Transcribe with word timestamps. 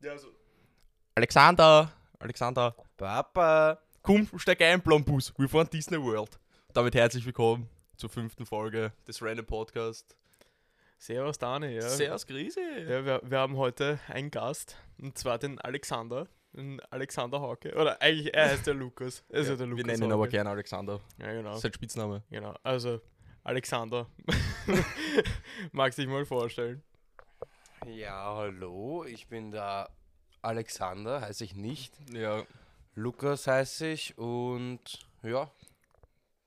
Ja, 0.00 0.12
also. 0.12 0.28
Alexander, 1.14 1.90
Alexander, 2.20 2.74
Papa. 2.96 3.78
komm, 4.02 4.28
steig 4.36 4.60
ein, 4.62 4.80
Blambus. 4.80 5.32
Wir 5.36 5.48
fahren 5.48 5.68
Disney 5.72 6.00
World. 6.00 6.38
Damit 6.72 6.94
herzlich 6.94 7.26
willkommen 7.26 7.68
zur 7.96 8.08
fünften 8.08 8.46
Folge 8.46 8.92
des 9.06 9.20
Random 9.20 9.44
Podcast. 9.44 10.16
Servus 10.98 11.38
Dani, 11.38 11.74
ja. 11.74 11.82
Servus, 11.88 12.26
Grisi. 12.26 12.60
ja 12.60 13.04
wir, 13.04 13.20
wir 13.24 13.38
haben 13.38 13.56
heute 13.56 13.98
einen 14.08 14.30
Gast, 14.30 14.76
und 15.00 15.18
zwar 15.18 15.38
den 15.38 15.60
Alexander. 15.60 16.28
Den 16.52 16.80
Alexander 16.90 17.40
Hauke. 17.40 17.74
Oder 17.74 18.00
eigentlich, 18.00 18.32
er 18.34 18.50
heißt 18.50 18.66
der 18.66 18.74
Lukas. 18.74 19.22
Er 19.28 19.40
ist 19.40 19.46
ja, 19.48 19.52
Ja, 19.52 19.58
der 19.58 19.66
Lukas. 19.66 19.84
wir 19.84 19.92
nennen 19.92 20.02
ihn 20.04 20.12
aber 20.12 20.22
Hauke. 20.22 20.30
gerne 20.30 20.50
Alexander. 20.50 21.00
Ja, 21.18 21.32
genau. 21.32 21.56
Sein 21.56 21.72
Spitzname. 21.72 22.22
genau. 22.30 22.54
Also, 22.62 23.00
Alexander. 23.44 24.06
Magst 25.72 25.98
dich 25.98 26.06
mal 26.06 26.24
vorstellen? 26.24 26.82
Ja, 27.86 28.34
hallo, 28.36 29.04
ich 29.04 29.28
bin 29.28 29.50
der 29.50 29.90
Alexander, 30.42 31.20
heiße 31.20 31.44
ich 31.44 31.54
nicht. 31.54 31.94
Ja, 32.12 32.44
Lukas 32.94 33.46
heiße 33.46 33.88
ich 33.88 34.16
und 34.18 34.80
ja, 35.22 35.50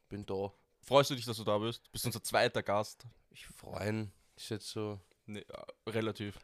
bin 0.10 0.26
da. 0.26 0.52
freust 0.82 1.10
du 1.10 1.16
dich, 1.16 1.26
dass 1.26 1.38
du 1.38 1.44
da 1.44 1.58
bist? 1.58 1.92
Bist 1.92 2.06
unser 2.06 2.24
zweiter 2.24 2.64
Gast. 2.64 3.06
Ich 3.30 3.48
freuen 3.48 4.12
ist 4.36 4.50
jetzt 4.50 4.70
so 4.70 5.00
Nee, 5.26 5.46
relativ. 5.88 6.38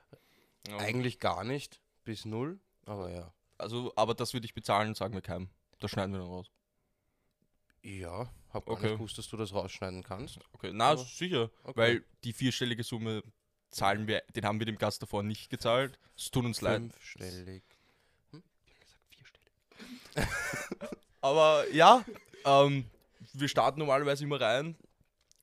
Ja. 0.68 0.78
eigentlich 0.78 1.20
gar 1.20 1.44
nicht 1.44 1.82
bis 2.04 2.26
null, 2.26 2.60
aber 2.86 3.10
ja. 3.10 3.34
Also, 3.58 3.92
aber 3.96 4.14
dass 4.14 4.34
wir 4.34 4.42
dich 4.42 4.54
bezahlen, 4.54 4.94
sagen 4.94 5.14
wir 5.14 5.22
keinem. 5.22 5.50
Das 5.80 5.92
schneiden 5.92 6.12
wir 6.14 6.20
dann 6.20 6.28
raus. 6.30 6.52
Ja, 7.82 8.30
hab 8.54 8.66
gar 8.66 8.74
Okay. 8.76 8.88
nicht 8.88 8.98
gewusst, 8.98 9.18
dass 9.18 9.28
du 9.30 9.38
das 9.38 9.54
rausschneiden 9.54 10.04
kannst. 10.04 10.40
Okay, 10.54 10.72
na, 10.74 10.92
Ja. 10.92 10.98
sicher. 10.98 11.50
Okay. 11.64 11.78
Weil 11.80 12.06
die 12.24 12.34
vierstellige 12.34 12.84
Summe 12.84 13.24
zahlen 13.70 14.08
wir, 14.08 14.22
den 14.36 14.46
haben 14.46 14.60
wir 14.60 14.66
dem 14.66 14.78
Gast 14.78 15.02
davor 15.02 15.24
nicht 15.24 15.50
gezahlt. 15.50 16.00
Es 16.16 16.32
tut 16.32 16.46
uns 16.46 16.62
leid. 16.62 16.82
Fünfstellig. 16.82 17.64
Aber 21.22 21.66
ja, 21.72 22.04
ähm, 22.46 22.86
wir 23.34 23.48
starten 23.48 23.80
normalerweise 23.80 24.24
immer 24.24 24.40
rein 24.42 24.76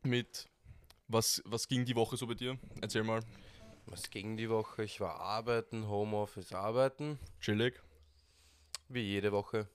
mit 0.03 0.49
was, 1.09 1.43
was 1.45 1.69
ging 1.69 1.85
die 1.85 1.95
Woche 1.97 2.17
so 2.17 2.27
bei 2.27 2.35
dir? 2.35 2.59
Erzähl 2.81 3.05
mal. 3.05 3.21
Was 3.87 4.11
ging 4.11 4.37
die 4.37 4.49
Woche? 4.49 4.85
Ich 4.85 5.01
war 5.01 5.21
arbeiten, 5.21 5.87
Homeoffice 5.89 6.53
arbeiten, 6.53 7.19
Chillig. 7.41 7.81
wie 8.89 9.03
jede 9.03 9.31
Woche. 9.31 9.69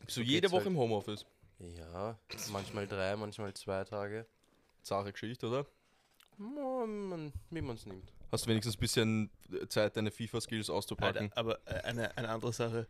Bist 0.00 0.16
du 0.18 0.20
So 0.20 0.26
jede 0.26 0.50
Woche 0.50 0.64
halt. 0.64 0.66
im 0.68 0.76
Homeoffice? 0.76 1.24
Ja, 1.58 2.18
manchmal 2.52 2.86
drei, 2.86 3.16
manchmal 3.16 3.54
zwei 3.54 3.84
Tage. 3.84 4.26
Zahre 4.82 5.12
Geschichte, 5.12 5.48
oder? 5.48 5.66
Man- 6.40 7.32
Wie 7.50 7.60
man 7.60 7.76
es 7.76 7.84
nimmt. 7.84 8.12
Hast 8.32 8.46
du 8.46 8.50
wenigstens 8.50 8.76
ein 8.76 8.80
bisschen 8.80 9.30
Zeit, 9.68 9.96
deine 9.96 10.10
FIFA-Skills 10.10 10.70
auszupacken? 10.70 11.24
Alter, 11.24 11.36
aber 11.36 11.58
äh, 11.66 11.82
eine, 11.84 12.16
eine 12.16 12.28
andere 12.30 12.52
Sache. 12.52 12.86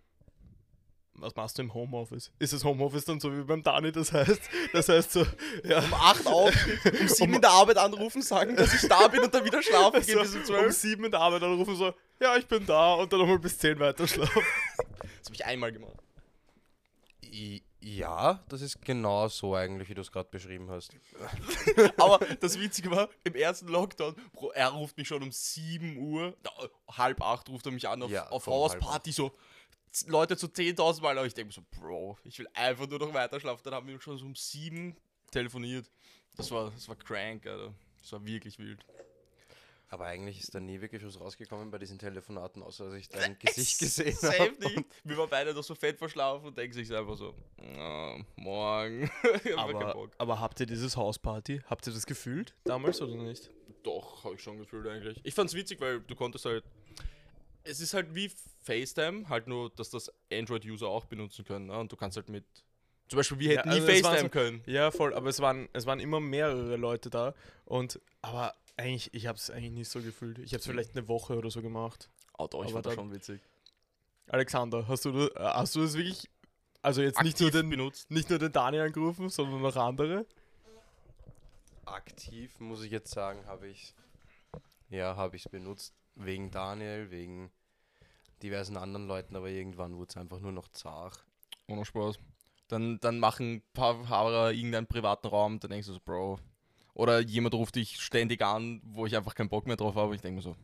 Was 1.15 1.35
machst 1.35 1.59
du 1.59 1.63
im 1.63 1.75
Homeoffice? 1.75 2.31
Ist 2.39 2.53
das 2.53 2.63
Homeoffice 2.65 3.05
dann 3.05 3.19
so 3.19 3.37
wie 3.37 3.43
beim 3.43 3.63
Dani? 3.63 3.91
Das 3.93 4.13
heißt, 4.13 4.41
das 4.73 4.89
heißt 4.89 5.13
so, 5.13 5.27
ja. 5.65 5.81
Um 5.81 5.93
8 5.95 6.27
auf, 6.29 6.55
um 7.01 7.09
7 7.09 7.35
in 7.35 7.41
der 7.41 7.51
Arbeit 7.51 7.77
anrufen, 7.79 8.23
sagen, 8.23 8.55
dass 8.55 8.73
ich 8.73 8.89
da 8.89 9.09
bin 9.09 9.21
und 9.21 9.35
dann 9.35 9.45
wieder 9.45 9.61
schlafen 9.63 10.01
gehen 10.01 10.19
bis 10.21 10.35
um 10.37 10.45
so, 10.45 10.53
um 10.55 10.61
12. 10.61 10.73
sieben 10.77 11.05
in 11.07 11.11
der 11.11 11.21
Arbeit 11.21 11.43
anrufen 11.43 11.75
so, 11.75 11.93
ja, 12.21 12.37
ich 12.37 12.47
bin 12.47 12.65
da 12.65 12.95
und 12.95 13.13
dann 13.13 13.19
nochmal 13.21 13.39
bis 13.41 13.59
zehn 13.59 13.79
weiter 13.81 14.07
schlafen. 14.07 14.43
Das 14.77 15.27
habe 15.27 15.35
ich 15.35 15.45
einmal 15.45 15.73
gemacht. 15.73 15.97
I 17.25 17.63
ja, 17.83 18.45
das 18.49 18.61
ist 18.61 18.83
genau 18.83 19.29
so 19.29 19.55
eigentlich, 19.55 19.89
wie 19.89 19.95
du 19.95 20.03
es 20.03 20.13
gerade 20.13 20.29
beschrieben 20.29 20.69
hast. 20.71 20.95
Aber 21.97 22.19
das 22.37 22.59
Witzige 22.59 22.91
war, 22.91 23.09
im 23.25 23.35
ersten 23.35 23.69
Lockdown, 23.69 24.15
Bro, 24.33 24.51
er 24.53 24.69
ruft 24.69 24.97
mich 24.97 25.09
schon 25.09 25.23
um 25.23 25.33
7 25.33 25.97
Uhr, 25.97 26.37
halb 26.91 27.23
8 27.23 27.49
ruft 27.49 27.67
er 27.67 27.73
mich 27.73 27.89
an 27.89 28.03
auf, 28.03 28.11
Ja, 28.11 28.29
auf 28.29 28.47
Hausparty, 28.47 29.13
so 29.13 29.33
Leute 30.07 30.37
zu 30.37 30.47
10.000 30.47 31.03
Mal, 31.03 31.19
aber 31.19 31.27
ich 31.27 31.35
denke 31.35 31.49
mir 31.49 31.53
so, 31.53 31.81
Bro, 31.81 32.19
ich 32.25 32.39
will 32.39 32.49
einfach 32.55 32.87
nur 32.87 32.99
noch 32.99 33.13
weiter 33.13 33.41
schlafen. 33.41 33.63
Dann 33.65 33.75
haben 33.75 33.89
wir 33.89 34.01
schon 34.01 34.19
so 34.19 34.27
um 34.27 34.35
7 34.35 34.97
telefoniert. 35.31 35.91
Das 36.37 36.51
war, 36.51 36.71
das 36.71 36.89
war 36.89 36.97
crank, 36.97 37.47
Alter. 37.47 37.75
Das 38.01 38.13
war 38.13 38.25
wirklich 38.25 38.59
wild. 38.59 38.85
Aber 39.93 40.05
eigentlich 40.07 40.39
ist 40.39 40.55
da 40.55 40.61
nie 40.61 40.81
wirklich 40.81 41.05
was 41.05 41.19
rausgekommen 41.21 41.71
bei 41.73 41.79
diesen 41.79 41.99
Telefonaten, 41.99 42.63
außer 42.63 42.87
dass 42.87 42.95
ich 42.95 43.09
dein 43.09 43.37
Gesicht 43.41 43.81
gesehen 43.81 44.13
Safe 44.15 44.39
habe. 44.39 44.53
nicht. 44.61 44.85
Wir 45.03 45.19
waren 45.19 45.29
beide 45.29 45.53
noch 45.53 45.65
so 45.65 45.75
fett 45.75 45.99
verschlafen 45.99 46.47
und 46.47 46.57
denken 46.57 46.73
sich 46.75 46.95
einfach 46.95 47.17
so, 47.17 47.35
"Ah, 47.77 48.17
morgen. 48.37 49.11
Ich 49.45 49.57
hab 49.57 49.67
keinen 49.67 49.77
Aber, 49.83 49.93
Bock. 49.93 50.11
aber 50.19 50.39
habt 50.41 50.61
ihr 50.61 50.67
dieses 50.67 50.97
Hausparty, 50.97 51.61
habt 51.67 51.87
ihr 51.89 51.93
das 51.93 52.07
gefühlt 52.07 52.55
damals 52.65 53.03
oder 53.03 53.17
nicht? 53.17 53.51
Doch, 53.83 54.23
habe 54.23 54.37
ich 54.37 54.43
schon 54.43 54.59
gefühlt 54.59 54.87
eigentlich. 54.87 55.19
Ich 55.25 55.35
fand's 55.35 55.55
witzig, 55.55 55.81
weil 55.81 56.01
du 56.01 56.15
konntest 56.15 56.45
halt. 56.45 56.63
Es 57.65 57.81
ist 57.81 57.93
halt 57.93 58.15
wie 58.15 58.31
FaceTime, 58.63 59.29
halt 59.29 59.47
nur, 59.49 59.71
dass 59.71 59.91
das 59.91 60.11
Android-User 60.33 60.87
auch 60.87 61.05
benutzen 61.07 61.45
können. 61.45 61.67
Ne? 61.67 61.79
Und 61.79 61.91
du 61.91 61.97
kannst 61.97 62.17
halt 62.17 62.29
mit. 62.29 62.45
Zum 63.09 63.17
Beispiel, 63.17 63.39
wir 63.41 63.53
Ja, 63.55 63.59
hätten 63.59 63.71
also 63.71 63.87
nie 63.87 63.93
es 63.93 64.03
war 64.05 64.11
FaceTime 64.13 64.29
so- 64.29 64.33
können. 64.33 64.63
Ja, 64.67 64.91
voll, 64.93 65.13
aber 65.15 65.29
es 65.31 65.41
waren, 65.41 65.69
es 65.73 65.85
waren 65.85 65.99
immer 65.99 66.21
mehrere 66.21 66.77
Leute 66.77 67.11
da 67.11 67.35
und, 67.65 68.01
aber 68.23 68.55
eigentlich, 68.77 69.13
ich 69.15 69.27
hab's 69.27 69.51
eigentlich 69.51 69.73
nicht 69.73 69.89
so 69.89 70.01
gefühlt. 70.01 70.39
Ich 70.39 70.55
hab's 70.55 70.67
vielleicht 70.67 70.97
eine 70.97 71.07
Woche 71.09 71.37
oder 71.37 71.51
so 71.51 71.63
gemacht. 71.63 72.09
Oh, 72.39 72.47
doch, 72.47 72.65
ich 72.65 72.73
das 72.73 72.83
dann- 72.83 72.95
schon 72.95 73.13
witzig. 73.13 73.41
Alexander, 74.29 74.87
hast 74.87 75.05
du, 75.05 75.13
das- 75.13 75.31
äh, 75.37 75.45
hast 75.45 75.75
du 75.75 75.81
das 75.83 75.95
wirklich, 75.95 76.29
also 76.83 77.03
jetzt 77.03 77.21
nicht 77.23 77.41
nur, 77.41 77.51
den, 77.51 77.69
benutzt. 77.69 78.11
nicht 78.11 78.31
nur 78.31 78.39
den 78.39 78.53
Daniel 78.53 78.83
angerufen, 78.85 79.29
sondern 79.29 79.61
noch 79.61 79.77
andere? 79.77 80.25
Aktiv, 81.85 82.59
muss 82.61 82.83
ich 82.85 82.93
jetzt 82.93 83.11
sagen, 83.13 83.45
habe 83.47 83.67
ich 83.69 83.95
ja, 84.91 85.17
habe 85.17 85.37
ich 85.37 85.45
es 85.47 85.51
benutzt. 85.51 85.95
Wegen 86.17 86.51
Daniel, 86.51 87.11
wegen 87.11 87.51
diversen 88.43 88.77
anderen 88.77 89.07
Leuten, 89.07 89.37
aber 89.37 89.49
irgendwann 89.49 89.97
wurde 89.97 90.11
es 90.11 90.17
einfach 90.17 90.41
nur 90.41 90.53
noch 90.53 90.69
zart. 90.69 91.25
Ohne 91.69 91.85
Spaß. 91.85 92.19
Dann, 92.69 92.99
dann 93.01 93.19
machen 93.19 93.55
ein 93.57 93.63
paar 93.73 94.05
Fahrer 94.05 94.53
irgendeinen 94.53 94.87
privaten 94.87 95.29
Raum, 95.29 95.59
dann 95.61 95.71
denkst 95.71 95.87
du 95.87 95.95
so, 95.95 96.01
Bro. 96.05 96.39
Oder 96.95 97.21
jemand 97.21 97.55
ruft 97.55 97.77
dich 97.77 98.01
ständig 98.01 98.43
an, 98.43 98.81
wo 98.85 99.07
ich 99.07 99.17
einfach 99.17 99.35
keinen 99.35 99.49
Bock 99.49 99.67
mehr 99.67 99.77
drauf 99.77 99.95
habe. 99.95 100.15
Ich 100.15 100.21
denke 100.21 100.37
mir 100.37 100.43
so, 100.43 100.57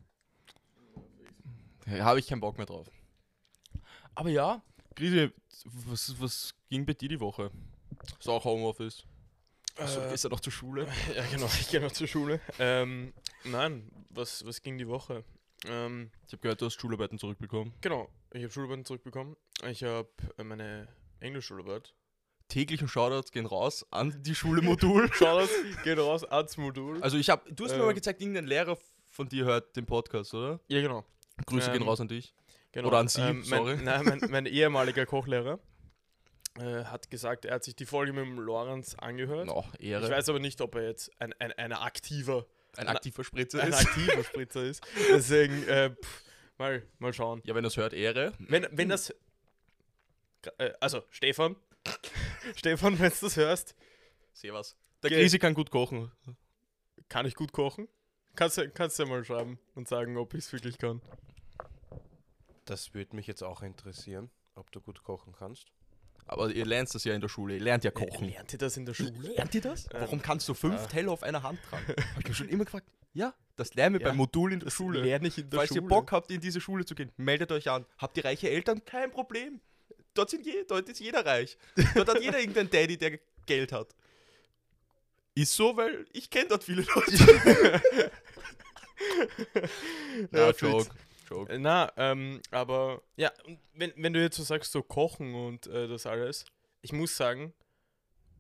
habe 2.02 2.18
ich 2.18 2.26
keinen 2.26 2.40
Bock 2.40 2.56
mehr 2.56 2.66
drauf. 2.66 2.90
Aber 4.14 4.30
ja, 4.30 4.62
Grisi, 4.94 5.30
was, 5.64 6.20
was 6.20 6.54
ging 6.68 6.84
bei 6.86 6.94
dir 6.94 7.08
die 7.08 7.20
Woche? 7.20 7.50
Ist 8.18 8.28
auch 8.28 8.44
Homeoffice. 8.44 9.04
Achso, 9.76 10.00
du 10.00 10.06
Äh, 10.06 10.10
gehst 10.10 10.24
ja 10.24 10.30
noch 10.30 10.40
zur 10.40 10.52
Schule. 10.52 10.86
Ja, 11.14 11.24
genau, 11.26 11.46
ich 11.46 11.68
gehe 11.68 11.80
noch 11.80 11.92
zur 11.92 12.06
Schule. 12.06 12.40
Ähm, 12.58 13.12
nein, 13.44 13.90
was, 14.10 14.44
was 14.46 14.62
ging 14.62 14.78
die 14.78 14.88
Woche? 14.88 15.22
Ähm, 15.66 16.10
Ich 16.26 16.32
habe 16.32 16.40
gehört, 16.42 16.60
du 16.60 16.66
hast 16.66 16.80
Schularbeiten 16.80 17.18
zurückbekommen. 17.18 17.74
genau, 17.82 18.08
ich 18.32 18.42
habe 18.42 18.52
Schularbeiten 18.52 18.84
zurückbekommen. 18.84 19.36
Ich 19.68 19.82
habe 19.84 20.08
meine 20.42 20.88
Englischschularbeit. 21.20 21.94
Täglichen 22.48 22.88
Shoutouts 22.88 23.32
gehen 23.32 23.46
raus 23.46 23.84
an 23.90 24.22
die 24.22 24.34
Schule 24.34 24.62
Modul. 24.62 25.10
Das, 25.18 25.50
geht 25.84 25.98
raus 25.98 26.24
ans 26.24 26.56
Modul. 26.56 27.02
Also 27.02 27.16
ich 27.18 27.28
habe, 27.30 27.52
du 27.52 27.64
hast 27.64 27.76
mir 27.76 27.82
mal 27.82 27.94
gezeigt, 27.94 28.20
irgendein 28.20 28.46
Lehrer 28.46 28.78
von 29.08 29.28
dir 29.28 29.44
hört 29.44 29.74
den 29.76 29.86
Podcast, 29.86 30.32
oder? 30.34 30.60
ja, 30.68 30.80
genau. 30.80 31.04
Grüße 31.44 31.70
gehen 31.70 31.82
Ähm, 31.82 31.88
raus 31.88 32.00
an 32.00 32.08
dich. 32.08 32.34
genau. 32.72 32.88
Oder 32.88 32.98
an 32.98 33.08
Sie, 33.08 33.20
mein, 33.20 33.42
sorry. 33.44 33.76
Nein, 33.82 34.04
mein, 34.04 34.20
mein 34.30 34.46
ehemaliger 34.46 35.04
Kochlehrer 35.06 35.58
äh, 36.58 36.84
hat 36.84 37.10
gesagt, 37.10 37.44
er 37.44 37.56
hat 37.56 37.64
sich 37.64 37.76
die 37.76 37.84
Folge 37.84 38.12
mit 38.12 38.24
dem 38.24 38.38
Lorenz 38.38 38.94
angehört. 38.94 39.46
Noch 39.46 39.78
Ehre. 39.78 40.04
Ich 40.04 40.10
weiß 40.10 40.28
aber 40.28 40.38
nicht, 40.38 40.60
ob 40.60 40.74
er 40.76 40.84
jetzt 40.84 41.10
ein, 41.20 41.34
ein, 41.38 41.52
ein 41.52 41.72
aktiver, 41.72 42.46
ein 42.76 42.88
aktiver 42.88 43.24
Spritzer 43.24 43.62
ein 43.62 43.70
ist. 43.70 43.86
aktiver 43.86 44.24
Spritzer 44.24 44.62
ist. 44.64 44.86
Deswegen, 45.10 45.66
äh, 45.68 45.90
pff, 45.90 46.22
mal, 46.58 46.82
mal 46.98 47.12
schauen. 47.12 47.42
Ja, 47.44 47.54
wenn 47.54 47.64
das 47.64 47.76
hört, 47.76 47.92
Ehre. 47.92 48.32
Wenn, 48.38 48.66
wenn 48.70 48.88
das. 48.88 49.10
Äh, 50.58 50.70
also, 50.80 51.02
Stefan. 51.10 51.56
Stefan, 52.56 52.98
wenn 52.98 53.10
du 53.10 53.16
das 53.20 53.36
hörst, 53.36 53.74
Seh 54.32 54.52
was. 54.52 54.76
Der. 55.02 55.10
Grisi 55.10 55.38
kann 55.38 55.54
gut 55.54 55.70
kochen. 55.70 56.10
kann 57.08 57.26
ich 57.26 57.34
gut 57.34 57.52
kochen? 57.52 57.88
Kannst 58.34 58.58
du 58.58 58.68
kannst 58.70 58.98
du 58.98 59.04
ja 59.04 59.08
mal 59.08 59.24
schreiben 59.24 59.58
und 59.74 59.88
sagen, 59.88 60.16
ob 60.16 60.34
ich 60.34 60.40
es 60.44 60.52
wirklich 60.52 60.78
kann. 60.78 61.00
Das 62.64 62.94
würde 62.94 63.14
mich 63.16 63.26
jetzt 63.26 63.42
auch 63.42 63.62
interessieren, 63.62 64.30
ob 64.54 64.70
du 64.72 64.80
gut 64.80 65.02
kochen 65.04 65.34
kannst. 65.38 65.68
Aber 66.26 66.50
ihr 66.50 66.66
lernt 66.66 66.92
das 66.92 67.04
ja 67.04 67.14
in 67.14 67.20
der 67.20 67.28
Schule. 67.28 67.54
Ihr 67.54 67.60
lernt 67.62 67.84
ja 67.84 67.92
kochen. 67.92 68.28
Lernt 68.28 68.52
ihr 68.52 68.58
das 68.58 68.76
in 68.76 68.84
der 68.84 68.94
Schule? 68.94 69.12
Lernt 69.12 69.54
ihr 69.54 69.60
das? 69.60 69.84
Ähm, 69.86 70.00
Warum 70.00 70.20
kannst 70.20 70.48
du 70.48 70.54
fünf 70.54 70.84
äh. 70.84 70.88
Teller 70.88 71.12
auf 71.12 71.22
einer 71.22 71.42
Hand 71.44 71.60
tragen? 71.70 71.86
Hab 72.14 72.20
ich 72.20 72.28
mir 72.28 72.34
schon 72.34 72.48
immer 72.48 72.64
gefragt. 72.64 72.88
Ja, 73.12 73.32
das 73.54 73.74
lernen 73.74 73.94
wir 73.94 74.00
Ja, 74.02 74.08
beim 74.08 74.16
Modul 74.16 74.52
in 74.52 74.60
der 74.60 74.70
Schule. 74.70 75.00
lerne 75.00 75.28
ich 75.28 75.38
in 75.38 75.48
der 75.48 75.58
Falls 75.60 75.68
Schule. 75.68 75.82
ihr 75.82 75.88
Bock 75.88 76.10
habt, 76.12 76.30
in 76.32 76.40
diese 76.40 76.60
Schule 76.60 76.84
zu 76.84 76.94
gehen, 76.96 77.12
meldet 77.16 77.52
euch 77.52 77.70
an. 77.70 77.86
Habt 77.96 78.16
ihr 78.18 78.24
reiche 78.24 78.50
Eltern? 78.50 78.84
Kein 78.84 79.10
Problem. 79.12 79.60
Dort, 80.16 80.30
sind 80.30 80.44
je, 80.46 80.64
dort 80.66 80.88
ist 80.88 81.00
jeder 81.00 81.24
reich. 81.24 81.56
Dort 81.94 82.08
hat 82.08 82.20
jeder 82.20 82.38
irgendeinen 82.38 82.70
Daddy, 82.70 82.96
der 82.96 83.18
Geld 83.46 83.70
hat. 83.72 83.94
Ist 85.34 85.54
so, 85.54 85.76
weil 85.76 86.06
ich 86.12 86.30
kenne 86.30 86.48
dort 86.48 86.64
viele 86.64 86.82
Leute. 86.82 87.82
Fix. 90.54 90.60
Joke. 90.60 90.86
Joke. 91.28 91.58
Na, 91.58 91.92
ähm, 91.96 92.40
aber 92.50 93.02
ja, 93.16 93.32
wenn, 93.74 93.92
wenn 93.96 94.12
du 94.12 94.20
jetzt 94.20 94.36
so 94.36 94.42
sagst, 94.42 94.72
so 94.72 94.82
kochen 94.82 95.34
und 95.34 95.66
äh, 95.66 95.88
das 95.88 96.06
alles, 96.06 96.44
ich 96.82 96.92
muss 96.92 97.16
sagen, 97.16 97.52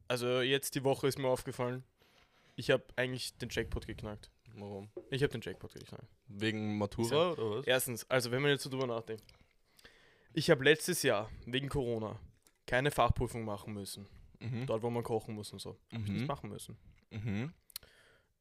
also 0.08 0.40
jetzt 0.40 0.74
die 0.74 0.84
Woche 0.84 1.08
ist 1.08 1.18
mir 1.18 1.28
aufgefallen, 1.28 1.82
ich 2.54 2.70
habe 2.70 2.84
eigentlich 2.94 3.36
den 3.38 3.48
Jackpot 3.50 3.86
geknackt. 3.86 4.30
Warum? 4.54 4.88
Ich 5.10 5.22
habe 5.22 5.32
den 5.32 5.42
Jackpot, 5.42 5.72
sagen. 5.72 6.08
Wegen 6.28 6.78
Matura 6.78 7.32
oder 7.32 7.58
was? 7.58 7.66
Erstens, 7.66 8.08
also 8.08 8.30
wenn 8.30 8.40
man 8.40 8.52
jetzt 8.52 8.62
so 8.62 8.70
drüber 8.70 8.86
nachdenkt. 8.86 9.24
Ich 10.38 10.50
habe 10.50 10.62
letztes 10.64 11.02
Jahr 11.02 11.30
wegen 11.46 11.68
Corona 11.70 12.20
keine 12.66 12.90
Fachprüfung 12.90 13.44
machen 13.44 13.72
müssen. 13.72 14.06
Mhm. 14.40 14.66
Dort, 14.66 14.82
wo 14.82 14.90
man 14.90 15.02
kochen 15.02 15.34
muss 15.34 15.50
und 15.52 15.60
so. 15.60 15.78
Hab 15.92 16.02
ich 16.02 16.08
nicht 16.10 16.20
Mhm. 16.22 16.26
machen 16.26 16.50
müssen. 16.50 16.76
Mhm. 17.10 17.54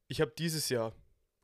Ich 0.08 0.20
habe 0.20 0.30
dieses 0.36 0.68
Jahr 0.68 0.92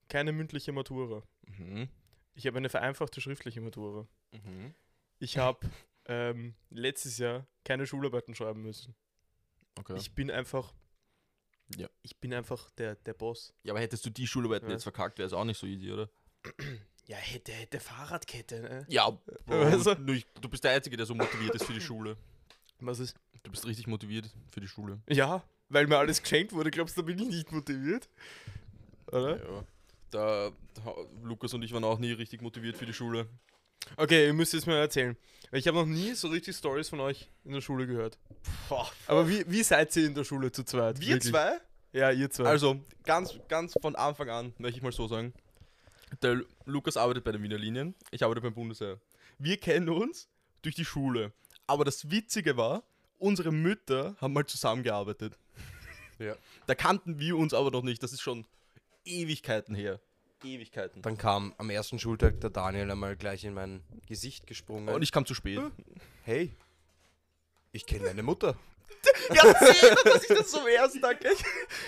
keine 0.08 0.32
mündliche 0.32 0.72
Matura. 0.72 1.22
Mhm. 1.46 1.88
Ich 2.34 2.46
habe 2.46 2.58
eine 2.58 2.68
vereinfachte 2.68 3.20
schriftliche 3.22 3.60
Matura. 3.62 4.06
Mhm. 4.32 4.74
Ich 5.20 5.38
habe 5.38 5.70
ähm, 6.06 6.54
letztes 6.68 7.16
Jahr 7.16 7.46
keine 7.64 7.86
Schularbeiten 7.86 8.34
schreiben 8.34 8.60
müssen. 8.62 8.94
Okay. 9.78 9.96
Ich 9.96 10.14
bin 10.14 10.30
einfach. 10.30 10.74
Ja. 11.76 11.88
Ich 12.02 12.18
bin 12.20 12.34
einfach 12.34 12.68
der, 12.72 12.96
der 12.96 13.14
Boss. 13.14 13.54
ja, 13.62 13.72
aber 13.72 13.80
hättest 13.80 14.04
du 14.04 14.10
die 14.10 14.26
Schularbeiten 14.26 14.68
Ja. 14.68 14.74
jetzt 14.74 14.82
verkackt, 14.82 15.18
wäre 15.18 15.26
es 15.28 15.32
auch 15.32 15.44
nicht 15.44 15.56
so 15.58 15.66
easy, 15.66 15.90
oder? 15.90 16.10
Ja, 17.06 17.16
hätte, 17.16 17.52
hätte 17.52 17.80
Fahrradkette, 17.80 18.60
ne? 18.60 18.86
Ja, 18.88 19.16
Also- 19.46 19.96
ich, 20.08 20.26
du 20.40 20.48
bist 20.48 20.64
der 20.64 20.72
Einzige, 20.72 20.96
der 20.96 21.06
so 21.06 21.14
motiviert 21.14 21.54
ist 21.54 21.64
für 21.64 21.72
die 21.72 21.80
Schule. 21.80 22.16
Was 22.80 22.98
ist? 22.98 23.16
Du 23.42 23.50
bist 23.50 23.66
richtig 23.66 23.86
motiviert 23.86 24.30
für 24.50 24.60
die 24.60 24.68
Schule. 24.68 25.00
Ja, 25.08 25.42
weil 25.68 25.86
mir 25.86 25.98
alles 25.98 26.22
geschenkt 26.22 26.52
wurde, 26.52 26.70
glaubst 26.70 26.96
du, 26.96 27.02
da 27.02 27.06
bin 27.06 27.18
ich 27.18 27.28
nicht 27.28 27.52
motiviert? 27.52 28.08
Oder? 29.08 29.36
Ja. 29.38 29.64
Da, 30.10 30.50
Lukas 31.22 31.54
und 31.54 31.62
ich 31.62 31.72
waren 31.72 31.84
auch 31.84 31.98
nie 31.98 32.12
richtig 32.12 32.42
motiviert 32.42 32.76
für 32.76 32.86
die 32.86 32.92
Schule. 32.92 33.26
Okay, 33.96 34.26
ihr 34.26 34.32
müsst 34.34 34.54
es 34.54 34.66
mir 34.66 34.76
erzählen. 34.76 35.16
Ich 35.50 35.66
habe 35.66 35.78
noch 35.78 35.86
nie 35.86 36.12
so 36.14 36.28
richtig 36.28 36.56
Stories 36.56 36.88
von 36.88 37.00
euch 37.00 37.30
in 37.44 37.52
der 37.52 37.60
Schule 37.60 37.86
gehört. 37.86 38.18
Aber 39.06 39.28
wie, 39.28 39.44
wie 39.50 39.62
seid 39.62 39.94
ihr 39.96 40.06
in 40.06 40.14
der 40.14 40.24
Schule 40.24 40.52
zu 40.52 40.64
zweit? 40.64 41.00
Wir 41.00 41.08
Wirklich? 41.14 41.32
zwei? 41.32 41.58
Ja, 41.92 42.10
ihr 42.10 42.30
zwei. 42.30 42.44
Also, 42.44 42.80
ganz, 43.04 43.34
ganz 43.48 43.74
von 43.80 43.96
Anfang 43.96 44.30
an, 44.30 44.54
möchte 44.58 44.78
ich 44.78 44.82
mal 44.82 44.92
so 44.92 45.08
sagen. 45.08 45.32
Der 46.20 46.34
Lu- 46.34 46.44
Lukas 46.66 46.96
arbeitet 46.96 47.24
bei 47.24 47.32
den 47.32 47.42
Wiener 47.42 47.58
Linien, 47.58 47.94
ich 48.10 48.22
arbeite 48.22 48.40
beim 48.40 48.54
Bundesheer. 48.54 48.98
Wir 49.38 49.56
kennen 49.56 49.88
uns 49.88 50.28
durch 50.62 50.74
die 50.74 50.84
Schule. 50.84 51.32
Aber 51.66 51.84
das 51.84 52.10
Witzige 52.10 52.56
war, 52.56 52.82
unsere 53.18 53.50
Mütter 53.52 54.14
haben 54.20 54.32
mal 54.34 54.44
zusammengearbeitet. 54.46 55.38
Ja. 56.18 56.36
Da 56.66 56.74
kannten 56.74 57.18
wir 57.18 57.36
uns 57.36 57.54
aber 57.54 57.70
noch 57.70 57.82
nicht. 57.82 58.02
Das 58.02 58.12
ist 58.12 58.20
schon 58.20 58.46
Ewigkeiten 59.04 59.74
her. 59.74 60.00
Ewigkeiten. 60.44 61.02
Dann 61.02 61.16
kam 61.16 61.54
am 61.58 61.70
ersten 61.70 61.98
Schultag 61.98 62.40
der 62.40 62.50
Daniel 62.50 62.90
einmal 62.90 63.16
gleich 63.16 63.44
in 63.44 63.54
mein 63.54 63.82
Gesicht 64.06 64.46
gesprungen. 64.46 64.88
Und 64.94 65.02
ich 65.02 65.12
kam 65.12 65.24
zu 65.24 65.34
spät. 65.34 65.60
hey, 66.24 66.50
ich 67.72 67.86
kenne 67.86 68.04
deine 68.06 68.22
Mutter. 68.22 68.56
Ja, 69.34 69.42
sehr, 69.42 69.94
dass 70.04 70.22
ich 70.22 70.28
das 70.28 70.50
so 70.50 70.60
am 70.60 70.66
ersten 70.66 71.00
Tag 71.00 71.20
gleich. 71.20 71.38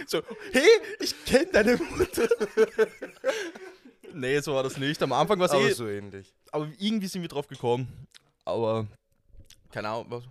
So, 0.06 0.22
hey, 0.52 0.68
ich 1.00 1.24
kenne 1.24 1.46
deine 1.52 1.76
Mutter. 1.76 2.28
nee, 4.12 4.40
so 4.40 4.54
war 4.54 4.62
das 4.62 4.76
nicht. 4.76 5.02
Am 5.02 5.12
Anfang 5.12 5.38
war 5.38 5.46
es 5.46 5.52
eh. 5.52 5.72
so 5.72 5.88
ähnlich. 5.88 6.32
Aber 6.52 6.68
irgendwie 6.78 7.06
sind 7.06 7.22
wir 7.22 7.28
drauf 7.28 7.46
gekommen. 7.46 7.88
Aber 8.44 8.86
keine 9.70 9.88
Ahnung, 9.88 10.06
was, 10.08 10.24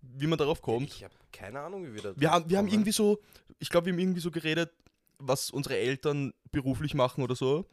wie 0.00 0.26
man 0.26 0.38
darauf 0.38 0.62
kommt. 0.62 0.88
Ich 0.90 1.04
habe 1.04 1.14
keine 1.32 1.60
Ahnung, 1.60 1.84
wie 1.84 1.94
wir 1.94 2.02
da 2.02 2.12
Wir 2.16 2.30
haben, 2.30 2.48
wir 2.48 2.58
haben 2.58 2.68
irgendwie 2.68 2.92
so, 2.92 3.20
ich 3.58 3.68
glaube, 3.68 3.86
wir 3.86 3.92
haben 3.92 3.98
irgendwie 3.98 4.20
so 4.20 4.30
geredet, 4.30 4.72
was 5.18 5.50
unsere 5.50 5.76
Eltern 5.76 6.32
beruflich 6.50 6.94
machen 6.94 7.22
oder 7.22 7.36
so. 7.36 7.66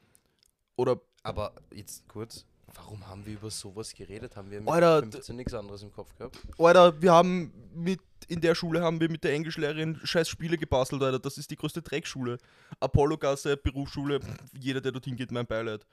Oder, 0.76 1.00
Aber 1.22 1.54
jetzt 1.74 2.08
kurz, 2.08 2.46
warum 2.76 3.08
haben 3.08 3.26
wir 3.26 3.34
über 3.34 3.50
sowas 3.52 3.94
geredet? 3.94 4.36
Haben 4.36 4.52
wir 4.52 4.62
mit 4.62 4.70
Alter, 4.70 5.02
15 5.02 5.36
nichts 5.36 5.54
anderes 5.54 5.84
im 5.84 5.92
Kopf 5.92 6.16
gehabt? 6.18 6.38
Alter, 6.58 7.02
wir 7.02 7.12
haben 7.12 7.54
mit, 7.74 8.02
in 8.28 8.42
der 8.42 8.56
Schule 8.56 8.82
haben 8.82 9.00
wir 9.00 9.10
mit 9.10 9.24
der 9.24 9.34
Englischlehrerin 9.34 10.00
scheiß 10.04 10.30
Spiele 10.30 10.58
gebastelt, 10.58 11.02
Alter. 11.02 11.20
Das 11.20 11.38
ist 11.38 11.52
die 11.52 11.56
größte 11.56 11.82
Dreckschule. 11.82 12.38
Apollo-Gasse, 12.80 13.58
Berufsschule, 13.58 14.20
jeder, 14.60 14.82
der 14.82 14.92
dorthin 14.92 15.16
geht, 15.16 15.32
mein 15.32 15.46
Beileid. 15.46 15.86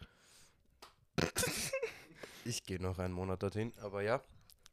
Ich 2.44 2.64
gehe 2.64 2.80
noch 2.80 2.98
einen 2.98 3.14
Monat 3.14 3.42
dorthin, 3.42 3.72
aber 3.82 4.02
ja. 4.02 4.22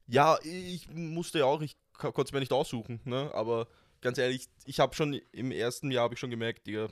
Ja, 0.08 0.38
ich 0.44 0.90
musste 0.90 1.40
ja 1.40 1.46
auch, 1.46 1.62
ich 1.62 1.76
konnte 1.94 2.22
es 2.24 2.32
mir 2.32 2.40
nicht 2.40 2.54
aussuchen, 2.54 3.02
ne? 3.04 3.30
Aber 3.34 3.68
ganz 4.02 4.18
ehrlich, 4.18 4.48
ich 4.66 4.80
habe 4.80 4.96
schon 4.96 5.14
im 5.32 5.52
ersten 5.52 5.92
Jahr 5.92 6.04
habe 6.04 6.14
ich 6.14 6.20
schon 6.20 6.30
gemerkt, 6.30 6.66
Digga, 6.66 6.88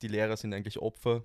die 0.00 0.08
Lehrer 0.08 0.36
sind 0.36 0.54
eigentlich 0.54 0.78
Opfer. 0.78 1.24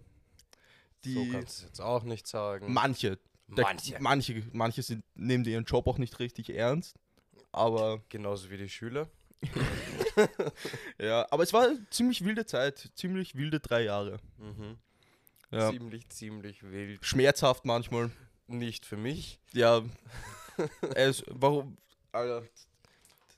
Die 1.06 1.13
so 1.13 1.25
kannst 1.31 1.62
du 1.62 1.66
jetzt 1.68 1.81
auch 1.81 2.04
nicht 2.04 2.28
sagen. 2.28 2.72
manche, 2.74 3.18
der, 3.48 3.66
Manche. 3.66 3.98
manche, 4.00 4.44
manche 4.51 4.84
sind 4.84 5.04
nehmen 5.16 5.46
ihren 5.46 5.66
Job 5.66 5.88
auch 5.88 5.98
nicht 5.98 6.19
richtig 6.19 6.50
ernst. 6.51 6.96
Aber 7.51 8.04
Genauso 8.10 8.50
wie 8.50 8.57
die 8.57 8.69
Schüler. 8.69 9.10
ja, 11.00 11.25
aber 11.31 11.44
es 11.44 11.54
war 11.54 11.63
eine 11.63 11.90
ziemlich 11.90 12.24
wilde 12.24 12.46
Zeit, 12.46 12.92
ziemlich 12.96 13.36
wilde 13.36 13.60
drei 13.60 13.84
Jahre. 13.84 14.19
Mhm. 14.38 14.78
Ja. 15.51 15.72
Ziemlich, 15.72 16.10
ziemlich 16.10 16.63
wild. 16.63 17.04
Schmerzhaft 17.04 17.66
manchmal. 17.66 18.12
Nicht 18.48 18.86
für 18.86 18.98
mich. 18.98 19.40
Ja, 19.54 19.81
er 20.95 21.10
ist, 21.10 21.24
warum, 21.28 21.78
Alter, 22.12 22.48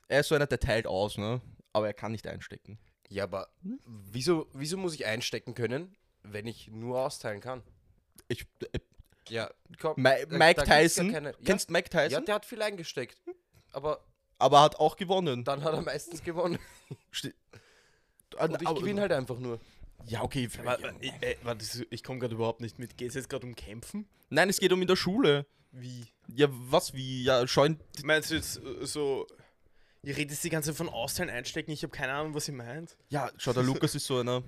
er 0.08 0.20
ist 0.20 0.28
so 0.28 0.34
einer, 0.34 0.46
der 0.46 0.60
teilt 0.60 0.86
aus, 0.86 1.16
ne? 1.16 1.40
Aber 1.72 1.86
er 1.86 1.94
kann 1.94 2.12
nicht 2.12 2.26
einstecken. 2.26 2.78
Ja, 3.08 3.24
aber 3.24 3.48
wieso, 3.84 4.48
wieso 4.52 4.76
muss 4.76 4.94
ich 4.94 5.06
einstecken 5.06 5.54
können, 5.54 5.94
wenn 6.22 6.46
ich 6.46 6.68
nur 6.68 7.00
austeilen 7.00 7.40
kann? 7.40 7.62
Ich, 8.28 8.46
äh, 8.72 8.78
Ja, 9.28 9.50
komm. 9.80 10.02
Da- 10.02 10.16
Mike 10.28 10.64
da 10.64 10.64
Tyson, 10.64 11.12
keine- 11.12 11.30
ja, 11.30 11.36
kennst 11.44 11.70
Mike 11.70 11.90
Ja, 11.92 12.08
Tyson? 12.08 12.24
der 12.26 12.34
hat 12.36 12.46
viel 12.46 12.60
eingesteckt. 12.62 13.18
Aber 13.72 14.04
aber 14.38 14.60
hat 14.60 14.76
auch 14.76 14.96
gewonnen. 14.96 15.44
dann 15.44 15.62
hat 15.62 15.72
er 15.74 15.82
meistens 15.82 16.22
gewonnen. 16.22 16.58
Und 18.38 18.62
ich 18.62 18.68
gewinne 18.74 19.00
halt 19.02 19.12
einfach 19.12 19.38
nur. 19.38 19.60
Ja, 20.06 20.22
okay. 20.22 20.48
Ich, 21.00 21.12
äh, 21.22 21.36
ich 21.90 22.02
komme 22.02 22.18
gerade 22.18 22.34
überhaupt 22.34 22.60
nicht 22.60 22.78
mit. 22.78 22.96
Geht 22.96 23.10
es 23.10 23.14
jetzt 23.14 23.28
gerade 23.28 23.46
um 23.46 23.54
Kämpfen? 23.54 24.08
Nein, 24.30 24.48
es 24.48 24.58
geht 24.58 24.72
um 24.72 24.80
in 24.82 24.88
der 24.88 24.96
Schule. 24.96 25.46
Wie? 25.70 26.06
Ja, 26.28 26.48
was 26.50 26.92
wie? 26.94 27.22
Ja, 27.22 27.46
scheuen. 27.46 27.78
Meinst 28.02 28.30
du 28.30 28.34
jetzt 28.34 28.56
äh, 28.58 28.84
so. 28.86 29.26
Ihr 30.02 30.16
redet 30.16 30.42
die 30.42 30.50
ganze 30.50 30.70
Zeit 30.70 30.76
von 30.78 30.88
Austeilen 30.88 31.30
einstecken, 31.30 31.70
ich 31.70 31.84
habe 31.84 31.92
keine 31.92 32.12
Ahnung, 32.14 32.34
was 32.34 32.48
ihr 32.48 32.54
meint. 32.54 32.96
Ja, 33.10 33.30
schau, 33.36 33.52
der 33.52 33.62
Lukas 33.84 33.94
ist 33.94 34.06
so 34.06 34.18
einer, 34.18 34.42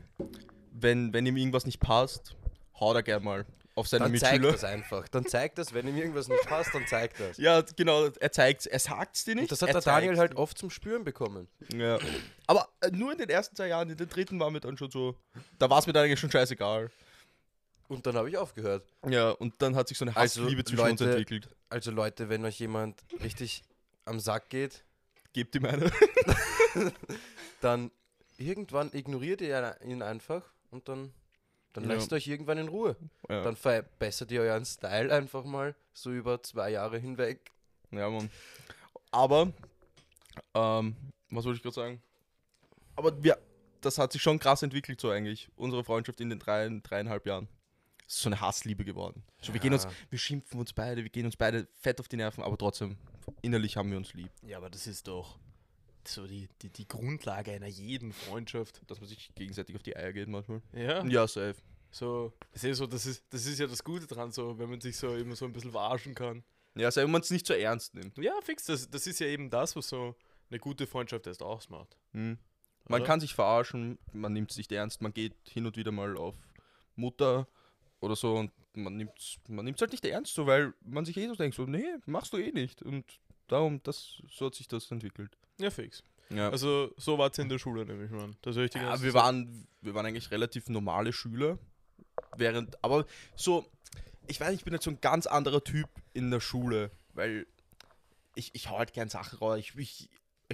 wenn, 0.75 1.13
wenn 1.13 1.25
ihm 1.27 1.37
irgendwas 1.37 1.65
nicht 1.67 1.81
passt, 1.81 2.35
haut 2.79 2.97
er 2.97 3.03
gern 3.03 3.23
mal 3.25 3.47
auf 3.77 3.89
seine 3.89 4.05
Dann 4.05 4.17
zeigt 4.17 4.33
Mitschüler. 4.35 4.53
das 4.53 4.63
einfach. 4.65 5.09
Dann 5.09 5.27
zeigt 5.27 5.59
das, 5.59 5.75
wenn 5.75 5.89
ihm 5.89 5.97
irgendwas 5.97 6.29
nicht 6.29 6.45
passt, 6.47 6.73
dann 6.75 6.87
zeigt 6.87 7.19
das. 7.19 7.39
Ja, 7.39 7.61
genau, 7.75 8.05
er 8.07 8.31
zeigt's, 8.31 8.67
er 8.67 8.79
sagt's 8.79 9.25
dir 9.25 9.35
nicht. 9.35 9.43
Und 9.45 9.53
das 9.53 9.63
hat 9.63 9.71
er 9.71 9.75
der 9.75 9.83
Daniel 9.83 10.17
halt 10.19 10.37
oft 10.37 10.57
zum 10.59 10.71
Spüren 10.71 11.03
bekommen. 11.03 11.49
Ja. 11.75 11.99
Aber 12.47 12.69
äh, 12.83 12.91
nur 12.93 13.11
in 13.13 13.19
den 13.19 13.29
ersten 13.31 13.57
zwei 13.57 13.67
Jahren, 13.69 13.91
in 13.91 13.97
den 13.97 14.09
dritten 14.09 14.39
war 14.39 14.51
mir 14.51 14.61
dann 14.61 14.77
schon 14.77 14.91
so, 14.93 15.17
da 15.59 15.69
war 15.71 15.79
es 15.81 15.87
mir 15.89 15.93
dann 15.93 16.05
eigentlich 16.05 16.21
schon 16.21 16.31
scheißegal. 16.31 16.91
Und 17.89 18.07
dann 18.07 18.17
habe 18.17 18.29
ich 18.31 18.37
aufgehört. 18.37 18.87
Ja, 19.09 19.31
und 19.31 19.55
dann 19.59 19.75
hat 19.77 19.89
sich 19.89 19.99
so 19.99 20.05
eine 20.05 20.17
Also, 20.17 20.43
Hassliebe 20.43 20.65
zwischen 20.65 20.81
uns 20.81 21.01
Leute- 21.01 21.11
entwickelt. 21.11 21.49
Also 21.69 21.91
Leute, 21.91 22.29
wenn 22.29 22.45
euch 22.45 22.59
jemand 22.61 23.03
richtig 23.23 23.63
am 24.05 24.21
Sack 24.21 24.51
geht, 24.51 24.85
Gebt 25.33 25.57
ihm 25.57 25.65
eine. 25.65 25.91
dann 27.61 27.91
irgendwann 28.37 28.91
ignoriert 28.93 29.41
ihr 29.41 29.77
ihn 29.85 30.01
einfach 30.03 30.43
und 30.75 30.89
dann, 30.89 31.13
dann 31.73 31.85
Ja. 31.85 31.95
lasst 31.95 32.13
euch 32.13 32.27
irgendwann 32.27 32.59
in 32.59 32.69
Ruhe. 32.69 32.97
Ja, 33.29 33.43
Dann 33.43 33.57
verbessert 33.57 34.31
ihr 34.31 34.43
euren 34.43 34.65
Style 34.67 35.13
einfach 35.15 35.45
mal 35.45 35.75
so 35.93 36.11
über 36.13 36.43
zwei 36.43 36.71
Jahre 36.71 36.99
hinweg. 36.99 37.51
ja 37.91 38.11
Mann. 38.11 38.31
Aber, 39.11 39.53
ähm, 40.55 40.97
was 41.31 41.45
wollte 41.45 41.57
ich 41.57 41.63
gerade 41.63 41.75
sagen? 41.75 42.03
Aber 42.97 43.23
wir, 43.23 43.39
das 43.81 43.99
hat 43.99 44.13
sich 44.13 44.23
schon 44.23 44.39
krass 44.39 44.63
entwickelt 44.63 45.01
so 45.01 45.11
eigentlich, 45.11 45.49
unsere 45.57 45.85
Freundschaft 45.85 46.21
in 46.21 46.31
den 46.31 46.39
drei, 46.39 46.69
dreieinhalb 46.83 47.27
Jahren. 47.27 47.49
Es 48.07 48.17
ist 48.17 48.23
so 48.23 48.29
eine 48.29 48.41
Hassliebe 48.41 48.85
geworden. 48.85 49.23
So, 49.41 49.53
wir 49.55 49.61
gehen 49.61 49.73
uns, 49.73 49.85
Ja. 49.85 49.91
wir 50.11 50.19
schimpfen 50.19 50.61
uns 50.61 50.73
beide, 50.73 51.03
wir 51.03 51.11
gehen 51.11 51.25
uns 51.27 51.37
beide 51.37 51.67
fett 51.81 52.01
auf 52.01 52.09
die 52.09 52.17
Nerven, 52.17 52.45
aber 52.45 52.59
trotzdem, 52.59 52.99
innerlich 53.43 53.77
haben 53.77 53.91
wir 53.91 53.97
uns 53.97 54.13
lieb. 54.15 54.31
Ja, 54.43 54.59
aber 54.59 54.69
das 54.71 54.87
ist 54.87 55.09
doch 55.09 55.39
so 56.09 56.27
die, 56.27 56.49
die, 56.63 56.71
die 56.71 56.87
Grundlage 56.87 57.53
einer 57.53 57.67
jeden 57.67 58.13
Freundschaft. 58.13 58.81
Dass 58.87 59.01
man 59.01 59.09
sich 59.09 59.31
gegenseitig 59.35 59.77
auf 59.77 59.83
die 59.83 59.97
Eier 59.97 60.13
geht 60.13 60.29
manchmal. 60.29 60.63
Ja. 60.73 61.05
Ja, 61.05 61.27
safe. 61.27 61.57
So, 61.91 62.33
das 62.53 62.65
ist, 62.65 62.79
so, 62.79 62.87
das, 62.87 63.07
ist, 63.07 63.25
das 63.31 63.47
ist 63.47 63.59
ja 63.59 63.67
das 63.67 63.85
Gute 63.85 64.07
dran, 64.07 64.33
so, 64.33 64.59
wenn 64.59 64.69
man 64.69 64.81
sich 64.81 64.97
so 64.97 65.15
immer 65.15 65.37
so 65.37 65.45
ein 65.45 65.53
bisschen 65.53 65.71
verarschen 65.71 66.15
kann. 66.15 66.43
Ja, 66.75 66.91
safe, 66.91 67.05
wenn 67.05 67.13
man 67.13 67.21
es 67.21 67.31
nicht 67.31 67.47
so 67.47 67.55
ernst 67.55 67.95
nimmt. 67.95 68.19
Ja, 68.19 68.33
fix, 68.43 68.65
das, 68.65 68.91
das 68.91 69.07
ist 69.07 69.21
ja 69.21 69.29
eben 69.29 69.49
das, 69.49 69.77
was 69.77 69.89
so 69.89 70.17
eine 70.51 70.59
gute 70.59 70.87
Freundschaft 70.87 71.27
erst 71.27 71.43
ausmacht. 71.43 71.97
Hm. 72.13 72.39
Man 72.89 73.01
Oder? 73.01 73.07
kann 73.07 73.21
sich 73.21 73.35
verarschen, 73.35 73.99
man 74.13 74.33
nimmt 74.33 74.51
es 74.51 74.57
nicht 74.57 74.71
ernst, 74.73 75.01
man 75.01 75.15
geht 75.15 75.35
hin 75.49 75.67
und 75.67 75.77
wieder 75.77 75.93
mal 75.93 76.17
auf 76.17 76.35
Mutter 76.97 77.49
oder 78.01 78.17
so 78.17 78.35
und 78.37 78.53
man 78.75 78.97
nimmt 78.97 79.13
es 79.19 79.39
man 79.49 79.65
nimmt's 79.65 79.81
halt 79.81 79.93
nicht 79.93 80.05
ernst, 80.05 80.35
so 80.35 80.47
weil 80.47 80.75
man 80.85 81.05
sich 81.05 81.17
eh 81.17 81.27
so 81.29 81.35
denkt, 81.35 81.57
so, 81.57 81.65
nee, 81.65 81.97
machst 82.07 82.33
du 82.33 82.37
eh 82.37 82.53
nicht. 82.53 82.83
Und 82.83 83.05
darum, 83.47 83.83
das, 83.83 84.23
so 84.31 84.47
hat 84.47 84.55
sich 84.55 84.69
das 84.69 84.91
entwickelt. 84.91 85.37
Ja, 85.59 85.71
fix. 85.71 86.03
Ja, 86.31 86.51
Also, 86.51 86.93
so 86.97 87.19
war 87.19 87.31
es 87.31 87.39
in 87.39 87.49
der 87.49 87.59
Schule, 87.59 87.85
nämlich 87.85 88.11
mal. 88.11 88.31
Das 88.43 88.57
ich 88.57 88.71
die 88.71 88.79
ja 88.79 89.01
wir, 89.01 89.15
waren, 89.15 89.67
wir 89.83 89.95
waren 89.95 90.07
eigentlich 90.07 90.31
relativ 90.31 90.69
normale 90.69 91.13
Schüler. 91.13 91.59
Während, 92.37 92.83
aber 92.83 93.07
so, 93.37 93.65
ich 94.27 94.41
weiß, 94.41 94.55
ich 94.55 94.65
bin 94.65 94.73
jetzt 94.73 94.85
so 94.85 94.91
ein 94.91 95.01
ganz 95.01 95.27
anderer 95.27 95.63
Typ 95.63 95.89
in 96.13 96.31
der 96.31 96.41
Schule, 96.41 96.91
weil 97.13 97.47
ich, 98.35 98.55
ich 98.55 98.69
hau 98.69 98.79
halt 98.79 98.93
gern 98.93 99.09
Sachen 99.09 99.39
raus, 99.39 99.59
ich, 99.59 99.77
ich 99.77 100.09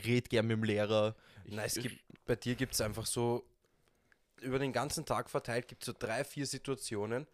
red 0.05 0.29
gern 0.29 0.47
mit 0.47 0.57
dem 0.57 0.65
Lehrer. 0.65 1.15
Ich, 1.45 1.55
Nein, 1.55 1.67
es 1.67 1.75
gibt, 1.75 2.01
bei 2.27 2.37
dir 2.37 2.55
gibt 2.55 2.75
es 2.75 2.81
einfach 2.81 3.07
so 3.07 3.45
über 4.41 4.59
den 4.59 4.73
ganzen 4.73 5.05
Tag 5.05 5.31
verteilt 5.31 5.69
gibt 5.69 5.83
es 5.83 5.87
so 5.87 5.95
drei, 5.99 6.25
vier 6.25 6.47
Situationen, 6.47 7.27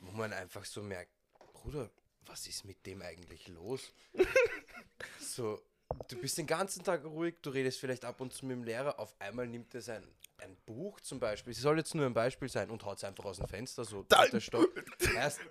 wo 0.00 0.12
man 0.12 0.32
einfach 0.32 0.64
so 0.64 0.82
merkt, 0.82 1.10
Bruder, 1.52 1.90
was 2.26 2.46
ist 2.46 2.64
mit 2.64 2.84
dem 2.86 3.02
eigentlich 3.02 3.48
los? 3.48 3.92
so, 5.20 5.60
du 6.08 6.16
bist 6.16 6.36
den 6.38 6.46
ganzen 6.46 6.82
Tag 6.84 7.04
ruhig, 7.04 7.36
du 7.42 7.50
redest 7.50 7.78
vielleicht 7.80 8.04
ab 8.04 8.20
und 8.20 8.32
zu 8.32 8.46
mit 8.46 8.56
dem 8.56 8.64
Lehrer, 8.64 8.98
auf 8.98 9.14
einmal 9.18 9.46
nimmt 9.46 9.74
er 9.74 9.82
sein 9.82 10.02
ein 10.40 10.56
Buch 10.66 11.00
zum 11.00 11.18
Beispiel, 11.18 11.50
es 11.52 11.58
soll 11.60 11.78
jetzt 11.78 11.96
nur 11.96 12.06
ein 12.06 12.14
Beispiel 12.14 12.48
sein 12.48 12.70
und 12.70 12.84
haut 12.84 12.98
es 12.98 13.02
einfach 13.04 13.24
aus 13.24 13.38
dem 13.38 13.48
Fenster, 13.48 13.84
so 13.84 14.04
Da- 14.08 14.22
dritter 14.22 14.40
Stock. 14.40 14.68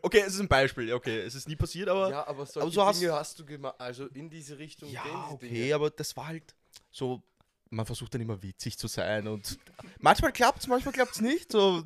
Okay, 0.01 0.19
es 0.25 0.33
ist 0.35 0.39
ein 0.39 0.47
Beispiel. 0.47 0.93
Okay, 0.93 1.19
es 1.19 1.35
ist 1.35 1.47
nie 1.49 1.57
passiert, 1.57 1.89
aber. 1.89 2.09
ja, 2.09 2.25
aber 2.25 2.45
solche 2.45 2.61
aber 2.61 2.71
so 2.71 2.85
hast- 2.85 3.01
Dinge 3.01 3.11
hast 3.13 3.37
du 3.39 3.45
gemacht, 3.45 3.75
also 3.79 4.05
in 4.07 4.29
diese 4.29 4.57
Richtung 4.57 4.89
Ja, 4.89 5.27
okay, 5.29 5.49
Dinge. 5.49 5.75
aber 5.75 5.89
das 5.89 6.15
war 6.15 6.27
halt 6.27 6.55
so. 6.91 7.21
Man 7.69 7.85
versucht 7.85 8.13
dann 8.13 8.21
immer 8.21 8.41
witzig 8.41 8.77
zu 8.77 8.87
sein 8.87 9.27
und 9.27 9.59
manchmal 9.99 10.31
klappt 10.31 10.59
es, 10.59 10.67
manchmal 10.67 10.93
klappt 10.93 11.15
es 11.15 11.21
nicht. 11.21 11.51
So. 11.51 11.83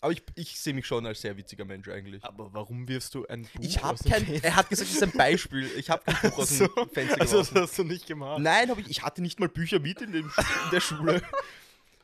Aber 0.00 0.12
ich, 0.12 0.22
ich 0.36 0.60
sehe 0.60 0.74
mich 0.74 0.86
schon 0.86 1.04
als 1.06 1.20
sehr 1.22 1.36
witziger 1.36 1.64
Mensch 1.64 1.88
eigentlich. 1.88 2.22
Aber 2.24 2.52
warum 2.54 2.86
wirfst 2.86 3.14
du 3.14 3.26
ein 3.26 3.42
Buch 3.42 3.50
Ich 3.60 3.82
habe 3.82 3.94
aus 3.94 4.00
dem 4.00 4.12
kein. 4.12 4.24
Fenster? 4.26 4.46
Er 4.48 4.56
hat 4.56 4.68
gesagt, 4.68 4.88
es 4.90 4.96
ist 4.96 5.02
ein 5.02 5.10
Beispiel. 5.12 5.68
Ich 5.76 5.90
habe 5.90 6.04
kein 6.04 6.30
Buch 6.30 6.38
aus 6.38 6.48
dem 6.50 6.58
So, 6.76 6.86
Fenster 6.86 7.20
Also 7.20 7.38
das 7.38 7.52
hast 7.54 7.78
du 7.78 7.84
nicht 7.84 8.06
gemacht. 8.06 8.38
Nein, 8.40 8.70
hab 8.70 8.78
ich, 8.78 8.88
ich 8.88 9.02
hatte 9.02 9.22
nicht 9.22 9.40
mal 9.40 9.48
Bücher 9.48 9.80
mit 9.80 10.00
in, 10.00 10.12
dem, 10.12 10.26
in 10.26 10.70
der 10.72 10.80
Schule. 10.80 11.22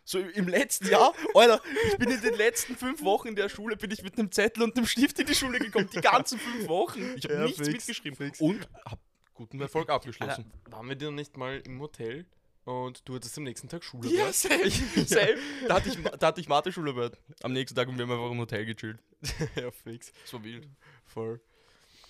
So 0.07 0.19
im 0.19 0.49
letzten 0.49 0.89
Jahr, 0.91 1.15
Alter, 1.35 1.63
ich 1.89 1.97
bin 1.97 2.11
in 2.11 2.21
den 2.21 2.35
letzten 2.35 2.77
fünf 2.77 3.03
Wochen 3.05 3.29
in 3.29 3.37
der 3.37 3.49
Schule, 3.49 3.75
bin 3.75 3.91
ich 3.91 4.03
mit 4.03 4.19
einem 4.19 4.31
Zettel 4.31 4.63
und 4.63 4.77
einem 4.77 4.85
Stift 4.87 5.19
in 5.19 5.27
die 5.27 5.35
Schule 5.35 5.59
gekommen. 5.59 5.89
Die 5.95 6.01
ganzen 6.03 6.39
fünf 6.39 6.69
Wochen. 6.69 7.15
Ich 7.17 7.25
habe 7.25 7.33
Ja, 7.37 7.45
nichts 7.45 7.57
fix, 7.67 7.73
mitgeschrieben. 7.89 8.15
fix. 8.19 8.39
Und 8.39 8.69
habe 8.85 9.01
guten 9.33 9.59
Erfolg 9.63 9.89
Alter, 9.89 9.95
abgeschlossen. 9.95 10.53
waren 10.69 10.87
wir 10.91 10.97
denn 10.97 11.15
nicht 11.15 11.39
mal 11.39 11.59
im 11.65 11.81
Hotel 11.81 12.27
und 12.65 13.07
du 13.07 13.15
hattest 13.15 13.37
am 13.39 13.45
nächsten 13.45 13.69
Tag 13.69 13.85
Schule? 13.85 14.09
Ja, 14.09 14.31
gehabt? 14.31 14.35
safe, 14.35 14.71
safe. 15.07 15.39
Da 15.69 15.75
hatte 15.75 15.89
ich, 15.89 15.99
da 16.19 16.27
hatte 16.27 16.41
ich 16.41 16.49
Mathe-Schularbeit. 16.49 17.19
Am 17.43 17.53
nächsten 17.53 17.77
Tag 17.77 17.89
und 17.89 17.99
wir 17.99 18.05
haben 18.05 18.13
einfach 18.13 18.31
im 18.31 18.39
Hotel 18.39 18.65
gechillt. 18.65 18.99
ja, 19.57 19.71
fix. 19.71 20.13
Das 20.23 20.33
war 20.33 20.45
wild. 20.45 20.69
Voll. 21.05 21.41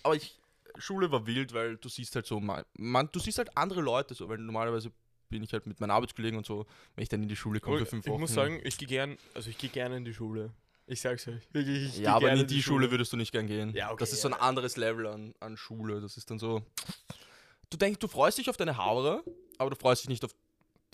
Aber 0.02 0.14
ich, 0.14 0.38
Schule 0.78 1.11
war 1.11 1.26
wild, 1.26 1.52
weil 1.52 1.76
du 1.76 1.88
siehst 1.88 2.14
halt 2.14 2.26
so, 2.26 2.40
man, 2.40 3.08
du 3.12 3.20
siehst 3.20 3.38
halt 3.38 3.56
andere 3.56 3.80
Leute 3.80 4.14
so, 4.14 4.28
weil 4.28 4.38
normalerweise 4.38 4.92
bin 5.28 5.42
ich 5.42 5.52
halt 5.52 5.66
mit 5.66 5.80
meinen 5.80 5.90
Arbeitskollegen 5.90 6.38
und 6.38 6.46
so, 6.46 6.66
wenn 6.94 7.02
ich 7.02 7.08
dann 7.08 7.23
in 7.23 7.28
die 7.28 7.37
Schule 7.37 7.61
komme 7.61 7.78
für 7.78 7.87
fünf 7.87 8.06
ich 8.06 8.12
Wochen. 8.12 8.20
muss 8.20 8.34
sagen, 8.34 8.61
ich 8.62 8.78
gehe 8.78 8.88
gern, 8.88 9.16
also 9.34 9.50
ich 9.50 9.58
gehe 9.58 9.70
gerne 9.70 9.96
in 9.96 10.04
die 10.04 10.14
Schule. 10.14 10.50
Ich 10.87 11.00
sag's 11.00 11.26
euch. 11.28 11.42
Ich 11.52 11.52
geh 11.52 12.02
ja, 12.02 12.14
aber 12.14 12.30
in 12.32 12.46
die 12.46 12.62
Schule 12.62 12.90
würdest 12.90 13.12
du 13.12 13.16
nicht 13.16 13.32
gern 13.32 13.46
gehen. 13.46 13.73
Ja, 13.75 13.88
okay, 13.88 13.96
das 14.00 14.12
ist 14.12 14.20
so 14.20 14.28
ein 14.28 14.34
ja. 14.34 14.40
anderes 14.40 14.76
Level 14.76 15.06
an, 15.06 15.34
an 15.40 15.56
Schule. 15.56 16.00
Das 16.00 16.16
ist 16.16 16.30
dann 16.30 16.38
so. 16.38 16.62
Du 17.70 17.78
denkst, 17.78 17.99
du 17.99 18.06
freust 18.06 18.38
dich 18.38 18.50
auf 18.50 18.56
deine 18.56 18.76
Haare, 18.76 19.25
aber 19.58 19.70
du 19.70 19.76
freust 19.76 20.02
dich 20.02 20.11
nicht 20.11 20.25
auf 20.25 20.34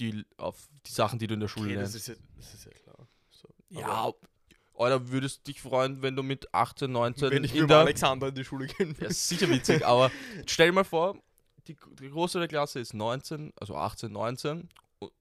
die, 0.01 0.25
auf 0.37 0.69
die 0.87 0.93
Sachen, 0.93 1.19
die 1.19 1.27
du 1.27 1.35
in 1.35 1.41
der 1.41 1.49
Schule 1.49 1.67
Okay, 1.67 1.75
das, 1.77 1.93
lernst. 1.93 2.09
ist 2.09 2.09
ja, 2.09 2.25
das 2.37 2.55
ist 2.55 2.65
ja 2.65 2.73
klar. 2.73 3.09
So. 3.31 3.49
Ja, 3.69 4.13
oder 4.75 5.11
würdest 5.11 5.47
dich 5.47 5.61
freuen, 5.61 6.01
wenn 6.01 6.17
du 6.17 6.23
mit 6.23 6.53
18, 6.55 6.91
19 6.91 7.31
wenn 7.31 7.45
ich 7.45 7.55
in 7.55 7.63
mit 7.63 7.71
der. 7.71 7.81
Alexander 7.81 8.29
in 8.29 8.35
die 8.35 8.45
Schule 8.45 8.67
gehen 8.67 8.97
Ja, 8.99 9.11
sicher 9.11 9.49
witzig, 9.51 9.85
aber 9.87 10.11
stell 10.47 10.69
dir 10.69 10.73
mal 10.73 10.85
vor, 10.85 11.23
die, 11.69 11.77
die 12.01 12.09
große 12.09 12.39
der 12.39 12.49
Klasse 12.49 12.81
ist 12.81 12.95
19, 12.95 13.53
also 13.57 13.77
18, 13.77 14.11
19. 14.11 14.69
und 14.99 15.13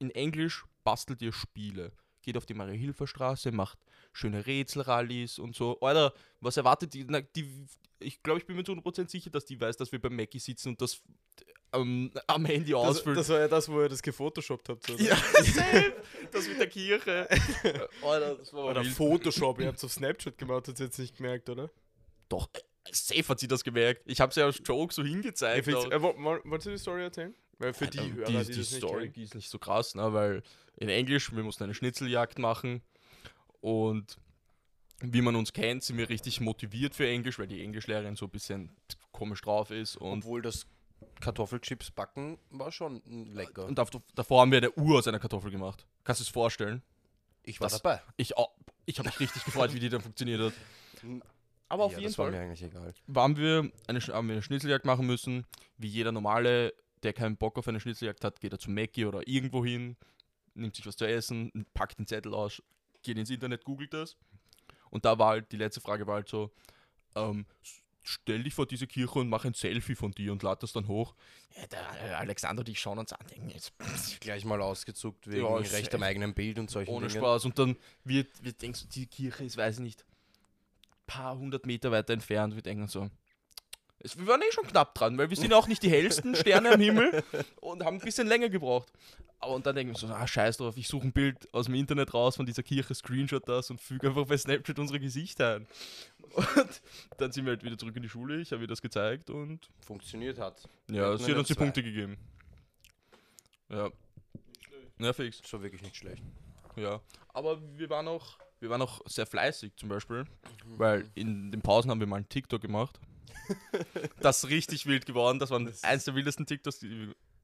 In 0.00 0.10
Englisch 0.10 0.64
bastelt 0.82 1.22
ihr 1.22 1.32
Spiele. 1.32 1.92
Geht 2.22 2.36
auf 2.36 2.44
die 2.44 2.54
Marie-Hilfer-Straße, 2.54 3.52
macht 3.52 3.78
schöne 4.12 4.44
Rätselrallies 4.46 5.38
und 5.38 5.54
so. 5.54 5.78
Alter, 5.80 6.12
was 6.40 6.56
erwartet 6.56 6.92
die? 6.92 7.04
Na, 7.04 7.20
die 7.20 7.48
ich 8.00 8.22
glaube, 8.22 8.40
ich 8.40 8.46
bin 8.46 8.56
mir 8.56 8.64
zu 8.64 8.72
100% 8.72 9.08
sicher, 9.08 9.30
dass 9.30 9.44
die 9.44 9.60
weiß, 9.60 9.76
dass 9.76 9.92
wir 9.92 10.00
beim 10.00 10.16
Mackie 10.16 10.38
sitzen 10.38 10.70
und 10.70 10.80
das 10.80 11.02
ähm, 11.72 12.10
am 12.26 12.44
Handy 12.46 12.72
Das, 12.72 12.80
ausfüllen. 12.80 13.16
das 13.16 13.28
war 13.28 13.40
ja 13.40 13.48
das, 13.48 13.68
wo 13.68 13.80
ihr 13.82 13.88
das 13.88 14.02
gefotoshoppt 14.02 14.68
habt. 14.70 14.88
Oder? 14.90 15.02
ja, 15.02 15.16
safe. 15.16 15.92
Das 16.32 16.48
mit 16.48 16.58
der 16.58 16.66
Kirche. 16.68 17.28
Alter, 18.02 18.34
das 18.36 18.52
war 18.52 18.66
Oder 18.70 18.82
wild. 18.82 18.94
Photoshop, 18.94 19.60
ihr 19.60 19.66
habt 19.68 19.78
es 19.78 19.84
auf 19.84 19.92
Snapchat 19.92 20.38
gemacht, 20.38 20.66
habt 20.68 20.78
ihr 20.80 20.86
jetzt 20.86 20.98
nicht 20.98 21.16
gemerkt, 21.16 21.48
oder? 21.50 21.70
Doch, 22.28 22.48
äh, 22.54 22.60
safe 22.90 23.28
hat 23.28 23.40
sie 23.40 23.48
das 23.48 23.62
gemerkt. 23.64 24.02
Ich 24.06 24.20
habe 24.20 24.32
sie 24.32 24.42
als 24.42 24.60
Joke 24.64 24.92
so 24.94 25.02
Ja, 25.02 25.08
hingezeigt. 25.08 25.74
auch. 25.74 25.90
Äh, 25.90 26.02
wo- 26.02 26.14
wo- 26.16 26.38
Wolltest 26.44 26.66
du 26.66 26.70
die 26.70 26.78
Story 26.78 27.02
erzählen? 27.02 27.34
Weil 27.58 27.74
für 27.74 27.86
die 27.88 27.98
Ähm, 27.98 28.14
Hörer, 28.16 28.26
die, 28.26 28.32
die, 28.32 28.38
die, 28.52 28.58
das 28.58 28.70
nicht 28.70 28.74
Story 28.76 29.08
die 29.10 29.22
ist 29.24 29.34
nicht 29.34 29.50
so 29.50 29.58
krass, 29.58 29.94
ne? 29.94 30.12
weil 30.12 30.42
in 30.76 30.88
Englisch, 30.88 31.34
wir 31.34 31.42
mussten 31.42 31.64
eine 31.64 31.74
Schnitzeljagd 31.74 32.38
machen 32.38 32.82
und 33.60 34.16
wie 35.00 35.22
man 35.22 35.34
uns 35.36 35.52
kennt, 35.52 35.82
sind 35.84 35.96
wir 35.96 36.08
richtig 36.08 36.40
motiviert 36.40 36.94
für 36.94 37.08
Englisch, 37.08 37.38
weil 37.38 37.46
die 37.48 37.62
Englischlehrerin 37.62 38.16
so 38.16 38.26
ein 38.26 38.30
bisschen 38.30 38.70
komisch 39.12 39.40
drauf 39.42 39.70
ist 39.70 39.96
und, 39.96 40.18
Obwohl 40.18 40.42
das 40.42 40.66
Kartoffelchips 41.20 41.90
backen 41.90 42.38
war 42.50 42.70
schon 42.72 43.02
lecker. 43.34 43.66
und 43.66 43.78
dav- 43.78 43.90
davor 44.14 44.42
haben 44.42 44.50
wir 44.52 44.58
eine 44.58 44.72
Uhr 44.72 44.98
aus 44.98 45.08
einer 45.08 45.18
Kartoffel 45.18 45.50
gemacht. 45.50 45.86
Kannst 46.04 46.20
du 46.20 46.22
es 46.24 46.28
vorstellen? 46.28 46.82
ich 47.42 47.60
war 47.60 47.68
das- 47.68 47.80
dabei. 47.82 48.02
Ich, 48.16 48.36
au- 48.36 48.52
ich 48.86 48.98
habe 48.98 49.08
mich 49.08 49.18
richtig 49.20 49.44
gefreut, 49.44 49.72
wie 49.74 49.80
die 49.80 49.88
dann 49.88 50.00
funktioniert 50.02 50.40
hat. 50.40 50.52
Aber 51.70 51.84
auf 51.84 51.92
ja, 51.92 51.98
jeden 51.98 52.10
das 52.10 52.18
war 52.18 52.26
Fall 52.26 52.32
mir 52.32 52.40
eigentlich 52.42 52.62
egal. 52.62 52.94
waren 53.06 53.36
wir 53.36 53.70
eine, 53.86 54.00
haben 54.00 54.26
wir 54.28 54.32
eine 54.34 54.42
Schnitzeljagd 54.42 54.84
machen 54.84 55.06
müssen. 55.06 55.44
Wie 55.76 55.88
jeder 55.88 56.12
normale, 56.12 56.72
der 57.02 57.12
keinen 57.12 57.36
Bock 57.36 57.58
auf 57.58 57.68
eine 57.68 57.80
Schnitzeljagd 57.80 58.24
hat, 58.24 58.40
geht 58.40 58.52
er 58.52 58.58
zu 58.58 58.70
Mackie 58.70 59.04
oder 59.06 59.26
irgendwo 59.26 59.64
hin, 59.64 59.96
nimmt 60.54 60.76
sich 60.76 60.86
was 60.86 60.96
zu 60.96 61.06
essen, 61.06 61.66
packt 61.74 61.98
den 61.98 62.06
Zettel 62.06 62.34
aus, 62.34 62.62
geht 63.02 63.16
ins 63.18 63.30
Internet, 63.30 63.64
googelt 63.64 63.92
das. 63.92 64.16
Und 64.90 65.04
da 65.04 65.18
war 65.18 65.28
halt, 65.28 65.52
die 65.52 65.56
letzte 65.58 65.80
Frage 65.80 66.06
war 66.06 66.14
halt 66.16 66.28
so, 66.28 66.50
ähm, 67.14 67.46
stell 68.08 68.42
dich 68.42 68.54
vor 68.54 68.66
diese 68.66 68.86
Kirche 68.86 69.18
und 69.18 69.28
mach 69.28 69.44
ein 69.44 69.54
Selfie 69.54 69.94
von 69.94 70.12
dir 70.12 70.32
und 70.32 70.42
lad 70.42 70.62
das 70.62 70.72
dann 70.72 70.88
hoch. 70.88 71.14
Ja, 71.56 71.66
der 71.66 72.18
Alexander 72.18 72.60
und 72.60 72.68
ich 72.68 72.80
schauen 72.80 72.98
uns 72.98 73.12
an, 73.12 73.26
denken 73.26 73.50
jetzt, 73.50 73.72
Gleich 74.20 74.44
mal 74.44 74.60
ausgezuckt 74.62 75.26
wegen 75.26 75.44
Ja, 75.44 75.56
Recht 75.56 75.94
am 75.94 76.02
eigenen 76.02 76.34
Bild 76.34 76.58
und 76.58 76.70
solchen 76.70 76.90
ohne 76.90 77.08
Dingen. 77.08 77.20
Spaß. 77.20 77.44
Und 77.44 77.58
dann 77.58 77.76
wird, 78.04 78.28
wir 78.42 78.52
denken 78.52 78.76
so, 78.76 78.86
die 78.88 79.06
Kirche 79.06 79.44
ist, 79.44 79.56
weiß 79.56 79.76
ich 79.76 79.82
nicht, 79.82 80.04
paar 81.06 81.36
hundert 81.36 81.66
Meter 81.66 81.90
weiter 81.90 82.12
entfernt. 82.12 82.54
Wir 82.54 82.62
denken 82.62 82.86
so, 82.88 83.10
es, 84.00 84.16
wir 84.16 84.26
waren 84.26 84.40
eh 84.42 84.52
schon 84.52 84.66
knapp 84.66 84.94
dran, 84.94 85.18
weil 85.18 85.30
wir 85.30 85.36
sind 85.36 85.52
auch 85.52 85.66
nicht 85.66 85.82
die 85.82 85.90
hellsten 85.90 86.34
Sterne 86.34 86.72
am 86.72 86.80
Himmel 86.80 87.22
und 87.60 87.84
haben 87.84 87.96
ein 87.96 88.04
bisschen 88.04 88.26
länger 88.26 88.48
gebraucht. 88.48 88.92
Aber 89.40 89.54
und 89.54 89.66
dann 89.66 89.76
denken 89.76 89.92
wir 89.92 89.98
so, 89.98 90.08
ah, 90.08 90.26
scheiß 90.26 90.56
drauf, 90.56 90.76
ich 90.76 90.88
suche 90.88 91.06
ein 91.06 91.12
Bild 91.12 91.52
aus 91.54 91.66
dem 91.66 91.74
Internet 91.74 92.12
raus 92.12 92.36
von 92.36 92.46
dieser 92.46 92.62
Kirche, 92.64 92.94
Screenshot 92.94 93.48
das 93.48 93.70
und 93.70 93.80
füge 93.80 94.08
einfach 94.08 94.26
bei 94.26 94.36
Snapchat 94.36 94.78
unsere 94.78 94.98
Gesichter 94.98 95.56
ein. 95.56 95.66
Und 96.34 96.82
dann 97.18 97.32
sind 97.32 97.44
wir 97.44 97.52
halt 97.52 97.62
wieder 97.62 97.78
zurück 97.78 97.96
in 97.96 98.02
die 98.02 98.08
Schule, 98.08 98.40
ich 98.40 98.52
habe 98.52 98.62
ihr 98.62 98.68
das 98.68 98.82
gezeigt 98.82 99.30
und 99.30 99.70
Funktioniert 99.80 100.38
hat. 100.38 100.68
ja, 100.90 101.16
sie 101.16 101.30
hat 101.30 101.38
uns 101.38 101.48
die 101.48 101.54
zwei. 101.54 101.62
Punkte 101.64 101.82
gegeben. 101.82 102.16
Ja. 103.68 103.90
Ja, 104.98 105.12
fix. 105.12 105.40
Schon 105.46 105.62
wirklich 105.62 105.82
nicht 105.82 105.96
schlecht. 105.96 106.22
Ja, 106.76 107.00
aber 107.28 107.60
wir 107.76 107.88
waren 107.90 108.08
auch, 108.08 108.38
wir 108.60 108.70
waren 108.70 108.82
auch 108.82 109.00
sehr 109.06 109.26
fleißig 109.26 109.76
zum 109.76 109.88
Beispiel, 109.88 110.24
weil 110.76 111.08
in 111.14 111.52
den 111.52 111.60
Pausen 111.60 111.90
haben 111.90 112.00
wir 112.00 112.06
mal 112.06 112.16
einen 112.16 112.28
TikTok 112.28 112.60
gemacht. 112.60 112.98
das 114.20 114.44
ist 114.44 114.50
richtig 114.50 114.86
wild 114.86 115.06
geworden. 115.06 115.38
Das 115.38 115.50
war 115.50 115.60
eins 115.82 116.04
der 116.04 116.14
wildesten 116.14 116.46
TikToks. 116.46 116.84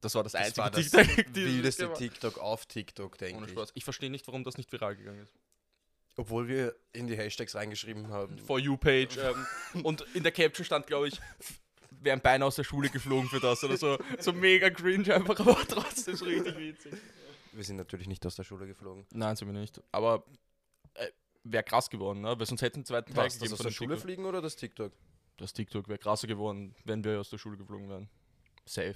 Das 0.00 0.14
war 0.14 0.23
das 0.23 0.33
Das 0.33 0.41
einzige 0.43 0.59
war 0.59 0.71
das 0.71 0.91
TikTok. 0.91 1.35
wildeste 1.35 1.93
TikTok 1.95 2.38
auf 2.38 2.67
TikTok, 2.67 3.17
denke 3.19 3.38
Ohne 3.38 3.47
ich. 3.47 3.53
Spaß. 3.53 3.73
Ich 3.75 3.85
verstehe 3.85 4.11
nicht, 4.11 4.26
warum 4.26 4.45
das 4.45 4.57
nicht 4.59 4.71
viral 4.71 4.97
gegangen 4.97 5.21
ist. 5.23 5.33
Obwohl 6.17 6.47
wir 6.47 6.76
in 6.93 7.07
die 7.07 7.17
Hashtags 7.17 7.55
reingeschrieben 7.55 8.09
haben. 8.09 8.38
For 8.38 8.59
You 8.59 8.76
Page. 8.76 9.17
Ähm, 9.17 9.85
und 9.85 10.03
in 10.14 10.23
der 10.23 10.31
Caption 10.33 10.64
stand, 10.64 10.87
glaube 10.87 11.09
ich, 11.09 11.21
wären 11.91 12.21
Beine 12.21 12.45
aus 12.45 12.57
der 12.57 12.64
Schule 12.64 12.88
geflogen 12.91 13.29
für 13.29 13.41
das 13.41 13.64
oder 13.64 13.76
so. 13.76 13.99
So 14.21 14.33
mega 14.33 14.71
cringe 14.71 15.12
einfach, 15.14 15.41
aber 15.41 15.57
trotzdem 15.67 16.14
so 16.14 16.25
richtig 16.26 16.57
witzig. 16.57 16.93
Wir 17.53 17.64
sind 17.64 17.76
natürlich 17.76 18.07
nicht 18.09 18.25
aus 18.26 18.37
der 18.37 18.45
Schule 18.45 18.67
geflogen. 18.67 19.07
Nein, 19.12 19.35
sind 19.37 19.53
wir 19.53 19.59
nicht. 19.59 19.81
Aber 19.91 20.25
äh, 20.95 21.09
wäre 21.45 21.62
krass 21.64 21.88
geworden, 21.91 22.21
ne? 22.21 22.38
weil 22.38 22.47
sonst 22.47 22.62
hätten 22.62 22.79
einen 22.79 22.85
zweiten 22.85 23.12
Teil 23.14 23.26
Was, 23.26 23.35
das 23.35 23.38
gegeben 23.41 23.53
aus 23.55 23.59
von 23.59 23.67
der 23.67 23.73
Schule 23.73 23.88
TikTok. 23.95 24.03
fliegen 24.05 24.25
oder 24.26 24.41
das 24.43 24.57
TikTok? 24.57 24.93
Das 25.37 25.53
TikTok 25.53 25.88
wäre 25.88 25.99
krasser 25.99 26.26
geworden, 26.26 26.75
wenn 26.85 27.03
wir 27.05 27.21
aus 27.21 27.31
der 27.31 27.38
Schule 27.38 27.57
geflogen 27.57 27.88
wären. 27.88 28.09
Safe. 28.64 28.95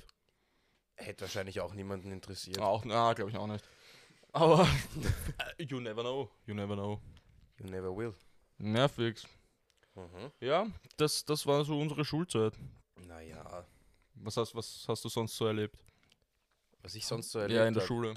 Hätte 0.97 1.23
wahrscheinlich 1.23 1.61
auch 1.61 1.75
niemanden 1.75 2.13
interessiert. 2.13 2.59
Auch, 2.61 2.85
na, 2.85 3.13
glaube 3.13 3.31
ich 3.31 3.37
auch 3.37 3.47
nicht. 3.47 3.65
Aber 4.33 4.69
you 5.59 5.81
never 5.81 6.03
know. 6.03 6.31
You 6.47 6.55
never 6.55 6.75
know. 6.75 7.01
You 7.59 7.67
never 7.67 7.97
will. 7.97 8.15
Fix. 8.89 9.27
Mhm. 9.95 10.31
Ja, 10.41 10.67
das, 10.97 11.25
das 11.25 11.47
war 11.47 11.65
so 11.65 11.79
unsere 11.79 12.05
Schulzeit. 12.05 12.55
Naja, 13.07 13.67
Was 14.15 14.37
hast, 14.37 14.55
was 14.55 14.85
hast 14.89 15.05
du 15.05 15.09
sonst 15.09 15.37
so 15.37 15.47
erlebt? 15.47 15.77
was 16.83 16.95
ich 16.95 17.07
sonst 17.07 17.31
so 17.31 17.41
erlebt 17.41 17.59
ja, 17.59 17.67
in 17.67 17.75
der 17.75 17.83
hab. 17.83 17.89
Schule. 17.89 18.15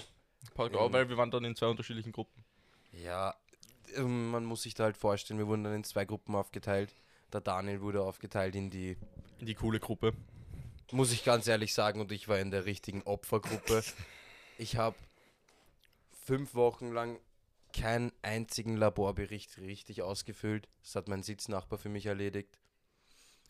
Park, 0.54 0.72
Ähm, 0.72 0.78
auch, 0.78 0.92
weil 0.92 1.08
wir 1.08 1.16
waren 1.16 1.30
dann 1.30 1.44
in 1.44 1.54
zwei 1.56 1.66
unterschiedlichen 1.66 2.12
Gruppen. 2.12 2.44
Ja, 2.92 3.34
ähm, 3.94 4.30
man 4.30 4.44
muss 4.44 4.62
sich 4.62 4.74
da 4.74 4.84
halt 4.84 4.96
vorstellen, 4.96 5.38
wir 5.38 5.46
wurden 5.46 5.64
dann 5.64 5.74
in 5.74 5.84
zwei 5.84 6.04
Gruppen 6.04 6.34
aufgeteilt. 6.34 6.94
Der 7.32 7.40
Daniel 7.40 7.80
wurde 7.80 8.02
aufgeteilt 8.02 8.54
in 8.54 8.70
die, 8.70 8.96
In 9.38 9.46
die 9.46 9.54
coole 9.54 9.80
Gruppe. 9.80 10.12
muss 10.90 11.12
ich 11.12 11.24
ganz 11.24 11.46
ehrlich 11.46 11.72
sagen, 11.74 12.00
und 12.00 12.12
ich 12.12 12.28
war 12.28 12.38
in 12.38 12.50
der 12.50 12.64
richtigen 12.66 13.02
Opfergruppe. 13.02 13.82
Ich 14.58 14.76
habe 14.76 14.94
fünf 16.24 16.54
Wochen 16.54 16.92
lang 16.92 17.18
keinen 17.72 18.12
einzigen 18.20 18.76
Laborbericht 18.76 19.58
richtig 19.58 20.02
ausgefüllt. 20.02 20.68
Das 20.82 20.94
hat 20.94 21.08
mein 21.08 21.22
Sitznachbar 21.22 21.78
für 21.78 21.88
mich 21.88 22.06
erledigt. 22.06 22.60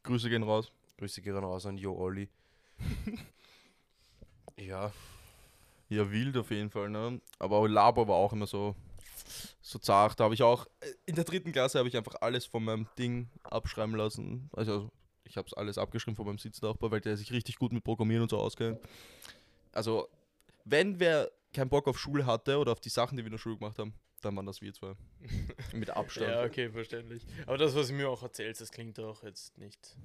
Grüße 0.04 0.30
gehen 0.30 0.44
raus. 0.44 0.72
Grüße 0.98 1.20
gehen 1.20 1.36
raus 1.36 1.66
an 1.66 1.76
Jo 1.76 1.94
Olli. 1.98 2.30
ja, 4.56 4.92
Ja, 5.88 6.10
wild 6.10 6.36
auf 6.36 6.50
jeden 6.50 6.70
Fall, 6.70 6.88
ne? 6.88 7.20
Aber 7.38 7.68
Labor 7.68 8.08
war 8.08 8.16
auch 8.16 8.32
immer 8.32 8.46
so. 8.46 8.74
So 9.60 9.78
zart. 9.78 10.18
Da 10.18 10.24
habe 10.24 10.34
ich 10.34 10.42
auch, 10.42 10.66
äh, 10.80 10.86
in 11.06 11.14
der 11.14 11.24
dritten 11.24 11.52
Klasse 11.52 11.78
habe 11.78 11.88
ich 11.88 11.96
einfach 11.96 12.16
alles 12.20 12.46
von 12.46 12.64
meinem 12.64 12.86
Ding 12.98 13.28
abschreiben 13.44 13.94
lassen. 13.94 14.50
Also 14.52 14.90
ich 15.24 15.36
habe 15.36 15.46
es 15.46 15.54
alles 15.54 15.78
abgeschrieben 15.78 16.16
von 16.16 16.26
meinem 16.26 16.38
Sitznachbar, 16.38 16.90
weil 16.90 17.00
der 17.00 17.16
sich 17.16 17.32
richtig 17.32 17.56
gut 17.56 17.72
mit 17.72 17.84
Programmieren 17.84 18.22
und 18.22 18.30
so 18.30 18.38
auskennt. 18.38 18.78
Also, 19.72 20.08
wenn 20.64 21.00
wer 21.00 21.30
keinen 21.52 21.70
Bock 21.70 21.88
auf 21.88 21.98
Schule 21.98 22.26
hatte 22.26 22.58
oder 22.58 22.72
auf 22.72 22.80
die 22.80 22.90
Sachen, 22.90 23.16
die 23.16 23.22
wir 23.22 23.28
in 23.28 23.32
der 23.32 23.38
Schule 23.38 23.56
gemacht 23.56 23.78
haben, 23.78 23.94
dann 24.20 24.36
waren 24.36 24.46
das 24.46 24.60
wir 24.60 24.72
zwei. 24.72 24.94
mit 25.72 25.90
Abstand. 25.90 26.30
Ja, 26.30 26.44
okay, 26.44 26.70
verständlich. 26.70 27.26
Aber 27.46 27.58
das, 27.58 27.74
was 27.74 27.88
du 27.88 27.94
mir 27.94 28.08
auch 28.08 28.22
erzählst, 28.22 28.60
das 28.60 28.70
klingt 28.70 28.98
auch 29.00 29.22
jetzt 29.22 29.58
nicht. 29.58 29.96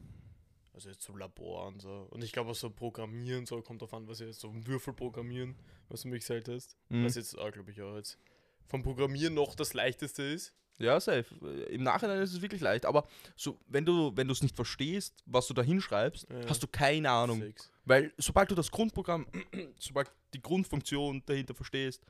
Also 0.74 0.89
jetzt 0.89 1.03
so 1.03 1.15
Labor 1.15 1.67
und 1.67 1.81
so. 1.81 2.07
Und 2.12 2.24
ich 2.24 2.31
glaube 2.31 2.51
auch 2.51 2.55
so 2.55 2.69
Programmieren, 2.69 3.45
so 3.45 3.62
kommt 3.62 3.81
drauf 3.81 3.93
an, 3.93 4.07
was 4.07 4.19
ihr 4.19 4.27
jetzt 4.27 4.39
so 4.39 4.53
Würfel 4.65 4.93
programmieren, 4.93 5.55
was 5.89 6.01
du 6.01 6.07
mich 6.07 6.21
gesagt 6.21 6.50
hast. 6.50 6.77
Mhm. 6.89 7.05
Was 7.05 7.15
jetzt, 7.15 7.38
ah, 7.38 7.50
glaube 7.50 7.71
ich, 7.71 7.81
auch 7.81 7.95
jetzt 7.95 8.17
vom 8.67 8.83
Programmieren 8.83 9.33
noch 9.33 9.55
das 9.55 9.74
leichteste 9.74 10.24
ist. 10.24 10.53
Ja, 10.79 11.00
safe. 11.00 11.25
Im 11.69 11.81
Nachhinein 11.81 12.21
ist 12.21 12.33
es 12.33 12.41
wirklich 12.41 12.62
leicht, 12.62 12.86
aber 12.86 13.07
so, 13.36 13.57
wenn 13.67 13.83
du 13.83 14.12
wenn 14.15 14.27
du 14.27 14.33
es 14.33 14.43
nicht 14.43 14.55
verstehst, 14.55 15.15
was 15.25 15.47
du 15.47 15.53
da 15.55 15.63
hinschreibst, 15.63 16.27
Ja. 16.29 16.47
hast 16.50 16.62
du 16.62 16.67
keine 16.67 17.09
Ahnung. 17.09 17.41
Six. 17.41 17.71
Weil 17.86 18.13
sobald 18.17 18.51
du 18.51 18.55
das 18.55 18.69
Grundprogramm, 18.69 19.25
sobald 19.79 20.12
die 20.36 20.41
Grundfunktion 20.41 21.24
dahinter 21.25 21.55
verstehst, 21.55 22.03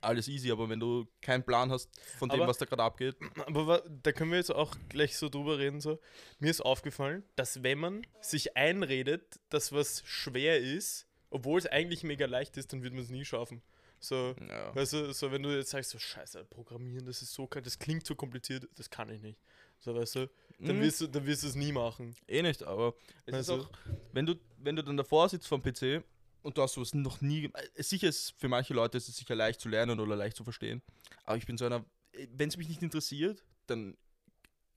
alles 0.00 0.26
easy, 0.28 0.50
aber 0.50 0.68
wenn 0.68 0.80
du 0.80 1.06
keinen 1.20 1.44
Plan 1.44 1.70
hast 1.70 1.88
von 2.18 2.28
dem, 2.28 2.40
Aber- 2.40 2.48
was 2.50 2.58
da 2.58 2.64
gerade 2.66 2.82
abgeht, 2.82 3.16
Aber 3.46 3.82
da 4.02 4.12
können 4.12 4.30
wir 4.32 4.38
jetzt 4.38 4.52
auch 4.52 4.76
gleich 4.88 5.16
so 5.16 5.28
drüber 5.28 5.58
reden. 5.58 5.80
So. 5.80 5.98
Mir 6.40 6.50
ist 6.50 6.60
aufgefallen, 6.60 7.22
dass 7.36 7.62
wenn 7.62 7.78
man 7.78 8.06
sich 8.20 8.56
einredet, 8.56 9.38
dass 9.48 9.72
was 9.72 10.02
schwer 10.04 10.58
ist, 10.60 11.06
obwohl 11.30 11.58
es 11.58 11.66
eigentlich 11.66 12.02
mega 12.04 12.26
leicht 12.26 12.56
ist, 12.56 12.72
dann 12.72 12.82
wird 12.82 12.94
man 12.94 13.02
es 13.02 13.10
nie 13.10 13.24
schaffen. 13.24 13.62
So, 14.08 14.36
ja. 14.48 14.72
weißt 14.74 14.92
du, 14.92 15.12
so 15.12 15.32
wenn 15.32 15.42
du 15.42 15.50
jetzt 15.56 15.70
sagst, 15.70 15.90
so 15.90 15.98
scheiße, 15.98 16.44
Programmieren, 16.44 17.06
das 17.06 17.22
ist 17.22 17.32
so 17.34 17.46
kalt, 17.48 17.66
das 17.66 17.76
klingt 17.78 18.06
so 18.06 18.14
kompliziert, 18.14 18.68
das 18.76 18.88
kann 18.88 19.08
ich 19.08 19.20
nicht. 19.20 19.40
So, 19.80 19.94
weißt 19.96 20.14
du, 20.14 20.30
dann, 20.60 20.76
Mhm. 20.78 20.82
wirst, 20.82 21.00
du, 21.00 21.06
dann 21.08 21.26
wirst 21.26 21.42
du 21.42 21.48
es 21.48 21.54
nie 21.56 21.72
machen. 21.72 22.14
eh 22.28 22.40
nicht, 22.42 22.62
aber 22.62 22.94
es 23.26 23.34
Also- 23.34 23.56
ist 23.56 23.64
auch, 23.64 23.70
wenn 24.12 24.24
du, 24.26 24.36
wenn 24.58 24.76
du 24.76 24.82
dann 24.84 24.96
davor 24.96 25.28
sitzt 25.28 25.48
vom 25.48 25.60
PC 25.60 26.04
und 26.42 26.56
du 26.56 26.62
hast 26.62 26.74
sowas 26.74 26.94
noch 26.94 27.20
nie, 27.20 27.50
äh, 27.74 27.82
sicher 27.82 28.08
ist 28.08 28.34
für 28.38 28.48
manche 28.48 28.74
Leute 28.74 28.96
ist 28.96 29.08
es 29.08 29.16
sicher 29.16 29.34
leicht 29.34 29.60
zu 29.60 29.68
lernen 29.68 29.98
oder 29.98 30.14
leicht 30.14 30.36
zu 30.36 30.44
verstehen, 30.44 30.82
aber 31.24 31.36
ich 31.36 31.46
bin 31.46 31.58
so 31.58 31.64
einer, 31.66 31.84
wenn 32.30 32.48
es 32.48 32.56
mich 32.56 32.68
nicht 32.68 32.82
interessiert, 32.82 33.42
dann 33.66 33.96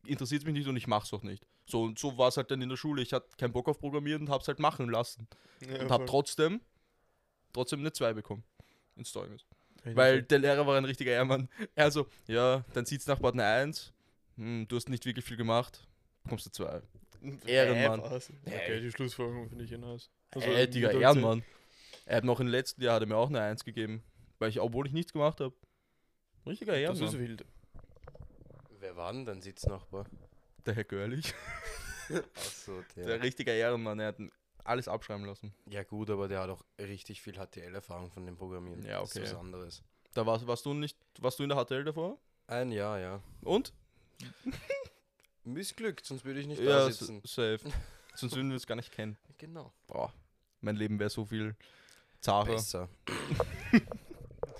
interessiert 0.07 0.41
es 0.41 0.45
mich 0.45 0.55
nicht 0.55 0.67
und 0.67 0.75
ich 0.75 0.87
mach's 0.87 1.13
auch 1.13 1.21
nicht. 1.23 1.45
So 1.67 1.83
und 1.83 1.99
so 1.99 2.17
war 2.17 2.29
es 2.29 2.37
halt 2.37 2.49
dann 2.49 2.63
in 2.63 2.69
der 2.69 2.77
Schule. 2.77 3.03
Ich 3.03 3.13
hatte 3.13 3.29
keinen 3.37 3.51
Bock 3.53 3.67
auf 3.69 3.77
Programmieren 3.79 4.23
und 4.23 4.29
hab's 4.29 4.47
halt 4.47 4.57
machen 4.59 4.89
lassen. 4.89 5.27
Ja, 5.61 5.81
und 5.81 5.91
habe 5.91 6.05
voll. 6.05 6.05
trotzdem 6.07 6.61
trotzdem 7.53 7.79
eine 7.81 7.91
2 7.93 8.13
bekommen 8.13 8.43
ins 8.99 9.11
Zeugnis. 9.11 9.45
Richtig. 9.77 9.95
Weil 9.95 10.21
der 10.23 10.39
Lehrer 10.39 10.67
war 10.67 10.77
ein 10.77 10.85
richtiger 10.85 11.11
Ehrmann. 11.11 11.47
Er 11.75 11.89
so, 11.91 12.07
ja, 12.27 12.63
dein 12.73 12.85
Sitznachbar 12.85 13.29
hat 13.29 13.33
eine 13.35 13.45
1, 13.45 13.93
hm, 14.35 14.67
du 14.67 14.75
hast 14.75 14.89
nicht 14.89 15.05
wirklich 15.05 15.25
viel 15.25 15.37
gemacht, 15.37 15.87
bekommst 16.23 16.45
du 16.45 16.51
2. 16.51 16.81
Ehrenmann. 17.45 17.99
Äh? 18.01 18.19
Okay, 18.45 18.79
die 18.81 18.91
Schlussfolgerung 18.91 19.49
finde 19.49 19.63
ich 19.65 19.71
eh 19.71 19.77
nice. 19.77 20.09
Äh, 20.35 20.67
Digga, 20.67 20.91
Ehrenmann. 20.91 21.43
Er 22.05 22.17
hat 22.17 22.23
noch 22.23 22.39
im 22.39 22.47
letzten 22.47 22.81
Jahr 22.83 22.95
hat 22.95 23.03
er 23.03 23.07
mir 23.07 23.15
auch 23.17 23.29
eine 23.29 23.41
1 23.41 23.63
gegeben, 23.65 24.03
weil 24.37 24.49
ich, 24.49 24.59
obwohl 24.59 24.85
ich 24.87 24.93
nichts 24.93 25.13
gemacht 25.13 25.39
habe. 25.41 25.53
Richtiger 26.45 26.73
Das 26.81 26.99
ist 26.99 27.01
Ehrenmann. 27.01 27.19
wild. 27.21 27.45
Wer 28.79 28.95
war 28.95 29.11
denn 29.13 29.25
dein 29.25 29.41
Sitznachbar? 29.41 30.05
Der 30.65 30.75
Herr 30.75 30.83
Görlich. 30.85 31.33
Achso, 32.35 32.81
Der 32.95 33.05
der. 33.05 33.21
richtige 33.23 33.51
Ehrenmann, 33.51 33.99
er 33.99 34.07
hat 34.07 34.17
alles 34.69 34.87
abschreiben 34.87 35.25
lassen. 35.25 35.53
Ja 35.65 35.83
gut, 35.83 36.09
aber 36.09 36.27
der 36.27 36.41
hat 36.41 36.49
auch 36.49 36.63
richtig 36.79 37.21
viel 37.21 37.33
HTL-Erfahrung 37.33 38.11
von 38.11 38.25
dem 38.25 38.37
Programmieren. 38.37 38.83
Ja, 38.85 39.01
Das 39.01 39.11
okay. 39.11 39.23
ist 39.23 39.33
was 39.33 39.39
anderes. 39.39 39.83
Da 40.13 40.25
warst, 40.25 40.47
warst 40.47 40.65
du 40.65 40.73
nicht, 40.73 40.97
warst 41.19 41.39
du 41.39 41.43
in 41.43 41.49
der 41.49 41.63
HTL 41.63 41.83
davor? 41.83 42.17
Ein 42.47 42.71
Jahr, 42.71 42.99
ja. 42.99 43.21
Und? 43.41 43.73
Missglückt, 45.43 46.05
sonst 46.05 46.25
würde 46.25 46.39
ich 46.39 46.47
nicht 46.47 46.61
ja, 46.61 46.85
da 46.85 46.91
sitzen. 46.91 47.21
safe. 47.25 47.59
Sonst 48.15 48.35
würden 48.35 48.49
wir 48.49 48.57
es 48.57 48.67
gar 48.67 48.75
nicht 48.75 48.91
kennen. 48.91 49.17
Genau. 49.37 49.71
Boah, 49.87 50.13
mein 50.59 50.75
Leben 50.75 50.99
wäre 50.99 51.09
so 51.09 51.23
viel 51.25 51.55
zarer. 52.19 52.47
Besser. 52.47 52.89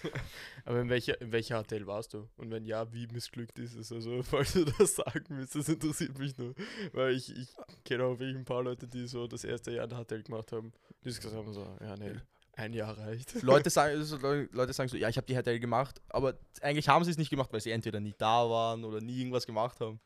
Aber 0.65 0.81
in 0.81 0.89
welcher, 0.89 1.19
in 1.21 1.31
welcher 1.31 1.63
HTL 1.63 1.85
warst 1.87 2.13
du? 2.13 2.29
Und 2.37 2.51
wenn 2.51 2.65
ja, 2.65 2.91
wie 2.93 3.07
missglückt 3.07 3.57
ist 3.59 3.75
es? 3.75 3.91
Also, 3.91 4.21
falls 4.23 4.53
du 4.53 4.65
das 4.65 4.95
sagen 4.95 5.25
willst, 5.29 5.55
das 5.55 5.69
interessiert 5.69 6.17
mich 6.17 6.37
nur. 6.37 6.53
Weil 6.93 7.15
ich, 7.15 7.35
ich 7.35 7.49
kenne 7.85 8.03
auch 8.05 8.19
wirklich 8.19 8.35
ein 8.37 8.45
paar 8.45 8.63
Leute, 8.63 8.87
die 8.87 9.07
so 9.07 9.27
das 9.27 9.43
erste 9.43 9.71
Jahr 9.71 9.85
in 9.85 9.89
der 9.89 10.03
HTL 10.03 10.23
gemacht 10.23 10.51
haben. 10.51 10.71
Die 11.03 11.09
gesagt 11.09 11.33
haben 11.35 11.53
so, 11.53 11.77
ja, 11.81 11.95
nee, 11.95 12.13
ein 12.53 12.73
Jahr 12.73 12.97
reicht. 12.97 13.33
Leute 13.43 13.69
sagen, 13.69 14.03
so, 14.03 14.17
Leu- 14.17 14.47
Leute 14.51 14.73
sagen 14.73 14.89
so, 14.89 14.97
ja, 14.97 15.07
ich 15.09 15.17
habe 15.17 15.27
die 15.27 15.35
HTL 15.35 15.59
gemacht, 15.59 16.01
aber 16.09 16.37
eigentlich 16.61 16.89
haben 16.89 17.03
sie 17.05 17.11
es 17.11 17.17
nicht 17.17 17.29
gemacht, 17.29 17.51
weil 17.53 17.61
sie 17.61 17.71
entweder 17.71 17.99
nie 17.99 18.15
da 18.17 18.49
waren 18.49 18.83
oder 18.83 18.99
nie 19.01 19.17
irgendwas 19.19 19.45
gemacht 19.45 19.79
haben. 19.79 19.99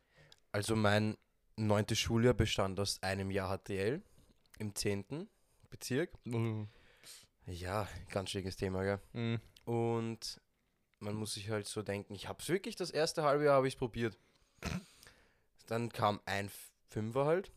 Also 0.52 0.76
mein 0.76 1.16
neuntes 1.56 1.98
Schuljahr 1.98 2.34
bestand 2.34 2.78
aus 2.80 3.02
einem 3.02 3.30
Jahr 3.30 3.58
HTL 3.58 4.02
im 4.58 4.74
zehnten 4.74 5.28
Bezirk. 5.68 6.12
Mhm. 6.24 6.68
Ja, 7.46 7.88
ganz 8.10 8.30
schwieriges 8.30 8.56
Thema, 8.56 8.82
gell? 8.84 9.00
Mhm. 9.12 9.40
Und 9.64 10.40
man 10.98 11.14
muss 11.14 11.34
sich 11.34 11.50
halt 11.50 11.66
so 11.66 11.82
denken, 11.82 12.14
ich 12.14 12.28
habe 12.28 12.40
es 12.42 12.48
wirklich 12.48 12.76
das 12.76 12.90
erste 12.90 13.22
halbe 13.22 13.44
Jahr 13.44 13.56
habe 13.56 13.68
ich 13.68 13.78
probiert. 13.78 14.18
Dann 15.66 15.90
kam 15.90 16.20
ein 16.26 16.50
Fünfer 16.88 17.24
halt. 17.24 17.52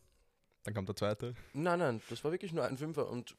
Dann 0.64 0.74
kam 0.74 0.86
der 0.86 0.96
zweite. 0.96 1.34
Nein, 1.52 1.78
nein, 1.78 2.02
das 2.10 2.24
war 2.24 2.32
wirklich 2.32 2.52
nur 2.52 2.64
ein 2.64 2.76
Fünfer 2.76 3.08
und 3.08 3.36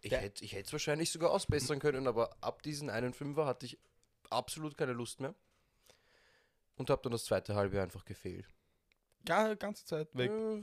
ich 0.00 0.12
hätte 0.12 0.44
ich 0.44 0.54
es 0.54 0.72
wahrscheinlich 0.72 1.10
sogar 1.10 1.30
ausbessern 1.30 1.78
können, 1.78 2.06
aber 2.06 2.36
ab 2.40 2.62
diesen 2.62 2.90
einen 2.90 3.14
Fünfer 3.14 3.46
hatte 3.46 3.66
ich 3.66 3.78
absolut 4.30 4.76
keine 4.76 4.92
Lust 4.92 5.20
mehr 5.20 5.34
und 6.76 6.90
habe 6.90 7.02
dann 7.02 7.12
das 7.12 7.24
zweite 7.24 7.54
halbe 7.54 7.76
Jahr 7.76 7.84
einfach 7.84 8.04
gefehlt. 8.04 8.46
Ja, 9.26 9.54
ganze 9.54 9.86
Zeit 9.86 10.14
weg. 10.14 10.30
Äh, 10.30 10.62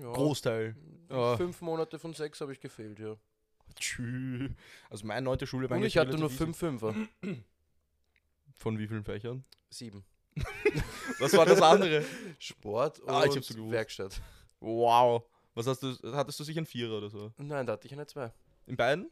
ja, 0.00 0.12
Großteil. 0.12 0.76
Ja. 1.10 1.36
Fünf 1.36 1.60
Monate 1.60 1.98
von 1.98 2.14
sechs 2.14 2.40
habe 2.40 2.52
ich 2.52 2.60
gefehlt, 2.60 2.98
ja. 2.98 3.16
Tschü. 3.78 4.50
Also 4.90 5.06
meine 5.06 5.22
neunte 5.22 5.46
Schule 5.46 5.68
war 5.70 5.76
Und 5.76 5.84
ich 5.84 5.96
hatte 5.98 6.16
nur 6.18 6.30
fünf 6.30 6.56
Fünfer. 6.58 6.94
Von 8.56 8.78
wie 8.78 8.86
vielen 8.86 9.04
Fächern? 9.04 9.44
Sieben. 9.70 10.04
Was 11.18 11.32
war 11.34 11.44
das 11.46 11.60
andere? 11.60 12.04
Sport 12.38 13.00
und 13.00 13.10
Ah, 13.10 13.22
so 13.22 13.28
gewusst. 13.40 13.70
Werkstatt. 13.70 14.20
wow. 14.60 15.22
Was 15.54 15.66
hast 15.66 15.82
du, 15.82 15.94
hattest 16.14 16.40
du 16.40 16.44
sicher 16.44 16.58
einen 16.58 16.66
Vierer 16.66 16.96
oder 16.96 17.10
so? 17.10 17.30
Nein, 17.36 17.66
da 17.66 17.74
hatte 17.74 17.86
ich 17.86 17.92
eine 17.92 18.06
zwei. 18.06 18.32
In 18.66 18.76
beiden? 18.76 19.10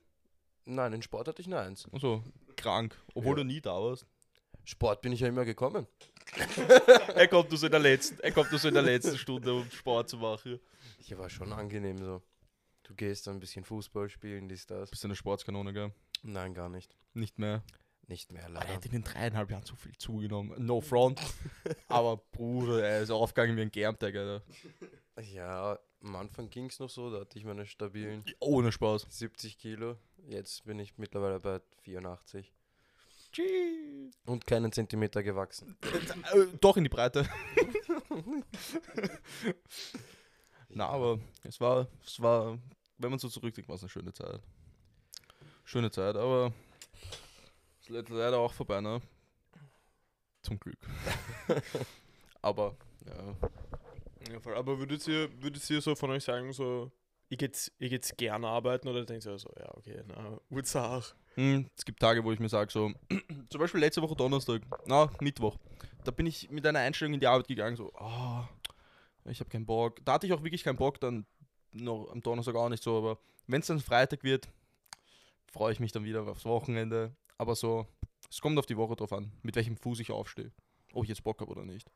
Nein, 0.64 0.92
in 0.94 1.02
Sport 1.02 1.28
hatte 1.28 1.42
ich 1.42 1.46
eine 1.48 1.58
Eins. 1.60 1.86
Also 1.92 2.22
krank. 2.56 2.96
Obwohl 3.14 3.36
Ja. 3.36 3.42
du 3.42 3.44
nie 3.44 3.60
da 3.60 3.72
warst. 3.72 4.06
Sport 4.64 5.02
bin 5.02 5.12
ich 5.12 5.20
ja 5.20 5.28
immer 5.28 5.44
gekommen. 5.44 5.86
Er 7.14 7.26
kommt 7.28 7.50
nur 7.50 7.58
so 7.58 7.66
in 7.66 7.72
der 7.72 7.80
letzten, 7.80 8.20
er 8.20 8.30
kommt 8.32 8.50
nur 8.50 8.60
so 8.60 8.68
in 8.68 8.74
der 8.74 8.82
letzten 8.82 9.18
Stunde, 9.18 9.52
um 9.52 9.70
Sport 9.70 10.08
zu 10.08 10.16
machen. 10.16 10.60
Ja, 11.06 11.18
war 11.18 11.28
schon 11.28 11.52
angenehm 11.52 11.98
so. 11.98 12.22
Du 12.90 12.96
gehst 12.96 13.28
dann 13.28 13.36
ein 13.36 13.40
bisschen 13.40 13.64
Fußball 13.64 14.08
spielen, 14.10 14.48
dies, 14.48 14.66
das. 14.66 14.90
Bist 14.90 15.04
du 15.04 15.06
eine 15.06 15.14
Sportskanone, 15.14 15.72
gell? 15.72 15.92
Nein, 16.24 16.54
gar 16.54 16.68
nicht. 16.68 16.96
Nicht 17.14 17.38
mehr. 17.38 17.62
Nicht 18.08 18.32
mehr 18.32 18.42
er 18.42 18.48
leider. 18.48 18.74
hat 18.74 18.84
in 18.84 18.90
den 18.90 19.04
dreieinhalb 19.04 19.48
Jahren 19.48 19.64
so 19.64 19.76
viel 19.76 19.96
zugenommen. 19.96 20.66
No 20.66 20.80
front. 20.80 21.20
Aber 21.88 22.16
Bruder, 22.16 22.84
er 22.84 23.02
ist 23.02 23.12
aufgegangen 23.12 23.56
wie 23.56 23.60
ein 23.60 23.70
Germtag, 23.70 24.16
Alter. 24.16 24.42
Ja, 25.22 25.78
am 26.02 26.16
Anfang 26.16 26.50
ging 26.50 26.66
es 26.66 26.80
noch 26.80 26.90
so, 26.90 27.12
da 27.12 27.20
hatte 27.20 27.38
ich 27.38 27.44
meine 27.44 27.64
stabilen 27.64 28.24
Ohne 28.40 28.72
Spaß. 28.72 29.06
70 29.08 29.56
Kilo. 29.58 29.96
Jetzt 30.26 30.64
bin 30.64 30.80
ich 30.80 30.98
mittlerweile 30.98 31.38
bei 31.38 31.60
84. 31.82 32.52
Tschüss. 33.30 34.18
Und 34.26 34.48
keinen 34.48 34.72
Zentimeter 34.72 35.22
gewachsen. 35.22 35.76
Äh, 36.34 36.46
Doch 36.60 36.76
in 36.76 36.82
die 36.82 36.90
Breite. 36.90 37.24
Na, 40.68 40.88
aber 40.88 41.20
es 41.44 41.60
war, 41.60 41.86
es 42.04 42.20
war, 42.20 42.58
wenn 43.00 43.10
man 43.10 43.18
so 43.18 43.28
zurückdenkt, 43.28 43.68
war 43.68 43.76
es 43.76 43.82
eine 43.82 43.88
schöne 43.88 44.12
Zeit. 44.12 44.40
Schöne 45.64 45.90
Zeit, 45.90 46.16
aber 46.16 46.52
es 47.80 47.88
ist 47.88 48.08
leider 48.08 48.38
auch 48.38 48.52
vorbei, 48.52 48.80
ne? 48.80 49.00
Zum 50.42 50.58
Glück. 50.58 50.78
aber, 52.42 52.76
ja. 53.06 53.36
Ja, 54.30 54.40
voll. 54.40 54.54
Aber 54.54 54.78
würdet 54.78 55.06
ihr, 55.08 55.30
würdet 55.42 55.68
ihr 55.70 55.80
so 55.80 55.94
von 55.94 56.10
euch 56.10 56.24
sagen, 56.24 56.52
so, 56.52 56.90
ihr 57.28 57.36
geht's, 57.36 57.72
ihr 57.78 57.88
geht's 57.88 58.16
gerne 58.16 58.48
arbeiten 58.48 58.88
oder 58.88 59.04
denkt 59.04 59.24
ihr 59.24 59.38
so, 59.38 59.50
ja, 59.58 59.74
okay, 59.76 60.02
na, 60.06 60.38
Urzach. 60.50 61.14
Hm, 61.34 61.68
es 61.76 61.84
gibt 61.84 62.00
Tage, 62.00 62.22
wo 62.24 62.32
ich 62.32 62.40
mir 62.40 62.48
sage, 62.48 62.70
so, 62.70 62.92
zum 63.50 63.60
Beispiel 63.60 63.80
letzte 63.80 64.02
Woche 64.02 64.16
Donnerstag, 64.16 64.62
na, 64.86 65.10
Mittwoch, 65.20 65.56
da 66.04 66.10
bin 66.10 66.26
ich 66.26 66.50
mit 66.50 66.66
einer 66.66 66.80
Einstellung 66.80 67.14
in 67.14 67.20
die 67.20 67.26
Arbeit 67.26 67.48
gegangen, 67.48 67.76
so, 67.76 67.92
ah, 67.94 68.48
ich 69.24 69.40
habe 69.40 69.50
keinen 69.50 69.66
Bock. 69.66 70.04
Da 70.04 70.14
hatte 70.14 70.26
ich 70.26 70.32
auch 70.32 70.42
wirklich 70.42 70.64
keinen 70.64 70.76
Bock, 70.76 71.00
dann 71.00 71.26
noch 71.72 72.10
am 72.10 72.20
Donnerstag 72.20 72.54
auch 72.54 72.68
nicht 72.68 72.82
so, 72.82 72.98
aber 72.98 73.18
wenn 73.46 73.60
es 73.60 73.66
dann 73.66 73.80
Freitag 73.80 74.22
wird, 74.22 74.48
freue 75.46 75.72
ich 75.72 75.80
mich 75.80 75.92
dann 75.92 76.04
wieder 76.04 76.26
aufs 76.26 76.44
Wochenende. 76.44 77.14
Aber 77.38 77.54
so, 77.54 77.86
es 78.28 78.40
kommt 78.40 78.58
auf 78.58 78.66
die 78.66 78.76
Woche 78.76 78.96
drauf 78.96 79.12
an, 79.12 79.32
mit 79.42 79.56
welchem 79.56 79.76
Fuß 79.76 80.00
ich 80.00 80.10
aufstehe. 80.10 80.52
Ob 80.92 81.04
ich 81.04 81.08
jetzt 81.08 81.24
Bock 81.24 81.40
habe 81.40 81.50
oder 81.50 81.64
nicht. 81.64 81.88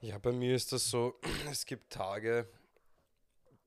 Ja, 0.00 0.18
bei 0.18 0.32
mir 0.32 0.54
ist 0.54 0.72
das 0.72 0.90
so, 0.90 1.18
es 1.50 1.64
gibt 1.64 1.90
Tage, 1.90 2.48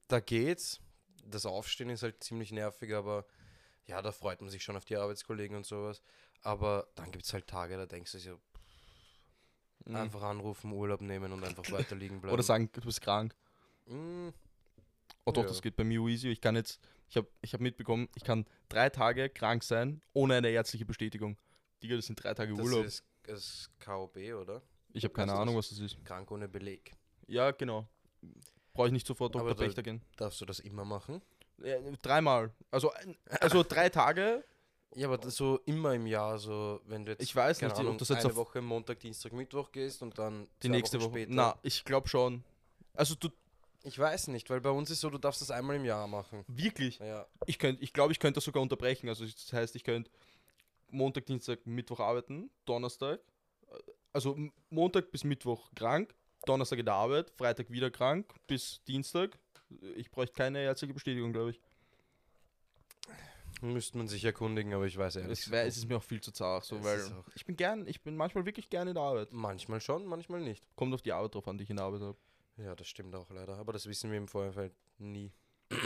da 0.08 0.20
geht's. 0.20 0.80
Das 1.26 1.46
Aufstehen 1.46 1.90
ist 1.90 2.04
halt 2.04 2.24
ziemlich 2.24 2.52
nervig, 2.52 2.94
aber 2.94 3.26
ja, 3.86 4.02
da 4.02 4.12
freut 4.12 4.42
man 4.42 4.50
sich 4.50 4.64
schon 4.64 4.76
auf 4.76 4.86
die 4.86 4.98
Arbeitskollegen 4.98 5.56
und 5.56 5.66
sowas. 5.66 6.02
Aber 6.42 6.88
dann 6.96 7.12
gibt 7.12 7.26
es 7.26 7.34
halt 7.34 7.48
Tage, 7.48 7.78
da 7.78 7.86
denkst 7.86 8.12
du 8.12 8.20
so, 8.20 8.40
Mhm. 9.86 9.96
Einfach 9.96 10.22
anrufen, 10.24 10.72
Urlaub 10.72 11.02
nehmen 11.02 11.32
und 11.32 11.44
einfach 11.44 11.64
weiter 11.72 11.96
liegen 11.96 12.22
bleiben. 12.22 12.34
Oder 12.34 12.44
sagen, 12.44 12.70
du 12.72 12.82
bist 12.82 13.02
krank. 13.02 13.36
Mm, 13.86 14.30
Oh 15.26 15.32
doch, 15.32 15.44
Ja. 15.44 15.48
das 15.48 15.62
geht 15.62 15.76
bei 15.76 15.84
mir 15.84 16.02
easy. 16.08 16.30
Ich 16.30 16.42
kann 16.42 16.56
jetzt, 16.56 16.80
ich 17.10 17.16
habe 17.18 17.28
ich 17.42 17.54
hab 17.54 17.62
mitbekommen, 17.62 18.10
ich 18.16 18.24
kann 18.24 18.46
drei 18.70 18.90
Tage 18.90 19.30
krank 19.30 19.64
sein, 19.64 20.02
ohne 20.14 20.36
eine 20.36 20.50
ärztliche 20.50 20.86
Bestätigung. 20.86 21.38
Digga, 21.82 21.96
das 21.96 22.06
sind 22.08 22.22
drei 22.22 22.34
Tage 22.34 22.54
das 22.54 22.66
Urlaub. 22.66 22.86
ist, 22.86 23.04
das 23.24 23.40
ist 23.40 23.70
KOB, 23.80 24.18
oder? 24.40 24.62
ich 24.94 25.04
habe 25.04 25.14
keine 25.14 25.32
was 25.32 25.38
ist 25.38 25.42
Ahnung, 25.42 25.56
was 25.58 25.70
das 25.70 25.80
ist. 25.80 26.06
Krank 26.06 26.30
ohne 26.32 26.48
Beleg. 26.48 26.94
Ja, 27.28 27.52
genau. 27.52 27.88
Brauche 28.74 28.88
ich 28.88 28.94
nicht 28.94 29.08
sofort 29.08 29.34
Dr. 29.36 29.56
Pächter 29.56 29.84
gehen. 29.84 30.02
Darfst 30.18 30.40
du 30.42 30.46
das 30.46 30.60
immer 30.60 30.84
machen? 30.86 31.22
Ja, 31.64 31.78
dreimal. 32.02 32.52
Also, 32.72 32.92
also 33.40 33.64
drei 33.64 33.90
Tage. 33.90 34.44
Ja, 34.96 35.08
aber 35.10 35.30
so 35.32 35.60
immer 35.66 35.94
im 35.96 36.06
Jahr, 36.06 36.38
so 36.38 36.80
wenn 36.86 37.06
du 37.06 37.12
jetzt 37.12 37.24
Ich 37.24 37.36
weiß 37.36 37.60
keine 37.60 37.72
nicht, 37.72 37.80
Ahnung, 37.80 37.94
ob 37.94 37.98
das 38.00 38.10
jetzt 38.10 38.26
eine 38.26 38.36
Woche 38.36 38.62
Montag, 38.62 39.00
Dienstag, 39.00 39.34
Mittwoch 39.34 39.72
gehst 39.72 40.02
und 40.04 40.18
dann 40.20 40.48
die 40.62 40.70
nächste 40.70 40.98
Wochen 41.00 41.06
Woche. 41.12 41.20
später. 41.22 41.32
Na, 41.34 41.58
ich 41.64 41.84
glaube 41.84 42.08
schon. 42.08 42.44
Also 42.94 43.16
du 43.16 43.30
Ich 43.86 44.00
weiß 44.00 44.30
nicht, 44.30 44.50
weil 44.50 44.62
bei 44.62 44.70
uns 44.70 44.90
ist 44.90 45.02
so, 45.02 45.10
du 45.10 45.18
darfst 45.18 45.42
das 45.42 45.52
einmal 45.52 45.76
im 45.76 45.84
Jahr 45.86 46.08
machen. 46.08 46.44
wirklich. 46.48 47.00
Ja, 47.00 47.28
Ich 47.46 47.60
könnte, 47.60 47.84
ich 47.84 47.92
glaube, 47.94 48.14
ich 48.14 48.20
könnte 48.20 48.38
das 48.38 48.46
sogar 48.46 48.62
unterbrechen. 48.64 49.10
Also 49.10 49.26
das 49.26 49.52
heißt, 49.52 49.76
ich 49.76 49.84
könnte 49.84 50.10
Montag, 50.90 51.26
Dienstag, 51.26 51.66
Mittwoch 51.66 52.00
arbeiten, 52.00 52.50
Donnerstag. 52.66 53.20
äh, 53.70 53.76
Also 54.14 54.38
Montag 54.70 55.12
bis 55.12 55.24
Mittwoch 55.26 55.70
krank, 55.76 56.16
Donnerstag 56.46 56.80
in 56.80 56.86
der 56.86 56.94
Arbeit, 56.96 57.32
Freitag 57.32 57.70
wieder 57.70 57.92
krank 57.92 58.34
bis 58.48 58.82
Dienstag. 58.86 59.38
Ich 59.96 60.12
bräuchte 60.12 60.36
keine 60.36 60.60
ärztliche 60.62 60.94
Bestätigung, 60.94 61.34
glaube 61.34 61.52
ich. 61.52 61.60
müsste 63.62 63.98
man 63.98 64.08
sich 64.08 64.24
erkundigen, 64.24 64.74
aber 64.74 64.86
ich 64.86 64.98
weiß 64.98 65.16
ehrlich. 65.18 65.40
Es, 65.40 65.52
wär, 65.52 65.66
es 65.66 65.78
ist 65.78 65.88
mir 65.90 65.98
auch 65.98 66.04
viel 66.04 66.22
zu 66.22 66.32
zart, 66.32 66.64
so, 66.66 66.78
Es 66.78 66.84
weil 66.84 67.24
ich 67.36 67.46
bin 67.46 67.56
gern, 67.56 67.88
ich 67.88 68.02
bin 68.02 68.16
manchmal 68.16 68.46
wirklich 68.46 68.70
gerne 68.70 68.92
in 68.92 68.96
der 68.96 69.04
Arbeit. 69.04 69.32
Manchmal 69.32 69.82
schon, 69.82 70.06
manchmal 70.06 70.42
nicht. 70.42 70.64
Kommt 70.76 70.94
auf 70.94 71.02
die 71.02 71.12
Arbeit 71.12 71.34
drauf 71.36 71.48
an, 71.48 71.58
die 71.58 71.64
ich 71.64 71.70
in 71.70 71.78
der 71.78 71.86
Arbeit 71.86 72.02
habe. 72.02 72.18
Ja, 72.58 72.76
das 72.76 72.88
stimmt 72.88 73.16
auch 73.16 73.30
leider. 73.32 73.58
Aber 73.58 73.74
das 73.74 73.86
wissen 73.88 74.12
wir 74.12 74.18
im 74.18 74.28
Vorfeld 74.28 74.74
nie. 75.00 75.32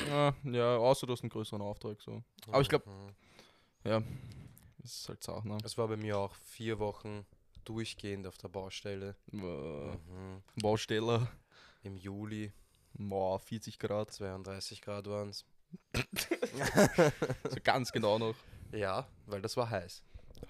Ja, 0.08 0.34
ja, 0.43 0.77
außer 0.77 1.08
du 1.08 1.13
hast 1.13 1.21
einen 1.23 1.30
größeren 1.30 1.62
Auftrag. 1.62 2.01
So. 2.01 2.23
Aber 2.47 2.62
ich 2.62 2.69
glaub- 2.69 2.86
Mhm. 2.86 3.13
Das 4.80 4.91
ist 4.93 5.10
halt 5.10 5.23
Sache, 5.23 5.47
ne? 5.47 5.58
Es 5.63 5.77
war 5.77 5.88
bei 5.88 5.95
mir 5.97 6.17
auch 6.17 6.34
vier 6.36 6.77
Wochen 6.80 7.25
durchgehend 7.63 8.27
auf 8.27 8.38
der 8.38 8.49
Baustelle. 8.49 9.15
Mhm. 9.32 10.41
Bausteller, 10.62 11.27
Im 11.84 11.95
Juli, 11.95 12.51
boah, 12.93 13.39
40 13.39 13.80
Grad. 13.80 14.12
32 14.12 14.82
Grad 14.82 15.08
waren 15.08 15.30
es. 15.30 15.45
So 17.49 17.58
ganz 17.63 17.91
genau 17.91 18.17
noch. 18.19 18.36
Ja, 18.71 19.08
weil 19.25 19.41
das 19.41 19.56
war 19.58 19.69
heiß. 19.69 20.03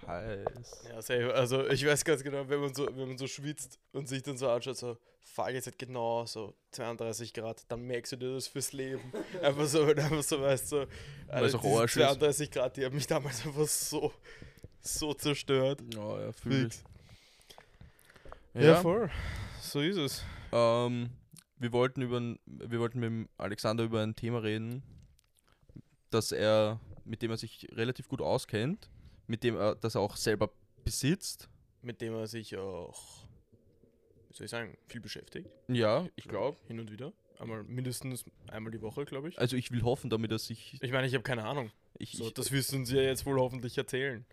Heiß. 0.06 0.86
Ja, 0.90 1.02
safe. 1.02 1.34
Also 1.34 1.68
ich 1.68 1.86
weiß 1.86 2.04
ganz 2.04 2.24
genau, 2.24 2.48
wenn 2.48 2.60
man 2.60 2.74
so, 2.74 2.88
wenn 2.88 3.08
man 3.08 3.18
so 3.18 3.28
schwitzt 3.28 3.80
und 3.92 4.08
sich 4.08 4.24
dann 4.24 4.38
so 4.38 4.50
anschaut, 4.50 4.78
so, 4.78 4.98
fuck, 5.20 5.50
jetzt 5.50 5.68
hat 5.68 5.78
genau 5.78 6.26
so 6.26 6.54
32 6.72 7.34
Grad, 7.34 7.64
dann 7.68 7.82
merkst 7.82 8.14
du 8.14 8.16
dir 8.18 8.34
das 8.34 8.48
fürs 8.48 8.74
Leben. 8.74 9.12
Einfach 9.42 9.66
so, 9.66 9.86
wenn 9.86 9.96
du 9.96 10.04
einfach 10.04 10.24
so 10.24 10.42
weißt, 10.42 10.70
so, 10.70 10.86
diese 10.86 11.60
Arsch 11.60 11.98
ist. 11.98 12.04
32 12.04 12.52
Grad, 12.52 12.78
die 12.78 12.86
haben 12.86 12.96
mich 12.96 13.08
damals 13.08 13.46
einfach 13.46 13.68
so, 13.68 14.12
so 14.82 15.14
zerstört. 15.14 15.82
Ja, 15.94 16.22
ja, 16.22 16.32
fühl 16.32 16.68
ich. 16.68 18.64
Ja, 18.64 18.82
voll. 18.82 19.10
So 19.62 19.82
ist 19.82 19.98
es. 19.98 20.24
Ähm, 20.52 21.12
wir 21.58 21.72
wollten 21.72 22.02
über 22.02 22.20
wir 22.46 22.80
wollten 22.80 23.00
mit 23.00 23.08
dem 23.08 23.30
Alexander 23.38 23.84
über 23.84 24.02
ein 24.02 24.16
Thema 24.16 24.40
reden, 24.40 24.82
dass 26.10 26.32
er, 26.32 26.80
mit 27.06 27.22
dem 27.22 27.32
er 27.32 27.38
sich 27.38 27.68
relativ 27.72 28.08
gut 28.08 28.22
auskennt, 28.22 28.90
mit 29.28 29.44
dem 29.44 29.56
er 29.56 29.76
das 29.76 29.96
er 29.96 30.02
auch 30.02 30.16
selber 30.18 30.50
besitzt. 30.84 31.50
Mit 31.82 32.02
dem 32.02 32.14
er 32.16 32.28
sich 32.28 32.58
auch, 32.58 33.28
wie 34.30 34.36
soll 34.36 34.46
ich 34.46 34.52
sagen, 34.52 34.78
viel 34.88 35.02
beschäftigt. 35.02 35.50
Ja, 35.68 36.08
ich 36.16 36.28
glaube. 36.28 36.58
Hin 36.68 36.80
und 36.80 36.92
wieder. 36.92 37.14
Einmal, 37.40 37.64
mindestens 37.64 38.26
einmal 38.48 38.72
die 38.72 38.82
Woche, 38.82 39.06
glaube 39.06 39.30
ich. 39.30 39.38
Also 39.38 39.56
ich 39.56 39.72
will 39.72 39.84
hoffen, 39.84 40.10
damit 40.10 40.32
er 40.32 40.40
sich. 40.40 40.78
Ich 40.82 40.92
meine, 40.92 41.06
ich 41.06 41.14
habe 41.14 41.24
keine 41.24 41.46
Ahnung. 41.46 41.72
Ich, 42.00 42.14
So, 42.14 42.28
ich, 42.28 42.34
das 42.34 42.52
wirst 42.52 42.72
du 42.72 42.78
uns 42.78 42.92
ja 42.92 43.02
jetzt 43.02 43.26
wohl 43.28 43.40
hoffentlich 43.40 43.78
erzählen. 43.78 44.26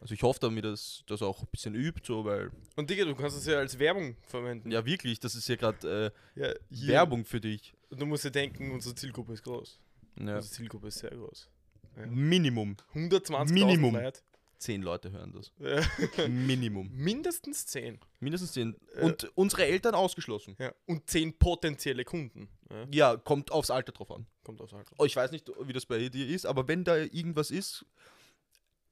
also 0.00 0.14
ich 0.14 0.22
hoffe, 0.22 0.38
damit 0.40 0.64
das, 0.64 1.02
das 1.08 1.22
auch 1.22 1.40
ein 1.42 1.48
bisschen 1.50 1.74
übt, 1.74 2.02
so, 2.04 2.24
weil. 2.24 2.50
Und 2.76 2.88
Digga, 2.88 3.04
du 3.04 3.16
kannst 3.16 3.36
es 3.36 3.46
ja 3.46 3.58
als 3.58 3.78
Werbung 3.80 4.16
verwenden. 4.28 4.70
Ja, 4.70 4.84
wirklich, 4.86 5.18
das 5.18 5.34
ist 5.34 5.48
ja 5.48 5.56
gerade 5.56 6.12
Ja, 6.36 6.46
äh, 6.46 6.54
hier. 6.70 6.88
Werbung 6.88 7.24
für 7.24 7.40
dich. 7.40 7.74
Und 7.90 8.00
du 8.00 8.06
musst 8.06 8.24
dir 8.24 8.30
denken, 8.30 8.70
unsere 8.70 8.94
Zielgruppe 8.94 9.32
ist 9.32 9.42
groß. 9.42 9.80
Ja. 10.20 10.36
Unsere 10.36 10.54
Zielgruppe 10.54 10.86
ist 10.88 10.98
sehr 10.98 11.10
groß. 11.10 11.48
Ja. 11.96 12.06
Minimum. 12.06 12.76
120 12.94 13.54
Minimum. 13.54 13.94
Leute. 13.94 14.20
Zehn 14.58 14.82
Leute 14.82 15.12
hören 15.12 15.32
das. 15.32 15.52
Ja. 15.58 16.28
Minimum. 16.28 16.90
Mindestens 16.92 17.66
10. 17.66 17.98
Mindestens 18.20 18.52
zehn. 18.52 18.74
Äh. 18.94 19.04
Und 19.04 19.30
unsere 19.34 19.66
Eltern 19.66 19.94
ausgeschlossen. 19.94 20.56
Ja. 20.58 20.72
Und 20.86 21.08
10 21.08 21.38
potenzielle 21.38 22.04
Kunden. 22.04 22.48
Ja. 22.70 22.86
Ja, 22.90 23.16
kommt 23.16 23.52
aufs 23.52 23.70
Alter 23.70 23.92
drauf 23.92 24.10
an. 24.10 24.26
Kommt 24.44 24.60
aus 24.62 24.72
Alter. 24.72 24.94
Oh, 24.98 25.04
ich 25.04 25.14
weiß 25.14 25.30
nicht, 25.30 25.50
wie 25.60 25.72
das 25.72 25.84
bei 25.84 26.08
dir 26.08 26.26
ist, 26.26 26.46
aber 26.46 26.66
wenn 26.68 26.84
da 26.84 26.96
irgendwas 26.96 27.50
ist, 27.50 27.84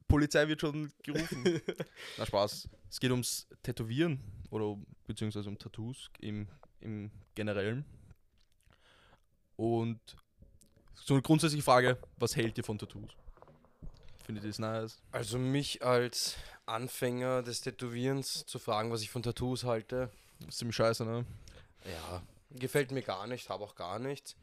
Polizei 0.07 0.47
wird 0.49 0.61
schon 0.61 0.93
gerufen. 1.03 1.61
Na 2.19 2.27
Spaß. 2.27 2.69
Es 2.91 3.01
geht 3.01 3.11
ums 3.11 3.49
Tätowieren 3.63 4.21
oder 4.51 4.79
beziehungsweise 5.07 5.49
um 5.49 5.59
Tattoos 5.59 6.11
im, 6.21 6.47
im 6.81 7.11
Generellen. 7.35 7.85
Und 9.57 10.01
so 10.95 11.15
eine 11.15 11.23
grundsätzliche 11.23 11.65
Frage, 11.65 11.99
was 12.17 12.37
hält 12.37 12.57
ihr 12.59 12.65
von 12.65 12.79
Tattoos? 12.79 13.11
Findet 14.25 14.45
ihr 14.45 14.51
das 14.51 14.59
nice? 14.59 15.03
Also 15.13 15.39
mich 15.39 15.85
als 15.85 16.37
Anfänger 16.67 17.43
des 17.43 17.61
Tätowierens 17.61 18.47
zu 18.47 18.59
fragen, 18.59 18.91
was 18.91 19.03
ich 19.03 19.11
von 19.11 19.23
Tattoos 19.23 19.65
halte, 19.65 20.11
ist 20.49 20.59
ziemlich 20.59 20.77
scheiße, 20.77 21.05
ne? 21.05 21.27
ja, 21.85 22.23
gefällt 22.51 22.91
mir 22.91 23.03
gar 23.03 23.27
nicht, 23.27 23.49
habe 23.51 23.65
auch 23.65 23.75
gar 23.75 23.99
nichts. 23.99 24.37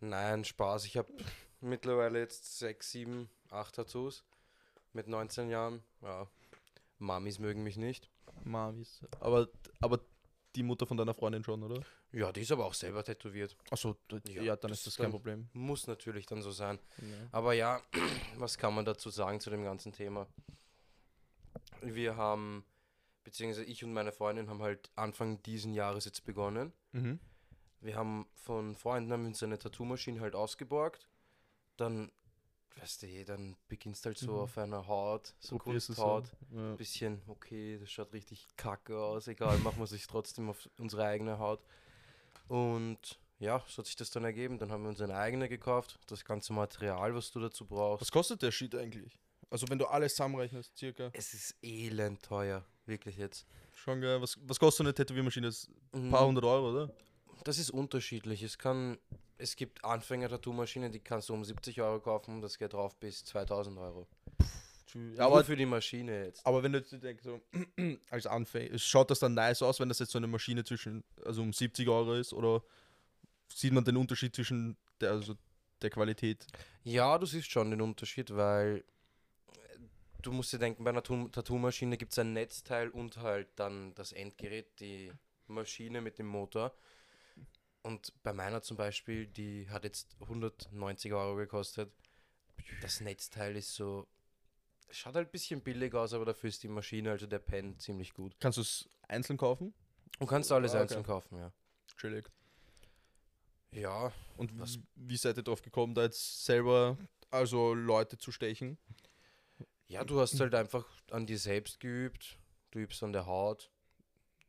Nein, 0.00 0.44
Spaß. 0.44 0.84
Ich 0.86 0.96
habe 0.96 1.12
mittlerweile 1.60 2.18
jetzt 2.18 2.58
6, 2.58 2.90
7, 2.90 3.30
8 3.50 3.74
Tattoos 3.74 4.24
mit 4.92 5.08
19 5.08 5.48
Jahren. 5.48 5.82
Ja, 6.02 6.26
Mamis 6.98 7.38
mögen 7.38 7.62
mich 7.62 7.76
nicht. 7.76 8.08
Marvis. 8.44 9.00
Aber, 9.20 9.48
aber 9.80 10.00
die 10.54 10.62
Mutter 10.62 10.86
von 10.86 10.96
deiner 10.96 11.14
Freundin 11.14 11.44
schon, 11.44 11.62
oder? 11.62 11.82
Ja, 12.12 12.30
die 12.32 12.42
ist 12.42 12.52
aber 12.52 12.66
auch 12.66 12.74
selber 12.74 13.02
tätowiert. 13.02 13.56
Achso, 13.70 13.96
Ja, 14.28 14.42
ja, 14.42 14.56
dann 14.56 14.70
das 14.70 14.80
ist 14.80 14.86
das 14.88 14.96
kein 14.96 15.10
Problem. 15.10 15.48
Muss 15.52 15.86
natürlich 15.86 16.26
dann 16.26 16.42
so 16.42 16.50
sein. 16.50 16.78
Ja. 16.98 17.06
Aber 17.32 17.54
ja, 17.54 17.80
was 18.36 18.58
kann 18.58 18.74
man 18.74 18.84
dazu 18.84 19.10
sagen 19.10 19.40
zu 19.40 19.50
dem 19.50 19.64
ganzen 19.64 19.92
Thema? 19.92 20.26
Wir 21.80 22.16
haben, 22.16 22.64
beziehungsweise 23.24 23.64
ich 23.64 23.82
und 23.84 23.92
meine 23.92 24.12
Freundin 24.12 24.48
haben 24.48 24.62
halt 24.62 24.90
Anfang 24.94 25.42
diesen 25.42 25.72
Jahres 25.72 26.04
jetzt 26.04 26.24
begonnen. 26.24 26.72
Mhm. 26.92 27.18
Wir 27.80 27.96
haben 27.96 28.26
von 28.34 28.76
Freunden 28.76 29.12
haben 29.12 29.26
uns 29.26 29.42
eine 29.42 29.58
Tattoo-Maschine 29.58 30.20
halt 30.20 30.34
ausgeborgt. 30.34 31.08
Dann, 31.76 32.12
weißt 32.80 33.02
du, 33.02 33.06
eh, 33.06 33.24
dann 33.24 33.56
beginnst 33.68 34.04
halt 34.06 34.18
so 34.18 34.32
Mhm. 34.32 34.38
auf 34.40 34.58
einer 34.58 34.86
Haut, 34.86 35.34
so 35.40 35.58
Kunsthaut. 35.58 36.26
so. 36.50 36.56
Ja. 36.56 36.74
Bisschen, 36.76 37.20
okay, 37.28 37.78
das 37.78 37.90
schaut 37.90 38.12
richtig 38.12 38.46
kacke 38.56 38.98
aus, 38.98 39.28
egal, 39.28 39.58
machen 39.58 39.78
wir 39.78 39.86
sich 39.86 40.06
trotzdem 40.06 40.50
auf 40.50 40.68
unsere 40.78 41.04
eigene 41.04 41.38
Haut. 41.38 41.60
Und 42.48 43.18
ja, 43.38 43.62
so 43.68 43.78
hat 43.78 43.86
sich 43.86 43.96
das 43.96 44.10
dann 44.10 44.24
ergeben. 44.24 44.58
Dann 44.58 44.70
haben 44.70 44.82
wir 44.82 44.90
uns 44.90 45.00
eine 45.00 45.16
eigene 45.16 45.48
gekauft, 45.48 45.98
das 46.06 46.24
ganze 46.24 46.52
Material, 46.52 47.14
was 47.14 47.30
du 47.30 47.40
dazu 47.40 47.64
brauchst. 47.66 48.02
Was 48.02 48.12
kostet 48.12 48.42
der 48.42 48.50
Shit 48.52 48.74
eigentlich? 48.74 49.18
Also 49.50 49.68
wenn 49.68 49.78
du 49.78 49.86
alles 49.86 50.12
zusammenrechnest, 50.14 50.76
circa. 50.76 51.10
Es 51.12 51.34
ist 51.34 51.54
elend 51.62 52.22
teuer, 52.22 52.64
wirklich 52.86 53.16
jetzt. 53.16 53.46
Schon 53.74 54.00
geil. 54.00 54.20
Was, 54.20 54.38
was 54.46 54.58
kostet 54.58 54.78
so 54.78 54.84
eine 54.84 54.94
Tätowiermaschine? 54.94 55.46
Das 55.48 55.68
ein 55.92 56.10
paar 56.10 56.22
Mhm. 56.22 56.28
hundert 56.28 56.44
Euro, 56.44 56.70
oder? 56.70 56.94
Das 57.44 57.58
ist 57.58 57.70
unterschiedlich. 57.70 58.42
Es 58.42 58.56
kann, 58.58 58.98
es 59.42 59.56
gibt 59.56 59.84
Anfänger-Tattoo-Maschinen, 59.84 60.92
die 60.92 61.00
kannst 61.00 61.28
du 61.28 61.34
um 61.34 61.44
70 61.44 61.80
Euro 61.82 62.00
kaufen, 62.00 62.40
das 62.40 62.58
geht 62.58 62.72
drauf 62.72 62.94
bis 62.96 63.24
2000 63.24 63.76
Euro. 63.78 64.06
Ja, 64.94 65.00
Nur 65.00 65.20
aber, 65.20 65.44
für 65.44 65.56
die 65.56 65.66
Maschine 65.66 66.26
jetzt. 66.26 66.46
aber 66.46 66.62
wenn 66.62 66.72
du 66.72 66.78
jetzt 66.78 66.92
denkst, 66.92 67.24
so, 67.24 67.40
als 68.10 68.26
Anfänger, 68.26 68.78
schaut 68.78 69.10
das 69.10 69.18
dann 69.18 69.34
nice 69.34 69.62
aus, 69.62 69.80
wenn 69.80 69.88
das 69.88 69.98
jetzt 69.98 70.12
so 70.12 70.18
eine 70.18 70.26
Maschine 70.26 70.64
zwischen, 70.64 71.02
also 71.24 71.42
um 71.42 71.52
70 71.52 71.88
Euro 71.88 72.14
ist, 72.14 72.32
oder 72.32 72.62
sieht 73.48 73.72
man 73.72 73.84
den 73.84 73.96
Unterschied 73.96 74.34
zwischen 74.34 74.76
der, 75.00 75.12
also 75.12 75.34
der 75.80 75.90
Qualität? 75.90 76.46
Ja, 76.84 77.18
du 77.18 77.26
siehst 77.26 77.50
schon 77.50 77.70
den 77.70 77.80
Unterschied, 77.80 78.34
weil 78.36 78.84
du 80.20 80.30
musst 80.30 80.52
dir 80.52 80.58
denken, 80.58 80.84
bei 80.84 80.90
einer 80.90 81.02
Tattoo-Maschine 81.02 81.96
gibt 81.96 82.12
es 82.12 82.18
ein 82.18 82.32
Netzteil 82.32 82.90
und 82.90 83.16
halt 83.16 83.48
dann 83.56 83.94
das 83.94 84.12
Endgerät, 84.12 84.78
die 84.78 85.10
Maschine 85.46 86.00
mit 86.00 86.18
dem 86.18 86.26
Motor. 86.26 86.72
Und 87.82 88.12
bei 88.22 88.32
meiner 88.32 88.62
zum 88.62 88.76
Beispiel, 88.76 89.26
die 89.26 89.68
hat 89.68 89.84
jetzt 89.84 90.16
190 90.20 91.12
Euro 91.12 91.36
gekostet. 91.36 91.92
Das 92.80 93.00
Netzteil 93.00 93.56
ist 93.56 93.74
so. 93.74 94.06
Schaut 94.90 95.14
halt 95.14 95.28
ein 95.28 95.32
bisschen 95.32 95.62
billig 95.62 95.94
aus, 95.94 96.12
aber 96.12 96.24
dafür 96.26 96.48
ist 96.48 96.62
die 96.62 96.68
Maschine, 96.68 97.10
also 97.10 97.26
der 97.26 97.38
Pen, 97.38 97.78
ziemlich 97.78 98.12
gut. 98.14 98.36
Kannst 98.40 98.58
du 98.58 98.62
es 98.62 98.88
einzeln 99.08 99.36
kaufen? 99.38 99.72
Und 100.18 100.26
kannst 100.26 100.50
du 100.50 100.54
alles 100.54 100.72
Ah, 100.72 100.74
okay. 100.74 100.82
einzeln 100.82 101.02
kaufen, 101.02 101.38
ja. 101.38 101.52
Chillig. 101.96 102.30
Ja, 103.72 104.12
Und 104.36 104.58
Was- 104.60 104.78
wie 104.94 105.16
seid 105.16 105.36
ihr 105.38 105.42
drauf 105.42 105.62
gekommen, 105.62 105.94
da 105.94 106.02
jetzt 106.02 106.44
selber 106.44 106.98
also 107.30 107.72
Leute 107.74 108.18
zu 108.18 108.30
stechen? 108.30 108.76
ja, 109.88 110.04
du 110.04 110.20
hast 110.20 110.38
halt 110.38 110.54
einfach 110.54 110.86
an 111.10 111.26
dir 111.26 111.38
selbst 111.38 111.80
geübt, 111.80 112.38
du 112.70 112.80
übst 112.80 113.02
an 113.02 113.12
der 113.12 113.26
Haut. 113.26 113.70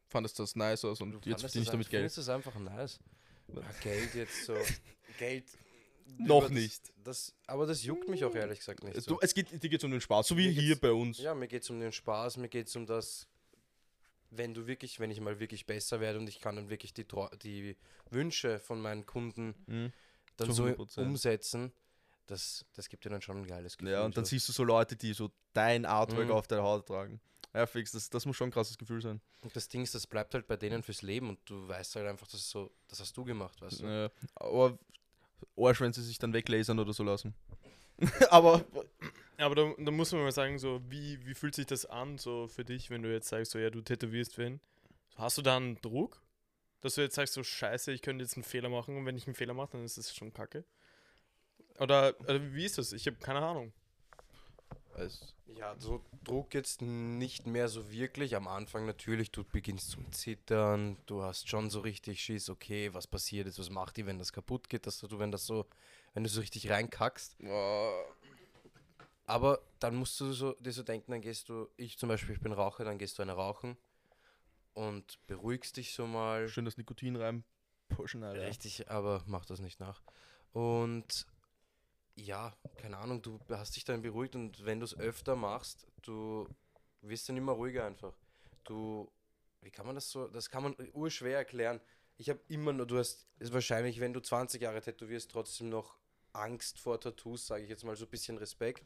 fandest 0.09 0.37
das 0.39 0.55
nice 0.55 0.85
aus 0.85 1.01
und 1.01 1.11
Du 1.25 1.29
jetzt 1.29 1.43
das 1.43 1.53
damit 1.53 1.89
Geld. 1.89 2.01
Findest 2.01 2.17
du 2.17 2.21
es 2.21 2.29
einfach 2.29 2.53
nice? 2.55 2.99
Ja, 3.47 3.61
Geld 3.81 4.13
jetzt 4.15 4.45
so. 4.45 4.55
Geld. 5.19 5.45
Noch 6.17 6.49
nicht. 6.49 6.93
Das, 7.03 7.33
aber 7.47 7.65
das 7.65 7.83
juckt 7.83 8.07
mich 8.07 8.23
auch 8.25 8.35
ehrlich 8.35 8.59
gesagt 8.59 8.83
nicht. 8.83 8.95
Du, 8.97 9.01
So. 9.01 9.19
es 9.21 9.33
geht, 9.33 9.51
dir 9.63 9.69
geht 9.69 9.83
um 9.83 9.91
den 9.91 10.01
Spaß, 10.01 10.27
so 10.27 10.37
wie 10.37 10.47
Mir 10.47 10.53
hier 10.61 10.75
bei 10.79 10.91
uns. 10.91 11.17
Ja, 11.17 11.33
mir 11.33 11.47
geht 11.47 11.63
es 11.63 11.69
um 11.69 11.79
den 11.79 11.91
Spaß, 11.91 12.37
mir 12.37 12.49
geht 12.49 12.67
es 12.67 12.75
um 12.75 12.85
das, 12.85 13.27
wenn 14.29 14.53
du 14.53 14.67
wirklich, 14.67 14.99
wenn 14.99 15.11
ich 15.11 15.19
mal 15.21 15.39
wirklich 15.39 15.65
besser 15.65 15.99
werde 15.99 16.19
und 16.19 16.27
ich 16.27 16.39
kann 16.39 16.55
dann 16.55 16.69
wirklich 16.69 16.93
die, 16.93 17.05
die 17.41 17.75
Wünsche 18.09 18.59
von 18.59 18.81
meinen 18.81 19.05
Kunden 19.05 19.55
Mhm. 19.67 19.93
dann 20.37 20.51
so 20.51 20.65
100%. 20.65 20.99
umsetzen, 21.01 21.71
das, 22.27 22.65
das 22.73 22.89
gibt 22.89 23.05
dir 23.05 23.09
dann 23.09 23.21
schon 23.21 23.37
ein 23.37 23.47
geiles 23.47 23.77
Gefühl. 23.77 23.93
Ja, 23.93 24.05
und 24.05 24.15
dann 24.17 24.25
so. 24.25 24.29
siehst 24.29 24.47
du 24.49 24.53
so 24.53 24.63
Leute, 24.63 24.95
die 24.95 25.13
so 25.13 25.31
dein 25.53 25.85
Artwork 25.85 26.25
Mhm. 26.27 26.31
auf 26.31 26.47
der 26.47 26.63
Haut 26.63 26.87
tragen. 26.87 27.21
Ja, 27.53 27.65
fix, 27.65 27.91
das, 27.91 28.09
das 28.09 28.25
muss 28.25 28.35
schon 28.35 28.49
ein 28.49 28.51
krasses 28.51 28.77
Gefühl 28.77 29.01
sein. 29.01 29.21
Und 29.41 29.55
das 29.55 29.69
Ding 29.69 29.83
ist, 29.83 29.93
das 29.93 30.07
bleibt 30.07 30.33
halt 30.33 30.47
bei 30.47 30.57
denen 30.57 30.81
fürs 30.81 31.01
Leben 31.01 31.29
und 31.29 31.39
du 31.45 31.67
weißt 31.67 31.95
halt 31.95 32.07
einfach, 32.07 32.27
das 32.27 32.41
ist 32.41 32.49
so, 32.49 32.71
das 32.87 32.99
hast 32.99 33.15
du 33.15 33.23
gemacht, 33.23 33.61
weißt 33.61 33.81
du? 33.81 33.85
Ja, 33.85 34.09
aber 34.35 34.77
Arsch, 35.55 35.81
wenn 35.81 35.93
sie 35.93 36.03
sich 36.03 36.17
dann 36.17 36.33
weglasern 36.33 36.79
oder 36.79 36.93
so 36.93 37.03
lassen. 37.03 37.35
aber 38.31 38.65
Aber 39.37 39.55
da, 39.55 39.73
da 39.77 39.91
muss 39.91 40.11
man 40.11 40.21
mal 40.21 40.31
sagen, 40.31 40.57
so, 40.59 40.81
wie, 40.89 41.25
wie 41.25 41.33
fühlt 41.33 41.55
sich 41.55 41.65
das 41.65 41.85
an, 41.85 42.17
so 42.17 42.47
für 42.47 42.63
dich, 42.63 42.89
wenn 42.89 43.01
du 43.01 43.11
jetzt 43.11 43.29
sagst, 43.29 43.51
so, 43.51 43.59
ja, 43.59 43.69
du 43.69 43.81
tätowierst 43.81 44.37
wen? 44.37 44.59
Hast 45.15 45.37
du 45.37 45.41
da 45.41 45.57
einen 45.57 45.79
Druck? 45.81 46.21
Dass 46.81 46.95
du 46.95 47.01
jetzt 47.01 47.15
sagst, 47.15 47.33
so, 47.33 47.43
scheiße, 47.43 47.91
ich 47.91 48.01
könnte 48.01 48.23
jetzt 48.23 48.35
einen 48.35 48.43
Fehler 48.43 48.69
machen 48.69 48.97
und 48.97 49.05
wenn 49.05 49.17
ich 49.17 49.25
einen 49.25 49.35
Fehler 49.35 49.53
mache, 49.53 49.71
dann 49.73 49.85
ist 49.85 49.97
das 49.97 50.15
schon 50.15 50.33
kacke? 50.33 50.63
Oder, 51.79 52.15
oder 52.21 52.53
wie 52.53 52.65
ist 52.65 52.77
das? 52.77 52.93
Ich 52.93 53.07
habe 53.07 53.17
keine 53.17 53.39
Ahnung. 53.39 53.73
Es, 54.97 55.33
Ja, 55.57 55.75
so 55.79 56.01
Druck 56.23 56.53
jetzt 56.53 56.81
nicht 56.81 57.45
mehr 57.47 57.67
so 57.67 57.91
wirklich. 57.91 58.35
Am 58.35 58.47
Anfang 58.47 58.85
natürlich, 58.85 59.31
du 59.31 59.43
beginnst 59.43 59.91
zum 59.91 60.11
Zittern, 60.11 60.97
du 61.05 61.21
hast 61.23 61.49
schon 61.49 61.69
so 61.69 61.81
richtig 61.81 62.21
Schiss, 62.21 62.49
okay, 62.49 62.93
was 62.93 63.07
passiert 63.07 63.47
jetzt, 63.47 63.59
was 63.59 63.69
macht 63.69 63.97
die, 63.97 64.05
wenn 64.05 64.19
das 64.19 64.33
kaputt 64.33 64.69
geht, 64.69 64.87
dass 64.87 64.99
du, 64.99 65.19
wenn 65.19 65.31
das 65.31 65.45
so, 65.45 65.65
wenn 66.13 66.23
du 66.23 66.29
so 66.29 66.39
richtig 66.39 66.69
reinkackst. 66.69 67.37
Aber 69.25 69.61
dann 69.79 69.95
musst 69.95 70.19
du 70.19 70.33
so, 70.33 70.53
dir 70.53 70.71
so 70.71 70.83
denken, 70.83 71.11
dann 71.11 71.21
gehst 71.21 71.49
du, 71.49 71.69
ich 71.77 71.97
zum 71.97 72.09
Beispiel, 72.09 72.35
ich 72.35 72.41
bin 72.41 72.51
Raucher, 72.51 72.83
dann 72.83 72.97
gehst 72.97 73.17
du 73.17 73.21
eine 73.21 73.33
rauchen 73.33 73.77
und 74.73 75.19
beruhigst 75.27 75.77
dich 75.77 75.93
so 75.93 76.07
mal. 76.07 76.47
schön 76.49 76.65
das 76.65 76.77
Nikotin 76.77 77.15
rein 77.15 77.43
pushen, 77.89 78.23
Alter. 78.23 78.47
Richtig, 78.47 78.89
aber 78.89 79.23
mach 79.25 79.45
das 79.45 79.59
nicht 79.59 79.79
nach. 79.79 80.01
Und 80.51 81.25
ja, 82.15 82.55
keine 82.77 82.97
Ahnung, 82.97 83.21
du 83.21 83.39
hast 83.49 83.75
dich 83.75 83.85
dann 83.85 84.01
beruhigt 84.01 84.35
und 84.35 84.65
wenn 84.65 84.79
du 84.79 84.85
es 84.85 84.97
öfter 84.97 85.35
machst, 85.35 85.87
du 86.01 86.47
wirst 87.01 87.27
dann 87.29 87.37
immer 87.37 87.53
ruhiger 87.53 87.85
einfach. 87.85 88.13
Du, 88.63 89.11
wie 89.61 89.71
kann 89.71 89.85
man 89.85 89.95
das 89.95 90.09
so, 90.09 90.27
das 90.27 90.49
kann 90.49 90.63
man 90.63 90.75
urschwer 90.93 91.37
erklären. 91.37 91.81
Ich 92.17 92.29
habe 92.29 92.39
immer 92.47 92.73
nur, 92.73 92.85
du 92.85 92.97
hast, 92.97 93.27
ist 93.39 93.53
wahrscheinlich, 93.53 93.99
wenn 93.99 94.13
du 94.13 94.19
20 94.19 94.61
Jahre 94.61 94.81
tätowierst, 94.81 95.31
trotzdem 95.31 95.69
noch 95.69 95.97
Angst 96.31 96.79
vor 96.79 96.99
Tattoos, 96.99 97.47
sage 97.47 97.63
ich 97.63 97.69
jetzt 97.69 97.83
mal 97.83 97.95
so 97.95 98.05
ein 98.05 98.11
bisschen 98.11 98.37
Respekt, 98.37 98.85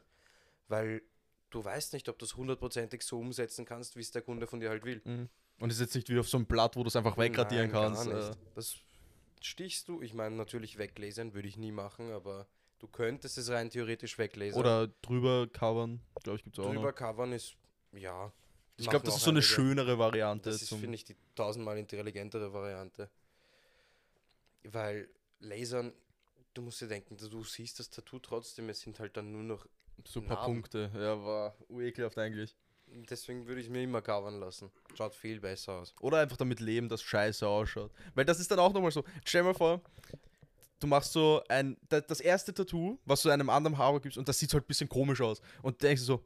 weil 0.68 1.02
du 1.50 1.64
weißt 1.64 1.92
nicht, 1.92 2.08
ob 2.08 2.18
du 2.18 2.24
es 2.24 2.36
hundertprozentig 2.36 3.02
so 3.02 3.18
umsetzen 3.18 3.64
kannst, 3.64 3.96
wie 3.96 4.00
es 4.00 4.10
der 4.10 4.22
Kunde 4.22 4.46
von 4.46 4.60
dir 4.60 4.70
halt 4.70 4.84
will. 4.84 5.00
Mhm. 5.04 5.28
Und 5.60 5.70
es 5.70 5.76
ist 5.76 5.80
jetzt 5.80 5.94
nicht 5.94 6.08
wie 6.08 6.18
auf 6.18 6.28
so 6.28 6.36
einem 6.36 6.46
Blatt, 6.46 6.76
wo 6.76 6.82
du 6.82 6.88
es 6.88 6.96
einfach 6.96 7.18
wegradieren 7.18 7.70
Nein, 7.70 7.94
kannst. 7.94 8.06
Äh, 8.06 8.36
Das 8.54 8.76
stichst 9.40 9.88
du, 9.88 10.00
ich 10.02 10.14
meine, 10.14 10.36
natürlich 10.36 10.78
weglesen 10.78 11.34
würde 11.34 11.48
ich 11.48 11.56
nie 11.56 11.72
machen, 11.72 12.12
aber 12.12 12.46
du 12.78 12.88
könntest 12.88 13.38
es 13.38 13.50
rein 13.50 13.70
theoretisch 13.70 14.18
weglesen. 14.18 14.58
oder 14.58 14.88
drüber 15.02 15.46
covern, 15.48 16.00
glaube 16.22 16.38
ich, 16.38 16.44
gibt 16.44 16.58
es 16.58 16.64
auch 16.64 16.70
drüber 16.70 16.88
noch. 16.88 16.94
covern 16.94 17.32
ist, 17.32 17.56
ja. 17.92 18.32
Ich 18.76 18.88
glaube, 18.88 19.04
das 19.04 19.16
ist 19.16 19.22
so 19.22 19.30
eine 19.30 19.38
einige. 19.38 19.52
schönere 19.52 19.98
Variante. 19.98 20.50
Das 20.50 20.62
ist, 20.62 20.68
finde 20.68 20.94
ich, 20.94 21.04
die 21.04 21.16
tausendmal 21.34 21.78
intelligentere 21.78 22.52
Variante. 22.52 23.10
Weil 24.62 25.08
Lasern, 25.40 25.92
du 26.54 26.62
musst 26.62 26.80
dir 26.80 26.86
denken, 26.86 27.16
du 27.16 27.42
siehst 27.42 27.80
das 27.80 27.90
Tattoo 27.90 28.20
trotzdem, 28.20 28.68
es 28.68 28.80
sind 28.80 29.00
halt 29.00 29.16
dann 29.16 29.32
nur 29.32 29.42
noch. 29.42 29.66
paar 30.14 30.22
Narben. 30.22 30.44
Punkte. 30.44 30.90
Ja, 30.94 31.20
war 31.24 31.56
ekelhaft 31.70 32.18
eigentlich. 32.18 32.56
Deswegen 33.10 33.46
würde 33.46 33.60
ich 33.60 33.68
mir 33.68 33.82
immer 33.82 34.00
covern 34.00 34.40
lassen. 34.40 34.70
Schaut 34.94 35.14
viel 35.14 35.40
besser 35.40 35.72
aus. 35.72 35.94
Oder 36.00 36.20
einfach 36.20 36.36
damit 36.36 36.60
leben, 36.60 36.88
dass 36.88 37.02
scheiße 37.02 37.46
ausschaut. 37.46 37.90
Weil 38.14 38.24
das 38.24 38.40
ist 38.40 38.50
dann 38.50 38.60
auch 38.60 38.72
nochmal 38.72 38.90
so. 38.90 39.04
Stell 39.24 39.42
dir 39.42 39.48
mal 39.48 39.54
vor, 39.54 39.82
du 40.80 40.86
machst 40.86 41.12
so 41.12 41.42
ein, 41.48 41.76
da- 41.88 42.00
das 42.00 42.20
erste 42.20 42.52
Tattoo, 42.54 42.98
was 43.04 43.22
du 43.22 43.30
einem 43.30 43.50
anderen 43.50 43.78
Haber 43.78 44.00
gibst, 44.00 44.18
und 44.18 44.28
das 44.28 44.38
sieht 44.38 44.52
halt 44.54 44.64
ein 44.64 44.66
bisschen 44.68 44.88
komisch 44.88 45.20
aus. 45.20 45.40
Und 45.62 45.80
du 45.82 45.86
denkst 45.86 46.02
dir 46.02 46.06
so, 46.06 46.24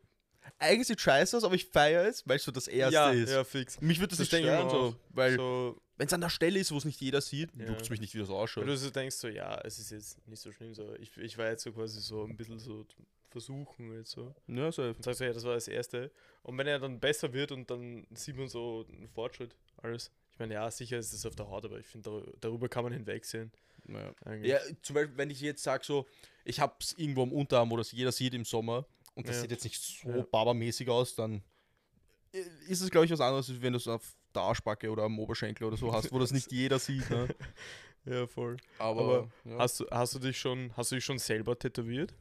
eigentlich 0.59 0.89
sieht 0.89 1.01
scheiße 1.01 1.37
aus, 1.37 1.45
aber 1.45 1.55
ich 1.55 1.67
feiere 1.67 2.07
es, 2.09 2.27
weil 2.27 2.37
es 2.37 2.45
so 2.45 2.51
das 2.53 2.67
erste 2.69 2.95
ja, 2.95 3.11
ist. 3.11 3.31
ja, 3.31 3.45
fix. 3.45 3.81
Mich 3.81 3.99
würde 4.01 4.17
das, 4.17 4.19
Das 4.19 4.33
nicht 4.33 4.41
stören, 4.45 4.69
so, 4.71 4.97
weil 5.11 5.37
so, 5.37 5.81
wenn 5.97 6.07
es 6.09 6.13
an 6.13 6.21
der 6.21 6.31
Stelle 6.31 6.59
ist, 6.59 6.73
wo 6.73 6.79
es 6.79 6.85
nicht 6.85 7.01
jeder 7.01 7.21
sieht, 7.21 7.51
Ja. 7.57 7.67
juckt 7.67 7.83
es 7.83 7.91
mich 7.91 8.01
nicht, 8.01 8.13
wie 8.15 8.19
das 8.19 8.29
ausschaut. 8.31 8.63
Weil 8.65 8.71
du 8.73 8.77
so 8.77 8.91
denkst, 8.91 9.17
so, 9.17 9.29
ja, 9.29 9.61
es 9.63 9.79
ist 9.79 9.91
jetzt 9.93 10.27
nicht 10.27 10.41
so 10.41 10.51
schlimm, 10.51 10.75
so, 10.75 10.95
ich, 10.97 11.17
ich 11.17 11.39
war 11.39 11.49
jetzt 11.49 11.63
so 11.63 11.73
quasi 11.73 12.01
so 12.01 12.25
ein 12.25 12.37
bisschen 12.37 12.59
so 12.59 12.85
versuchen 13.31 13.95
jetzt 13.95 14.11
so. 14.11 14.35
Ja, 14.49 14.71
so. 14.73 14.83
Und 14.83 15.03
sagst 15.03 15.19
so, 15.21 15.25
ja, 15.25 15.33
das 15.33 15.45
war 15.45 15.55
das 15.55 15.69
Erste. 15.69 16.11
Und 16.43 16.59
wenn 16.59 16.67
er 16.67 16.79
dann 16.79 17.01
besser 17.01 17.33
wird 17.33 17.51
und 17.53 17.71
dann 17.71 18.07
sieht 18.13 18.37
man 18.37 18.49
so 18.49 18.85
einen 18.93 19.09
Fortschritt, 19.09 19.55
alles. 19.79 20.11
Ich 20.33 20.39
meine, 20.39 20.55
ja, 20.55 20.71
sicher 20.71 20.99
ist 20.99 21.13
es 21.13 21.25
auf 21.25 21.35
der 21.37 21.49
Haut, 21.49 21.65
aber 21.65 21.79
ich 21.79 21.87
finde, 21.87 22.11
dar- 22.11 22.33
darüber 22.41 22.69
kann 22.69 22.85
man 22.85 22.93
hinwegsehen. 22.93 23.53
Ja. 23.89 24.35
Ja, 24.43 24.59
zum 24.83 24.95
Beispiel, 24.95 25.17
wenn 25.17 25.31
ich 25.31 25.41
jetzt 25.41 25.63
sage, 25.63 25.85
so, 25.85 26.07
ich 26.45 26.61
hab's 26.61 26.95
irgendwo 26.97 27.23
am 27.23 27.33
Unterarm, 27.33 27.71
wo 27.71 27.77
das 27.77 27.93
jeder 27.93 28.13
sieht 28.13 28.35
im 28.35 28.45
Sommer, 28.45 28.87
und 29.15 29.29
das 29.29 29.37
Ja. 29.37 29.43
sieht 29.43 29.51
jetzt 29.51 29.65
nicht 29.65 29.81
so 29.81 30.09
Ja. 30.09 30.23
babamäßig 30.31 30.89
aus, 30.89 31.15
dann 31.15 31.43
äh, 32.33 32.41
ist 32.69 32.81
es, 32.81 32.91
glaube 32.91 33.05
ich, 33.07 33.13
was 33.13 33.21
anderes, 33.21 33.51
als 33.51 33.61
wenn 33.61 33.73
du 33.75 33.77
es 33.79 33.87
auf 33.89 34.15
der 34.35 34.43
Arschbacke 34.43 34.91
oder 34.91 35.03
am 35.03 35.19
Oberschenkel 35.19 35.67
oder 35.67 35.77
so 35.77 35.93
hast, 35.93 36.11
wo 36.13 36.19
das 36.19 36.31
nicht 36.33 36.51
jeder 36.53 36.79
sieht. 36.79 37.09
Ne? 37.11 37.29
ja, 38.07 38.27
voll. 38.27 38.57
Aber, 38.79 39.01
Aber 39.03 39.29
ja. 39.45 39.59
Hast 39.59 39.81
du, 39.81 39.87
hast 39.91 40.15
du 40.15 40.19
dich 40.19 40.39
schon, 40.39 40.75
hast 40.77 40.91
du 40.91 40.95
dich 40.95 41.05
schon 41.05 41.19
selber 41.19 41.59
tätowiert? 41.59 42.15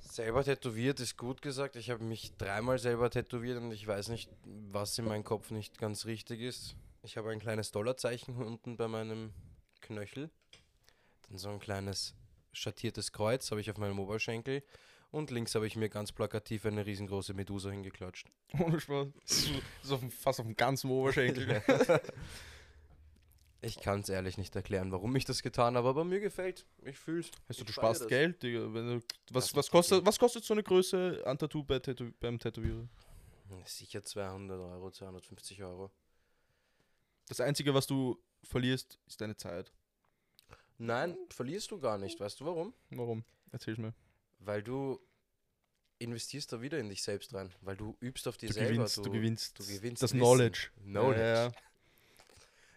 Selber 0.00 0.44
tätowiert 0.44 1.00
ist 1.00 1.16
gut 1.16 1.42
gesagt. 1.42 1.76
Ich 1.76 1.90
habe 1.90 2.02
mich 2.04 2.32
dreimal 2.36 2.78
selber 2.78 3.10
tätowiert 3.10 3.58
und 3.58 3.72
ich 3.72 3.86
weiß 3.86 4.08
nicht, 4.08 4.28
was 4.44 4.98
in 4.98 5.04
meinem 5.06 5.24
Kopf 5.24 5.50
nicht 5.50 5.78
ganz 5.78 6.06
richtig 6.06 6.40
ist. 6.40 6.76
Ich 7.04 7.18
habe 7.18 7.30
ein 7.30 7.38
kleines 7.38 7.70
Dollarzeichen 7.70 8.34
unten 8.42 8.78
bei 8.78 8.88
meinem 8.88 9.34
Knöchel. 9.82 10.30
Dann 11.28 11.36
so 11.36 11.50
ein 11.50 11.60
kleines 11.60 12.14
schattiertes 12.54 13.12
Kreuz 13.12 13.50
habe 13.50 13.60
ich 13.60 13.70
auf 13.70 13.76
meinem 13.76 13.98
Oberschenkel. 13.98 14.62
Und 15.10 15.30
links 15.30 15.54
habe 15.54 15.66
ich 15.66 15.76
mir 15.76 15.90
ganz 15.90 16.12
plakativ 16.12 16.64
eine 16.64 16.86
riesengroße 16.86 17.34
Medusa 17.34 17.70
hingeklatscht. 17.70 18.26
Ohne 18.58 18.80
Spaß. 18.80 19.08
Das 19.20 19.50
ist 19.82 19.92
auf 19.92 20.00
dem, 20.00 20.10
fast 20.10 20.40
auf 20.40 20.46
dem 20.46 20.56
ganzen 20.56 20.90
Oberschenkel. 20.90 21.62
Ich 23.60 23.80
kann 23.80 24.00
es 24.00 24.10
ehrlich 24.10 24.36
nicht 24.36 24.54
erklären, 24.54 24.92
warum 24.92 25.16
ich 25.16 25.24
das 25.24 25.42
getan 25.42 25.74
habe, 25.78 25.88
aber 25.88 26.04
mir 26.04 26.20
gefällt. 26.20 26.66
Ich 26.84 26.98
fühle 26.98 27.20
es. 27.20 27.30
Weißt 27.48 27.60
du, 27.60 27.64
du 27.64 27.72
sparst 27.72 28.02
das. 28.02 28.08
Geld, 28.08 28.42
Digga. 28.42 28.58
Du, 28.58 29.00
was, 29.30 29.56
was, 29.56 29.70
kostet, 29.70 30.04
was 30.04 30.18
kostet 30.18 30.44
so 30.44 30.52
eine 30.52 30.62
Größe 30.62 31.22
an 31.24 31.38
Tattoo 31.38 31.64
bei 31.64 31.78
Tätow 31.78 32.12
beim 32.20 32.38
Tätowierer? 32.38 32.86
Sicher 33.64 34.02
200 34.02 34.60
Euro, 34.60 34.90
250 34.90 35.62
Euro. 35.62 35.90
Das 37.28 37.40
Einzige, 37.40 37.74
was 37.74 37.86
du 37.86 38.18
verlierst, 38.42 38.98
ist 39.06 39.20
deine 39.20 39.36
Zeit. 39.36 39.72
Nein, 40.78 41.16
verlierst 41.30 41.70
du 41.70 41.78
gar 41.78 41.98
nicht. 41.98 42.18
Weißt 42.20 42.40
du 42.40 42.44
warum? 42.46 42.74
Warum? 42.90 43.24
Erzähl's 43.52 43.78
mir. 43.78 43.94
Weil 44.40 44.62
du 44.62 45.00
investierst 45.98 46.52
da 46.52 46.60
wieder 46.60 46.78
in 46.78 46.88
dich 46.88 47.02
selbst 47.02 47.32
rein. 47.32 47.54
Weil 47.62 47.76
du 47.76 47.96
übst 48.00 48.26
auf 48.28 48.36
dir 48.36 48.48
Du 48.48 48.52
selber. 48.54 48.72
gewinnst, 48.72 48.96
du, 48.98 49.10
gewinnst, 49.10 49.58
du 49.58 49.64
gewinnst 49.66 50.02
das 50.02 50.10
Wissen. 50.10 50.18
Knowledge. 50.20 50.68
Knowledge. 50.82 51.20
Ja, 51.20 51.44
ja. 51.46 51.52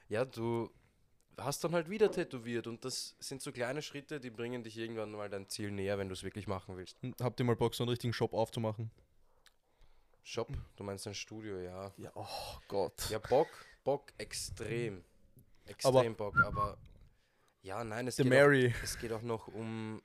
Ja, 0.09 0.25
du 0.25 0.71
hast 1.37 1.63
dann 1.63 1.73
halt 1.73 1.89
wieder 1.89 2.09
tätowiert 2.11 2.65
und 2.67 2.85
das 2.85 3.15
sind 3.19 3.41
so 3.41 3.51
kleine 3.51 3.81
Schritte, 3.81 4.19
die 4.19 4.29
bringen 4.29 4.63
dich 4.63 4.77
irgendwann 4.77 5.11
mal 5.11 5.29
dein 5.29 5.47
Ziel 5.49 5.69
näher, 5.71 5.97
wenn 5.97 6.07
du 6.07 6.13
es 6.13 6.23
wirklich 6.23 6.47
machen 6.47 6.77
willst. 6.77 6.97
Und 7.03 7.19
Habt 7.21 7.39
ihr 7.39 7.43
mal 7.45 7.55
Bock, 7.55 7.75
so 7.75 7.83
einen 7.83 7.89
richtigen 7.89 8.13
Shop 8.13 8.33
aufzumachen? 8.33 8.89
Shop, 10.23 10.49
du 10.77 10.83
meinst 10.83 11.05
ein 11.07 11.13
Studio, 11.13 11.59
ja. 11.59 11.93
Ja, 11.97 12.11
oh 12.15 12.57
Gott. 12.67 13.09
Ja, 13.09 13.19
Bock, 13.19 13.47
Bock, 13.87 14.11
extrem. 14.17 15.01
Extrem 15.65 16.13
Bock, 16.13 16.37
aber 16.43 16.77
ja, 17.61 17.85
nein, 17.85 18.05
es 18.09 18.17
geht, 18.17 18.25
auch, 18.25 18.29
Mary. 18.29 18.73
es 18.83 18.97
geht 18.99 19.13
auch 19.13 19.21
noch 19.21 19.47
um, 19.47 20.01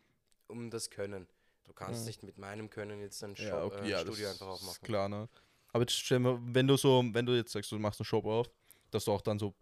um 0.46 0.70
das 0.70 0.88
Können. 0.88 1.26
Du 1.64 1.72
kannst 1.72 2.02
Ja. 2.02 2.06
nicht 2.06 2.22
mit 2.22 2.38
meinem 2.38 2.70
Können 2.70 3.00
jetzt 3.00 3.24
ein, 3.24 3.34
Shop, 3.34 3.44
Ja, 3.44 3.64
okay, 3.64 3.86
äh, 3.86 3.90
ja, 3.90 4.00
Studio 4.02 4.30
einfach 4.30 4.46
ist 4.46 4.62
aufmachen. 4.62 4.82
klar, 4.82 5.08
ne? 5.08 5.28
Aber 5.72 5.82
jetzt 5.82 5.94
stell 5.94 6.20
mal, 6.20 6.38
wenn 6.40 6.68
du 6.68 6.76
so, 6.76 7.02
wenn 7.12 7.26
du 7.26 7.32
jetzt 7.34 7.50
sagst, 7.50 7.72
du 7.72 7.78
machst 7.80 7.98
einen 7.98 8.04
Shop 8.04 8.24
auf, 8.24 8.48
dass 8.92 9.04
du 9.06 9.10
auch 9.12 9.20
dann 9.20 9.40
so 9.40 9.52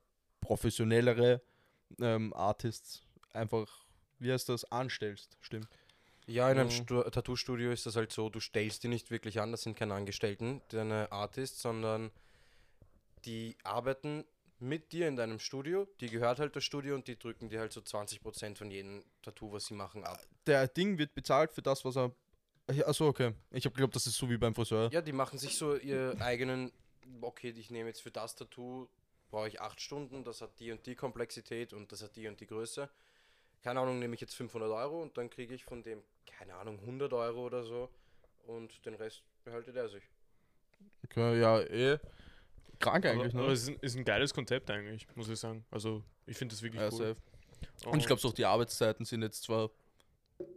professionellere 0.42 1.40
ähm, 1.98 2.34
Artists 2.34 3.02
einfach, 3.32 3.86
wie 4.18 4.30
heißt 4.32 4.50
das, 4.50 4.70
anstellst, 4.70 5.38
stimmt? 5.40 5.68
Ja, 6.26 6.50
in 6.50 6.58
einem 6.58 6.68
Mhm. 6.68 6.72
Stu 6.72 7.02
Tattoo-Studio 7.04 7.70
ist 7.72 7.86
das 7.86 7.96
halt 7.96 8.12
so, 8.12 8.28
du 8.28 8.38
stellst 8.40 8.84
die 8.84 8.88
nicht 8.88 9.10
wirklich 9.10 9.40
an, 9.40 9.50
das 9.50 9.62
sind 9.62 9.78
keine 9.78 9.94
Angestellten, 9.94 10.60
deine 10.68 11.10
Artists, 11.10 11.62
sondern 11.62 12.10
die 13.24 13.56
arbeiten 13.64 14.24
mit 14.58 14.92
dir 14.92 15.08
in 15.08 15.16
deinem 15.16 15.38
Studio, 15.38 15.88
die 16.00 16.08
gehört 16.08 16.38
halt 16.38 16.54
das 16.54 16.64
Studio 16.64 16.94
und 16.94 17.08
die 17.08 17.18
drücken 17.18 17.48
dir 17.48 17.60
halt 17.60 17.72
so 17.72 17.80
20% 17.80 18.56
von 18.56 18.70
jedem 18.70 19.04
Tattoo, 19.22 19.52
was 19.52 19.66
sie 19.66 19.74
machen, 19.74 20.04
ab. 20.04 20.20
Der 20.46 20.68
Ding 20.68 20.98
wird 20.98 21.14
bezahlt 21.14 21.52
für 21.52 21.62
das, 21.62 21.84
was 21.84 21.96
er. 21.96 22.14
Achso, 22.86 23.08
okay. 23.08 23.32
Ich 23.50 23.64
habe 23.64 23.74
geglaubt, 23.74 23.96
das 23.96 24.06
ist 24.06 24.16
so 24.16 24.28
wie 24.30 24.36
beim 24.36 24.54
Friseur. 24.54 24.90
Ja, 24.92 25.00
die 25.00 25.12
machen 25.12 25.38
sich 25.38 25.56
so 25.56 25.76
ihr 25.76 26.14
eigenen 26.20 26.70
okay, 27.20 27.50
ich 27.56 27.70
nehme 27.70 27.88
jetzt 27.88 28.02
für 28.02 28.10
das 28.10 28.34
Tattoo, 28.34 28.88
brauche 29.30 29.48
ich 29.48 29.60
acht 29.60 29.80
Stunden, 29.80 30.24
das 30.24 30.40
hat 30.40 30.58
die 30.58 30.72
und 30.72 30.84
die 30.86 30.94
Komplexität 30.94 31.72
und 31.72 31.90
das 31.92 32.02
hat 32.02 32.16
die 32.16 32.28
und 32.28 32.40
die 32.40 32.46
Größe. 32.46 32.88
Keine 33.62 33.80
Ahnung, 33.80 33.98
nehme 33.98 34.14
ich 34.14 34.20
jetzt 34.20 34.34
500 34.34 34.70
Euro 34.70 35.02
und 35.02 35.16
dann 35.18 35.28
kriege 35.28 35.54
ich 35.54 35.64
von 35.64 35.82
dem, 35.82 36.02
keine 36.26 36.54
Ahnung, 36.54 36.78
100 36.80 37.12
Euro 37.12 37.44
oder 37.46 37.62
so 37.64 37.90
und 38.46 38.84
den 38.86 38.94
Rest 38.94 39.22
behaltet 39.44 39.76
er 39.76 39.88
sich. 39.88 40.02
Okay, 41.04 41.40
ja, 41.40 41.60
eh. 41.60 41.98
Krank 42.80 43.06
eigentlich, 43.06 43.32
aber, 43.32 43.42
ne? 43.42 43.44
aber 43.44 43.52
es 43.52 43.62
ist 43.62 43.68
ein, 43.68 43.76
ist 43.80 43.96
ein 43.96 44.04
geiles 44.04 44.34
Konzept 44.34 44.70
eigentlich, 44.70 45.06
muss 45.14 45.28
ich 45.28 45.38
sagen. 45.38 45.64
Also 45.70 46.02
ich 46.26 46.36
finde 46.36 46.54
das 46.54 46.62
wirklich 46.62 46.80
Ja, 46.80 46.88
cool. 46.88 46.98
safe. 46.98 47.16
Und 47.86 47.98
ich 47.98 48.06
glaube, 48.06 48.22
auch 48.26 48.32
die 48.32 48.44
Arbeitszeiten 48.44 49.04
sind 49.04 49.22
jetzt 49.22 49.42
zwar. 49.42 49.70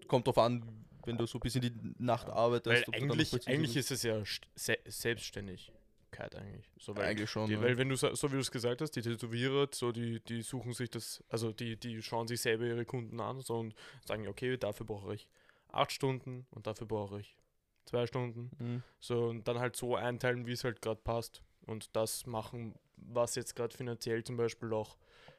Kommt 0.07 0.27
drauf 0.27 0.37
an, 0.37 0.85
wenn 1.05 1.17
du 1.17 1.25
so 1.25 1.39
bis 1.39 1.55
in 1.55 1.61
die 1.61 1.73
Nacht 1.97 2.29
arbeitest. 2.29 2.87
Weil 2.87 3.01
eigentlich, 3.01 3.47
eigentlich 3.47 3.75
ist 3.75 3.91
es 3.91 4.03
ja 4.03 4.23
Se 4.55 4.77
Selbstständigkeit 4.85 6.35
eigentlich. 6.35 6.71
So, 6.79 6.95
weil 6.95 7.05
eigentlich 7.05 7.29
schon. 7.29 7.47
Die, 7.49 7.55
ne? 7.55 7.61
weil 7.61 7.77
wenn 7.77 7.89
du 7.89 7.95
so 7.95 8.13
so 8.15 8.29
wie 8.31 8.35
du 8.35 8.41
es 8.41 8.51
gesagt 8.51 8.81
hast, 8.81 8.91
die 8.91 9.01
Tätowierer, 9.01 9.67
so 9.73 9.91
die, 9.91 10.21
die 10.21 10.41
suchen 10.41 10.73
sich 10.73 10.89
das, 10.89 11.23
also 11.29 11.51
die, 11.51 11.75
die 11.77 12.01
schauen 12.01 12.27
sich 12.27 12.41
selber 12.41 12.65
ihre 12.65 12.85
Kunden 12.85 13.19
an 13.19 13.41
so 13.41 13.55
und 13.55 13.75
sagen, 14.05 14.27
okay, 14.27 14.57
dafür 14.57 14.85
brauche 14.85 15.13
ich 15.13 15.27
acht 15.71 15.91
Stunden 15.91 16.45
und 16.51 16.67
dafür 16.67 16.87
brauche 16.87 17.19
ich 17.19 17.37
zwei 17.85 18.07
Stunden. 18.07 18.51
Mhm. 18.59 18.83
So 18.99 19.25
und 19.25 19.47
dann 19.47 19.59
halt 19.59 19.75
so 19.75 19.95
einteilen, 19.95 20.47
wie 20.47 20.53
es 20.53 20.63
halt 20.63 20.81
gerade 20.81 21.01
passt. 21.03 21.41
Und 21.65 21.95
das 21.95 22.25
machen, 22.25 22.75
was 22.97 23.35
jetzt 23.35 23.55
gerade 23.55 23.75
finanziell 23.75 24.23
zum 24.23 24.37
Beispiel 24.37 24.73
auch 24.73 24.97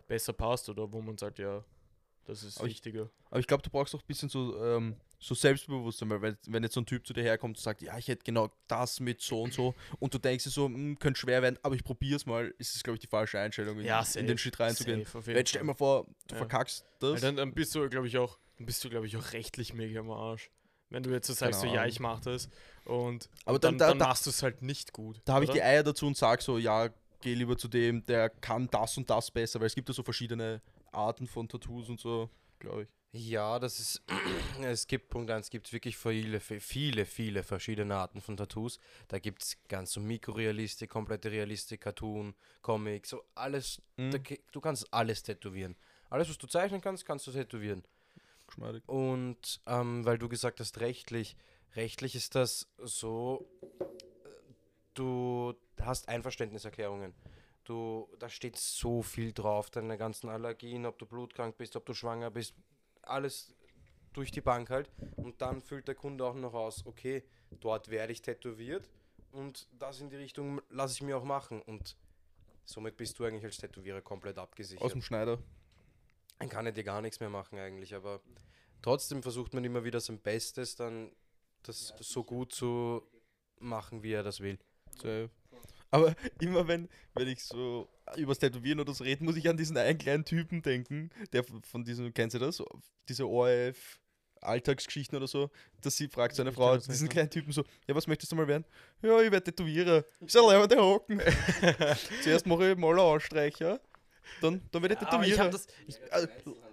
besser 0.09 0.33
passt 0.33 0.69
oder 0.69 0.93
wo 0.93 1.01
man 1.01 1.19
sagt, 1.19 1.39
ja, 1.39 1.65
das 2.25 2.43
ist 2.43 2.59
Aber 2.59 2.67
ich- 2.67 2.75
wichtiger. 2.75 3.11
Aber 3.31 3.41
ich 3.41 3.47
glaube, 3.47 3.63
du 3.63 3.71
brauchst 3.71 3.95
auch 3.95 4.01
ein 4.01 4.07
bisschen 4.07 4.29
so, 4.29 4.57
ähm, 4.65 4.97
so 5.19 5.35
Selbstbewusstsein, 5.35 6.09
weil 6.11 6.23
wenn, 6.23 6.37
wenn 6.47 6.63
jetzt 6.63 6.75
so 6.75 6.81
ein 6.81 6.87
Typ 6.87 7.07
zu 7.07 7.13
dir 7.13 7.23
herkommt 7.23 7.57
und 7.57 7.63
sagt, 7.63 7.83
ja, 7.83 7.97
ich 7.99 8.09
hätte 8.09 8.23
genau 8.25 8.51
das 8.69 9.01
mit 9.01 9.21
so 9.21 9.43
und 9.43 9.53
so 9.53 9.75
und 9.99 10.13
du 10.15 10.19
denkst 10.19 10.45
dir 10.45 10.51
so, 10.51 10.67
"Hm, 10.67 10.99
könnte 10.99 11.19
schwer 11.21 11.43
werden, 11.43 11.59
aber 11.63 11.75
ich 11.75 11.83
probier's 11.85 12.27
mal, 12.27 12.55
ist 12.59 12.77
es, 12.77 12.83
glaube 12.83 12.97
ich, 12.97 13.01
die 13.01 13.07
falsche 13.07 13.39
Einstellung, 13.41 13.81
in, 13.81 13.87
in 13.87 14.27
den 14.27 14.39
Schritt 14.39 14.61
reinzugehen. 14.61 15.05
safe, 15.05 15.23
stell 15.47 15.61
dir 15.61 15.65
mal 15.65 15.75
vor, 15.75 16.07
du 16.29 16.35
Ja. 16.35 16.39
verkackst 16.39 16.87
das. 17.01 17.21
dann, 17.23 17.37
dann 17.37 17.53
bist 17.55 17.75
du, 17.75 17.89
glaube 17.89 18.07
ich, 18.07 18.17
auch, 18.19 18.39
dann 18.59 18.67
bist 18.67 18.85
du, 18.85 18.91
glaube 18.91 19.07
ich, 19.07 19.17
auch 19.17 19.33
rechtlich 19.33 19.75
mega 19.75 20.01
am 20.01 20.11
Arsch. 20.11 20.51
Wenn 20.95 21.03
du 21.03 21.11
jetzt 21.11 21.27
so 21.27 21.33
sagst, 21.33 21.61
so, 21.61 21.67
Keine 21.67 21.77
ja, 21.77 21.87
ich 21.87 21.99
mach 21.99 22.21
das 22.21 22.49
und, 22.85 23.29
Aber 23.45 23.57
und 23.57 23.65
dann- 23.65 23.73
dann, 23.73 23.79
da- 23.79 23.89
dann 23.89 23.99
da- 23.99 24.07
machst 24.09 24.27
du 24.27 24.31
es 24.31 24.43
halt 24.45 24.63
nicht 24.63 24.93
gut. 24.93 25.21
Da 25.25 25.35
habe 25.35 25.45
ich 25.45 25.51
die 25.51 25.61
Eier 25.63 25.83
dazu 25.83 26.07
und 26.07 26.17
sag 26.17 26.41
so, 26.41 26.57
ja, 26.57 26.89
geh 27.21 27.35
lieber 27.35 27.59
zu 27.59 27.67
dem, 27.69 28.05
der 28.07 28.31
kann 28.31 28.69
das 28.71 28.97
und 28.97 29.11
das 29.11 29.31
besser, 29.31 29.59
weil 29.59 29.67
es 29.67 29.75
gibt 29.75 29.89
ja 29.89 29.95
so 29.95 30.03
verschiedene 30.05 30.63
Arten 30.93 31.27
von 31.27 31.49
Tattoos 31.49 31.89
und 31.89 31.99
so, 31.99 32.31
glaube 32.61 32.83
ich. 32.85 32.89
Ja, 33.17 33.59
das 33.59 33.79
ist. 33.81 34.03
Es 34.63 34.87
gibt 34.87 35.09
Punkt 35.11 35.31
1, 35.33 35.47
es 35.47 35.51
gibt 35.51 35.73
wirklich 35.73 35.97
viele, 35.97 36.39
viele, 36.39 37.05
viele 37.05 37.43
verschiedene 37.43 37.97
Arten 37.97 38.21
von 38.21 38.37
Tattoos. 38.37 38.79
Da 39.09 39.19
gibt 39.19 39.43
es 39.43 39.57
ganz 39.69 39.93
so 39.93 40.01
Mikrorealistik, 40.01 40.91
komplette 40.91 41.31
Realistik, 41.31 41.81
Cartoon, 41.81 42.35
Comic, 42.63 43.05
so 43.07 43.23
alles. 43.35 43.83
Mhm. 43.97 44.13
Da, 44.13 44.19
du 44.53 44.61
kannst 44.61 44.87
alles 44.95 45.23
tätowieren. 45.25 45.75
Alles, 46.11 46.29
was 46.29 46.39
du 46.39 46.47
zeichnen 46.47 46.81
kannst, 46.81 47.05
kannst 47.05 47.27
du 47.27 47.33
tätowieren. 47.33 47.83
Geschmeidig. 48.55 48.89
Und 48.89 49.61
ähm, 49.67 50.05
weil 50.05 50.19
du 50.19 50.29
gesagt 50.29 50.61
hast, 50.61 50.81
rechtlich, 50.81 51.37
rechtlich 51.75 52.15
ist 52.15 52.35
das 52.35 52.69
so, 52.79 53.49
äh, 53.81 53.85
du 54.95 55.55
hast 55.81 56.09
Einverständniserklärungen. 56.09 57.15
Du, 57.65 58.09
da 58.19 58.29
steht 58.29 58.57
so 58.57 59.03
viel 59.03 59.33
drauf, 59.33 59.71
deine 59.71 59.97
ganzen 59.97 60.29
Allergien, 60.29 60.87
ob 60.87 60.99
du 60.99 61.07
blutkrank 61.07 61.57
bist, 61.57 61.77
ob 61.77 61.87
du 61.87 61.95
schwanger 61.95 62.31
bist, 62.31 62.55
alles 63.03 63.55
durch 64.13 64.31
die 64.31 64.43
Bank 64.43 64.71
halt. 64.71 64.91
Und 65.17 65.41
dann 65.41 65.61
füllt 65.63 65.89
der 65.89 65.95
Kunde 65.95 66.25
auch 66.25 66.35
noch 66.35 66.55
aus, 66.55 66.87
okay, 66.87 67.25
dort 67.61 67.89
werde 67.89 68.13
ich 68.13 68.23
tätowiert 68.23 68.89
und 69.33 69.67
das 69.79 70.01
in 70.01 70.11
die 70.11 70.17
Richtung 70.17 70.61
lasse 70.71 70.95
ich 70.95 71.03
mir 71.03 71.17
auch 71.17 71.25
machen. 71.25 71.61
Und 71.63 71.97
somit 72.65 72.97
bist 72.97 73.19
du 73.19 73.25
eigentlich 73.25 73.45
als 73.45 73.57
Tätowierer 73.57 74.03
komplett 74.03 74.39
abgesichert. 74.39 74.85
Aus 74.85 74.93
dem 74.93 75.03
Schneider. 75.03 75.39
Dann 76.39 76.49
kann 76.49 76.67
er 76.67 76.73
dir 76.73 76.85
gar 76.85 77.01
nichts 77.01 77.21
mehr 77.21 77.31
machen 77.31 77.59
eigentlich, 77.59 77.95
aber 77.95 78.21
trotzdem 78.83 79.23
versucht 79.23 79.55
man 79.55 79.65
immer 79.65 79.85
wieder 79.85 80.01
sein 80.01 80.19
Bestes, 80.19 80.77
dann 80.77 81.13
das 81.63 81.95
so 82.01 82.25
gut 82.25 82.53
zu 82.53 83.03
machen, 83.59 84.03
wie 84.03 84.13
er 84.13 84.23
das 84.23 84.41
will. 84.41 84.59
Safe. 84.97 85.31
Aber 85.91 86.15
immer 86.41 86.67
wenn, 86.67 86.89
wenn 87.15 87.29
ich 87.29 87.43
so 87.45 87.89
übers 88.17 88.39
Tätowieren 88.39 88.81
oder 88.81 88.93
so 88.93 89.05
rede, 89.05 89.23
muss 89.23 89.37
ich 89.37 89.49
an 89.49 89.57
diesen 89.57 89.77
einen 89.77 89.97
kleinen 89.97 90.25
Typen 90.25 90.61
denken, 90.61 91.11
der 91.33 91.45
von 91.45 91.85
diesem, 91.85 92.13
kennst 92.13 92.35
du 92.35 92.41
das? 92.41 92.63
Diese 93.09 93.27
ORF 93.29 94.01
Alltagsgeschichten 94.45 95.17
oder 95.17 95.27
so, 95.27 95.51
dass 95.81 95.97
sie 95.97 96.09
fragt 96.09 96.37
seine 96.37 96.51
Ich 96.51 96.57
Frau, 96.57 96.75
das 96.75 96.87
diesen 96.87 97.07
ne? 97.07 97.13
kleinen 97.13 97.31
Typen 97.31 97.53
so, 97.53 97.65
ja, 97.87 97.95
was 97.95 98.07
möchtest 98.07 98.33
du 98.33 98.37
mal 98.37 98.47
werden? 98.47 98.65
Ja, 99.03 99.21
ich 99.21 99.31
werde 99.31 99.45
Tätowierer. 99.45 100.05
Ich 100.21 100.33
soll 100.33 100.53
einfach 100.53 100.67
der 100.67 100.83
hocken. 100.83 101.21
Zuerst 102.23 102.47
mache 102.47 102.73
ich 102.73 102.77
Maler 102.77 103.03
Ausstreicher, 103.03 103.81
dann, 104.41 104.61
dann 104.73 104.83
werde 104.83 104.95
ich 104.95 105.01
Aber 105.01 105.23
ich 105.25 105.35
Tätowierer. 105.35 105.39
habe 105.45 105.51
das, 105.53 105.67
ich, 105.87 105.97
Äh, 106.11 106.27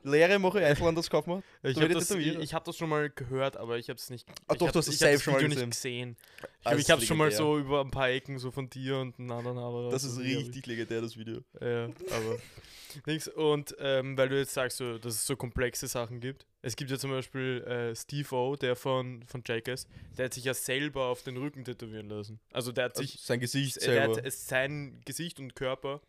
Lehre 0.03 0.39
mache 0.39 0.59
ich 0.59 0.65
Einzelhandelskaufmann. 0.65 1.43
ich 1.63 1.75
Da 1.75 1.81
hab 1.81 1.89
wird 1.89 2.01
das, 2.01 2.11
ich, 2.11 2.27
ich 2.39 2.53
hab 2.53 2.63
das 2.65 2.75
schon 2.77 2.89
mal 2.89 3.09
gehört, 3.09 3.57
aber 3.57 3.77
ich 3.77 3.89
habe 3.89 3.97
es 3.97 4.09
nicht. 4.09 4.27
Ah, 4.47 4.53
ich 4.53 4.57
doch, 4.57 4.67
hab- 4.67 4.73
du 4.73 4.79
hast 4.79 4.87
es 4.87 4.93
ich 4.95 4.99
safe 4.99 5.19
schon 5.19 5.33
mal 5.33 5.43
gesehen. 5.47 5.69
gesehen. 5.69 6.17
Ich, 6.39 6.47
Ah, 6.67 6.75
ich 6.75 6.89
habe 6.91 6.97
ist 6.99 7.03
es 7.03 7.07
schon 7.07 7.17
mal 7.17 7.31
so 7.31 7.57
über 7.57 7.81
ein 7.81 7.89
paar 7.91 8.09
Ecken 8.09 8.37
so 8.37 8.51
von 8.51 8.69
dir 8.69 8.97
und 8.97 9.17
einem 9.19 9.31
anderen 9.31 9.57
aber 9.57 9.89
Das 9.89 10.03
ist 10.03 10.19
richtig 10.19 10.65
legendär, 10.67 11.01
das 11.01 11.17
Video. 11.17 11.41
Ja, 11.59 11.85
aber 11.85 12.37
nichts. 13.05 13.27
Und 13.27 13.75
ähm, 13.79 14.15
weil 14.17 14.29
du 14.29 14.37
jetzt 14.37 14.53
sagst, 14.53 14.77
so, 14.77 14.97
dass 14.99 15.15
es 15.15 15.25
so 15.25 15.35
komplexe 15.35 15.87
Sachen 15.87 16.19
gibt. 16.19 16.45
Es 16.61 16.75
gibt 16.75 16.91
ja 16.91 16.99
zum 16.99 17.09
Beispiel 17.09 17.63
äh, 17.63 17.95
Steve 17.95 18.35
O, 18.35 18.55
der 18.55 18.75
von, 18.75 19.23
von 19.25 19.41
Jackass, 19.45 19.87
der 20.17 20.25
hat 20.25 20.33
sich 20.35 20.43
ja 20.43 20.53
selber 20.53 21.05
auf 21.05 21.23
den 21.23 21.37
Rücken 21.37 21.63
tätowieren 21.65 22.09
lassen. 22.09 22.39
Also 22.53 22.71
der 22.71 22.85
hat 22.85 22.91
Also 22.97 23.01
sich 23.09 23.19
sein 23.21 23.39
Gesicht 23.39 23.81
selber. 23.81 24.15
hat, 24.17 24.31
sein 24.31 25.01
Gesicht 25.05 25.39
und 25.39 25.55
Körper 25.55 26.01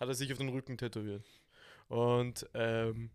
hat 0.00 0.08
er 0.08 0.14
sich 0.14 0.32
auf 0.32 0.38
den 0.38 0.48
Rücken 0.48 0.78
tätowiert. 0.78 1.24
Und 1.88 2.48
ähm, 2.54 3.10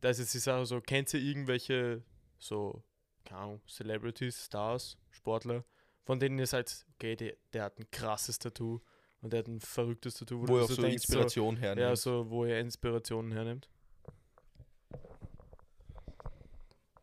da 0.00 0.10
ist 0.10 0.18
jetzt 0.18 0.34
die 0.34 0.38
Sache 0.38 0.66
so, 0.66 0.80
kennt 0.80 1.14
ihr 1.14 1.20
irgendwelche 1.20 2.02
so, 2.38 2.82
keine 3.24 3.40
Ahnung, 3.40 3.60
Celebrities, 3.68 4.46
Stars, 4.46 4.98
Sportler, 5.10 5.64
von 6.04 6.18
denen 6.18 6.38
ihr 6.38 6.46
seid, 6.46 6.86
okay, 6.94 7.16
der, 7.16 7.36
der 7.52 7.64
hat 7.64 7.78
ein 7.78 7.90
krasses 7.90 8.38
Tattoo 8.38 8.80
und 9.20 9.32
der 9.32 9.40
hat 9.40 9.48
ein 9.48 9.60
verrücktes 9.60 10.14
Tattoo, 10.14 10.40
wo 10.40 10.46
du 10.46 10.56
er 10.56 10.64
auch 10.64 10.68
so 10.68 10.82
denkst, 10.82 11.04
Inspiration 11.04 11.56
hernimmt. 11.56 11.88
ja, 11.88 11.96
so, 11.96 12.28
wo 12.30 12.44
er 12.44 12.60
Inspirationen 12.60 13.32
hernimmt. 13.32 13.68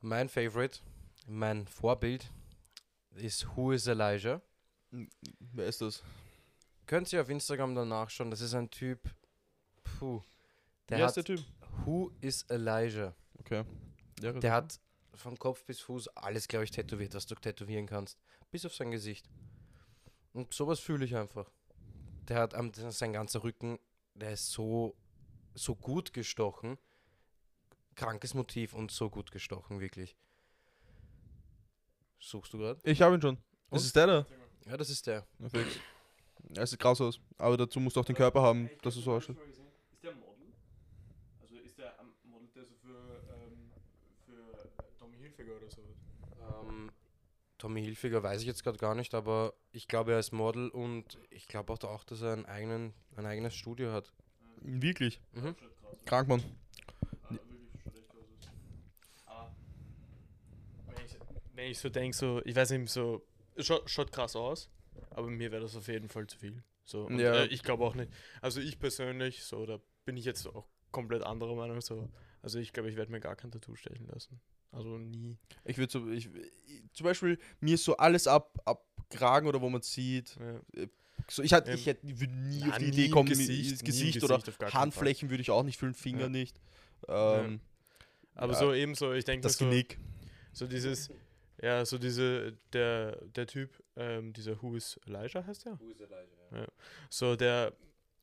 Mein 0.01 0.29
Favorite, 0.29 0.79
mein 1.25 1.67
Vorbild 1.67 2.31
ist 3.15 3.55
Who 3.55 3.71
is 3.71 3.87
Elijah. 3.87 4.41
Wer 4.91 5.67
ist 5.67 5.81
das? 5.81 6.03
Könnt 6.87 7.11
ihr 7.11 7.21
auf 7.21 7.29
Instagram 7.29 7.75
dann 7.75 7.89
nachschauen, 7.89 8.29
das 8.29 8.41
ist 8.41 8.53
ein 8.53 8.69
Typ, 8.69 9.09
puh, 9.83 10.21
der 10.89 10.99
Wer 10.99 11.05
hat, 11.05 11.17
ist 11.17 11.27
der 11.27 11.35
Typ? 11.35 11.45
Who 11.83 12.11
is 12.21 12.43
Elijah? 12.43 13.15
Okay. 13.39 13.63
Ja, 14.21 14.31
Der 14.33 14.51
hat 14.53 14.79
von 15.13 15.37
Kopf 15.37 15.63
bis 15.65 15.79
Fuß 15.81 16.09
alles, 16.09 16.47
glaube 16.47 16.65
ich, 16.65 16.71
tätowiert, 16.71 17.13
was 17.15 17.25
du 17.25 17.35
tätowieren 17.35 17.87
kannst. 17.87 18.19
Bis 18.51 18.65
auf 18.65 18.75
sein 18.75 18.91
Gesicht. 18.91 19.29
Und 20.33 20.53
sowas 20.53 20.79
fühle 20.79 21.05
ich 21.05 21.15
einfach. 21.15 21.49
Der 22.27 22.39
hat 22.39 22.53
am, 22.53 22.71
sein 22.73 23.13
ganzer 23.13 23.43
Rücken, 23.43 23.79
der 24.13 24.33
ist 24.33 24.51
so, 24.51 24.95
so 25.53 25.75
gut 25.75 26.13
gestochen. 26.13 26.77
Krankes 27.95 28.33
Motiv 28.33 28.73
und 28.73 28.91
so 28.91 29.09
gut 29.09 29.31
gestochen, 29.31 29.79
wirklich. 29.79 30.17
Suchst 32.19 32.53
du 32.53 32.57
gerade? 32.57 32.79
Ich 32.83 33.01
habe 33.01 33.15
ihn 33.15 33.21
schon. 33.21 33.37
Und? 33.69 33.77
Ist 33.77 33.95
der 33.95 34.07
da. 34.07 34.25
Ja, 34.65 34.77
das 34.77 34.89
ist 34.89 35.05
der. 35.07 35.25
Perfekt. 35.37 35.79
Er 36.53 36.67
sieht 36.67 36.79
krass 36.79 37.01
aus. 37.01 37.19
Aber 37.37 37.57
dazu 37.57 37.79
musst 37.79 37.95
du 37.95 38.01
auch 38.01 38.05
den 38.05 38.15
Körper 38.15 38.41
haben, 38.41 38.69
dass 38.81 38.95
es 38.95 39.03
so 39.03 39.13
ausschaut. 39.13 39.37
Ist 39.91 40.03
der 40.03 40.15
Model? 40.15 40.53
Also 41.41 41.55
ist 41.55 41.77
der 41.77 41.99
am 41.99 42.13
Model, 42.23 42.47
der 42.55 42.65
so 42.65 42.73
für, 42.75 43.23
ähm, 43.33 43.71
für 44.25 44.69
Tommy 44.97 45.17
Hilfiger 45.17 45.55
oder 45.55 45.69
so? 45.69 45.81
Ähm, 46.61 46.91
Tommy 47.57 47.83
Hilfiger 47.83 48.21
weiß 48.21 48.41
ich 48.41 48.47
jetzt 48.47 48.63
gerade 48.63 48.77
gar 48.77 48.95
nicht, 48.95 49.13
aber 49.13 49.53
ich 49.71 49.87
glaube, 49.87 50.13
er 50.13 50.19
ist 50.19 50.31
Model 50.31 50.69
und 50.69 51.17
ich 51.29 51.47
glaube 51.47 51.73
auch, 51.73 51.83
auch, 51.83 52.03
dass 52.03 52.21
er 52.21 52.33
einen 52.33 52.45
eigenen, 52.45 52.93
ein 53.15 53.25
eigenes 53.25 53.55
Studio 53.55 53.91
hat. 53.91 54.11
Wirklich. 54.61 55.21
Mhm. 55.33 55.55
Krank, 56.05 56.27
Mann. 56.27 56.43
Wenn 57.29 57.39
ich, 61.05 61.17
wenn 61.53 61.71
ich 61.71 61.79
so 61.79 61.89
denke, 61.89 62.15
so, 62.15 62.41
ich 62.45 62.55
weiß 62.55 62.71
nicht, 62.71 62.89
so, 62.89 63.25
schaut, 63.57 63.89
schaut 63.89 64.11
krass 64.11 64.35
aus, 64.35 64.69
aber 65.09 65.27
mir 65.27 65.51
wäre 65.51 65.61
das 65.61 65.75
auf 65.75 65.87
jeden 65.87 66.09
Fall 66.09 66.27
zu 66.27 66.37
viel. 66.37 66.63
So, 66.83 67.05
und, 67.05 67.19
Ja. 67.19 67.43
äh, 67.43 67.45
ich 67.47 67.63
glaube 67.63 67.83
auch 67.83 67.95
nicht. 67.95 68.11
Also 68.41 68.61
ich 68.61 68.79
persönlich, 68.79 69.43
so, 69.43 69.65
da 69.65 69.79
bin 70.05 70.17
ich 70.17 70.25
jetzt 70.25 70.45
auch 70.47 70.67
komplett 70.91 71.23
anderer 71.23 71.55
Meinung. 71.55 71.81
So. 71.81 72.09
Also 72.41 72.59
ich 72.59 72.73
glaube, 72.73 72.89
ich 72.89 72.95
werde 72.95 73.11
mir 73.11 73.19
gar 73.19 73.35
kein 73.35 73.51
Tattoo 73.51 73.75
stechen 73.75 74.07
lassen. 74.07 74.39
Also 74.71 74.97
nie. 74.97 75.37
Ich 75.63 75.77
würde 75.77 75.91
so, 75.91 76.07
ich, 76.09 76.29
zum 76.93 77.03
Beispiel, 77.05 77.39
mir 77.59 77.75
ist 77.75 77.85
so 77.85 77.97
alles 77.97 78.27
ab, 78.27 78.59
ab 78.65 78.85
Kragen 79.09 79.47
oder 79.47 79.61
wo 79.61 79.69
man 79.69 79.81
sieht. 79.81 80.37
Ja. 80.39 80.85
So, 81.29 81.41
ich 81.41 81.53
hatte, 81.53 81.71
Ähm, 81.71 81.77
ich 81.77 81.85
hätte, 81.85 82.19
würde 82.19 82.33
nie 82.33 82.59
na, 82.59 82.69
auf 82.71 82.77
die 82.77 82.83
nie 82.85 82.89
Idee 82.91 83.09
kommen, 83.09 83.29
Gesicht, 83.29 83.49
Gesicht, 83.49 83.81
im 83.81 83.85
Gesicht, 83.85 84.23
oder. 84.23 84.73
Handflächen 84.73 85.29
würde 85.29 85.41
ich 85.41 85.49
auch 85.49 85.63
nicht 85.63 85.79
füllen, 85.79 85.93
Finger 85.93 86.23
Ja. 86.23 86.29
nicht. 86.29 86.59
Ähm, 87.07 87.61
Aber 88.35 88.53
Ja. 88.53 88.59
so 88.59 88.73
ebenso, 88.73 89.13
ich 89.13 89.23
denke 89.23 89.43
das 89.43 89.57
so, 89.57 89.65
Genick. 89.65 89.97
so 90.51 90.67
dieses, 90.67 91.09
Ja, 91.65 91.83
so 91.83 91.97
diese, 91.97 92.55
der, 92.73 93.15
der 93.25 93.47
Typ, 93.47 93.71
ähm, 93.95 94.33
dieser 94.33 94.61
Who 94.61 94.75
is 94.75 94.99
Elijah 95.07 95.43
heißt 95.43 95.65
der? 95.65 95.79
So, 97.09 97.35
der, 97.35 97.73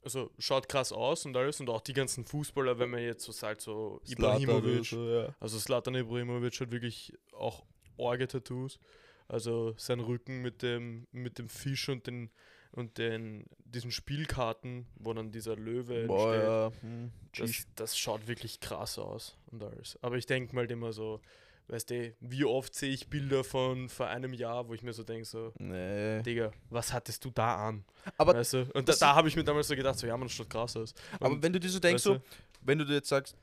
also 0.04 0.30
schaut 0.38 0.68
krass 0.68 0.92
aus 0.92 1.26
und 1.26 1.36
alles 1.36 1.58
und 1.58 1.68
auch 1.68 1.80
die 1.80 1.92
ganzen 1.92 2.24
Fußballer, 2.24 2.78
wenn 2.78 2.90
man 2.90 3.00
jetzt 3.00 3.24
so 3.24 3.32
sagt, 3.32 3.60
so 3.60 4.00
Ibrahimovic, 4.06 4.86
So, 4.86 5.08
ja. 5.08 5.34
also 5.40 5.58
Slatan 5.58 5.96
Ibrahimovic 5.96 6.60
hat 6.60 6.70
wirklich 6.70 7.18
auch 7.32 7.64
Orge-Tattoos. 7.96 8.78
Also 9.26 9.74
sein 9.76 9.98
Rücken 9.98 10.40
mit 10.40 10.62
dem, 10.62 11.08
mit 11.10 11.38
dem 11.38 11.48
Fisch 11.48 11.88
und 11.88 12.06
den 12.06 12.30
und 12.70 12.96
den, 12.96 13.44
diesen 13.64 13.90
Spielkarten, 13.90 14.86
wo 14.94 15.12
dann 15.12 15.30
dieser 15.30 15.56
Löwe 15.56 16.06
Boah, 16.06 16.32
entsteht. 16.32 16.48
ja. 16.48 16.72
Hm. 16.80 17.12
Das, 17.36 17.66
das 17.74 17.98
schaut 17.98 18.28
wirklich 18.28 18.60
krass 18.60 18.98
aus 18.98 19.36
und 19.50 19.62
alles. 19.62 19.98
Aber 20.00 20.16
ich 20.16 20.26
denke 20.26 20.54
mal 20.54 20.70
immer 20.70 20.92
so, 20.92 21.20
weißt 21.68 21.90
du, 21.90 22.14
wie 22.20 22.44
oft 22.44 22.74
sehe 22.74 22.92
ich 22.92 23.08
Bilder 23.08 23.44
von 23.44 23.88
vor 23.88 24.08
einem 24.08 24.34
Jahr, 24.34 24.68
wo 24.68 24.74
ich 24.74 24.82
mir 24.82 24.92
so 24.92 25.02
denke, 25.02 25.24
so, 25.24 25.52
Nee. 25.58 26.22
Digga, 26.22 26.52
was 26.70 26.92
hattest 26.92 27.24
du 27.24 27.30
da 27.30 27.68
an? 27.68 27.84
Aber, 28.18 28.34
weißt 28.34 28.52
du? 28.54 28.70
Und 28.74 28.88
da, 28.88 28.94
da 28.94 29.14
habe 29.14 29.28
ich 29.28 29.36
mir 29.36 29.44
damals 29.44 29.68
so 29.68 29.76
gedacht, 29.76 29.98
so, 29.98 30.06
ja, 30.06 30.16
man, 30.16 30.28
schaut 30.28 30.50
krass 30.50 30.76
aus. 30.76 30.94
aber 31.18 31.30
Und, 31.30 31.42
wenn 31.42 31.52
du 31.52 31.60
dir 31.60 31.70
so 31.70 31.78
denkst, 31.78 32.04
weißt 32.06 32.20
so, 32.20 32.22
wenn 32.62 32.78
du 32.78 32.84
dir 32.84 32.94
jetzt 32.94 33.08
sagst, 33.08 33.36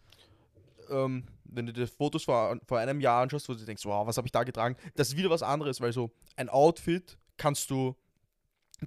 ähm, 0.89 1.23
wenn 1.45 1.65
du 1.65 1.73
dir 1.73 1.87
Fotos 1.87 2.23
vor, 2.23 2.57
vor 2.67 2.79
einem 2.79 2.99
Jahr 2.99 3.23
anschaust, 3.23 3.49
wo 3.49 3.53
du 3.53 3.65
denkst, 3.65 3.85
wow, 3.85 4.05
was 4.05 4.17
habe 4.17 4.27
ich 4.27 4.31
da 4.31 4.43
getragen, 4.43 4.75
das 4.95 5.09
ist 5.09 5.17
wieder 5.17 5.29
was 5.29 5.43
anderes, 5.43 5.81
weil 5.81 5.93
so 5.93 6.11
ein 6.35 6.49
Outfit 6.49 7.17
kannst 7.37 7.69
du, 7.69 7.95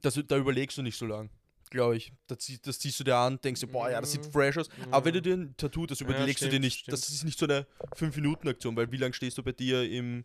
das, 0.01 0.21
da 0.27 0.37
überlegst 0.37 0.79
du 0.79 0.83
nicht 0.83 0.97
so 0.97 1.07
lang, 1.07 1.31
glaube 1.73 1.97
ich. 1.97 2.13
Das, 2.29 2.51
das 2.63 2.79
ziehst 2.79 3.01
du 3.01 3.05
dir 3.05 3.17
an, 3.17 3.41
denkst 3.43 3.61
du, 3.63 3.67
boah, 3.67 3.91
ja, 3.91 4.01
das 4.01 4.13
sieht 4.13 4.25
Mhm. 4.27 4.33
fresh 4.33 4.57
aus. 4.59 4.69
Aber 4.91 5.05
wenn 5.07 5.15
Ja. 5.15 5.21
du 5.21 5.23
dir 5.23 5.35
ein 5.37 5.57
Tattoo, 5.57 5.87
das 5.87 5.99
Ja, 6.01 6.07
überlegst 6.07 6.45
du 6.45 6.49
dir 6.49 6.61
nicht. 6.61 6.81
stimmt. 6.81 6.93
Das 6.93 7.09
ist 7.09 7.25
nicht 7.25 7.39
so 7.39 7.47
eine 7.47 7.67
5-Minuten-Aktion, 7.97 8.77
weil 8.77 8.93
wie 8.93 8.97
lange 8.99 9.15
stehst 9.15 9.39
du 9.39 9.43
bei 9.43 9.53
dir 9.53 9.83
im, 9.91 10.25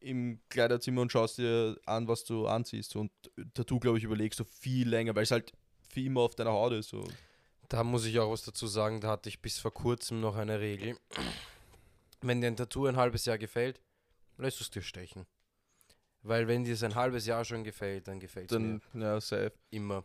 im 0.00 0.40
Kleiderzimmer 0.48 1.02
und 1.02 1.12
schaust 1.12 1.38
dir 1.38 1.78
an, 1.86 2.08
was 2.08 2.24
du 2.24 2.46
anziehst. 2.46 2.96
Und 2.96 3.10
Tattoo, 3.54 3.78
glaube 3.78 3.98
ich, 3.98 4.04
überlegst 4.04 4.40
du 4.40 4.44
viel 4.44 4.88
länger, 4.88 5.14
weil 5.14 5.24
es 5.24 5.30
halt 5.30 5.52
für 5.88 6.00
immer 6.00 6.22
auf 6.22 6.34
deiner 6.34 6.52
Haut 6.52 6.72
ist. 6.72 6.88
So. 6.88 7.04
Da 7.68 7.82
muss 7.84 8.04
ich 8.06 8.18
auch 8.18 8.30
was 8.30 8.42
dazu 8.42 8.66
sagen, 8.66 9.00
da 9.00 9.08
hatte 9.08 9.28
ich 9.28 9.40
bis 9.42 9.58
vor 9.58 9.72
kurzem 9.74 10.20
noch 10.20 10.36
eine 10.36 10.60
Regel. 10.60 10.96
Wenn 12.20 12.40
dir 12.40 12.46
ein 12.48 12.56
Tattoo 12.56 12.86
ein 12.86 12.96
halbes 12.96 13.24
Jahr 13.26 13.38
gefällt, 13.38 13.80
lässt 14.38 14.58
du 14.60 14.64
es 14.64 14.70
dir 14.70 14.82
stechen. 14.82 15.26
Weil 16.22 16.48
wenn 16.48 16.64
dir 16.64 16.72
es 16.72 16.82
ein 16.82 16.94
halbes 16.94 17.26
Jahr 17.26 17.44
schon 17.44 17.64
gefällt, 17.64 18.08
dann 18.08 18.18
gefällt 18.18 18.50
es 18.50 18.56
Dann, 18.56 18.80
ja, 18.94 19.20
safe. 19.20 19.52
immer. 19.70 20.04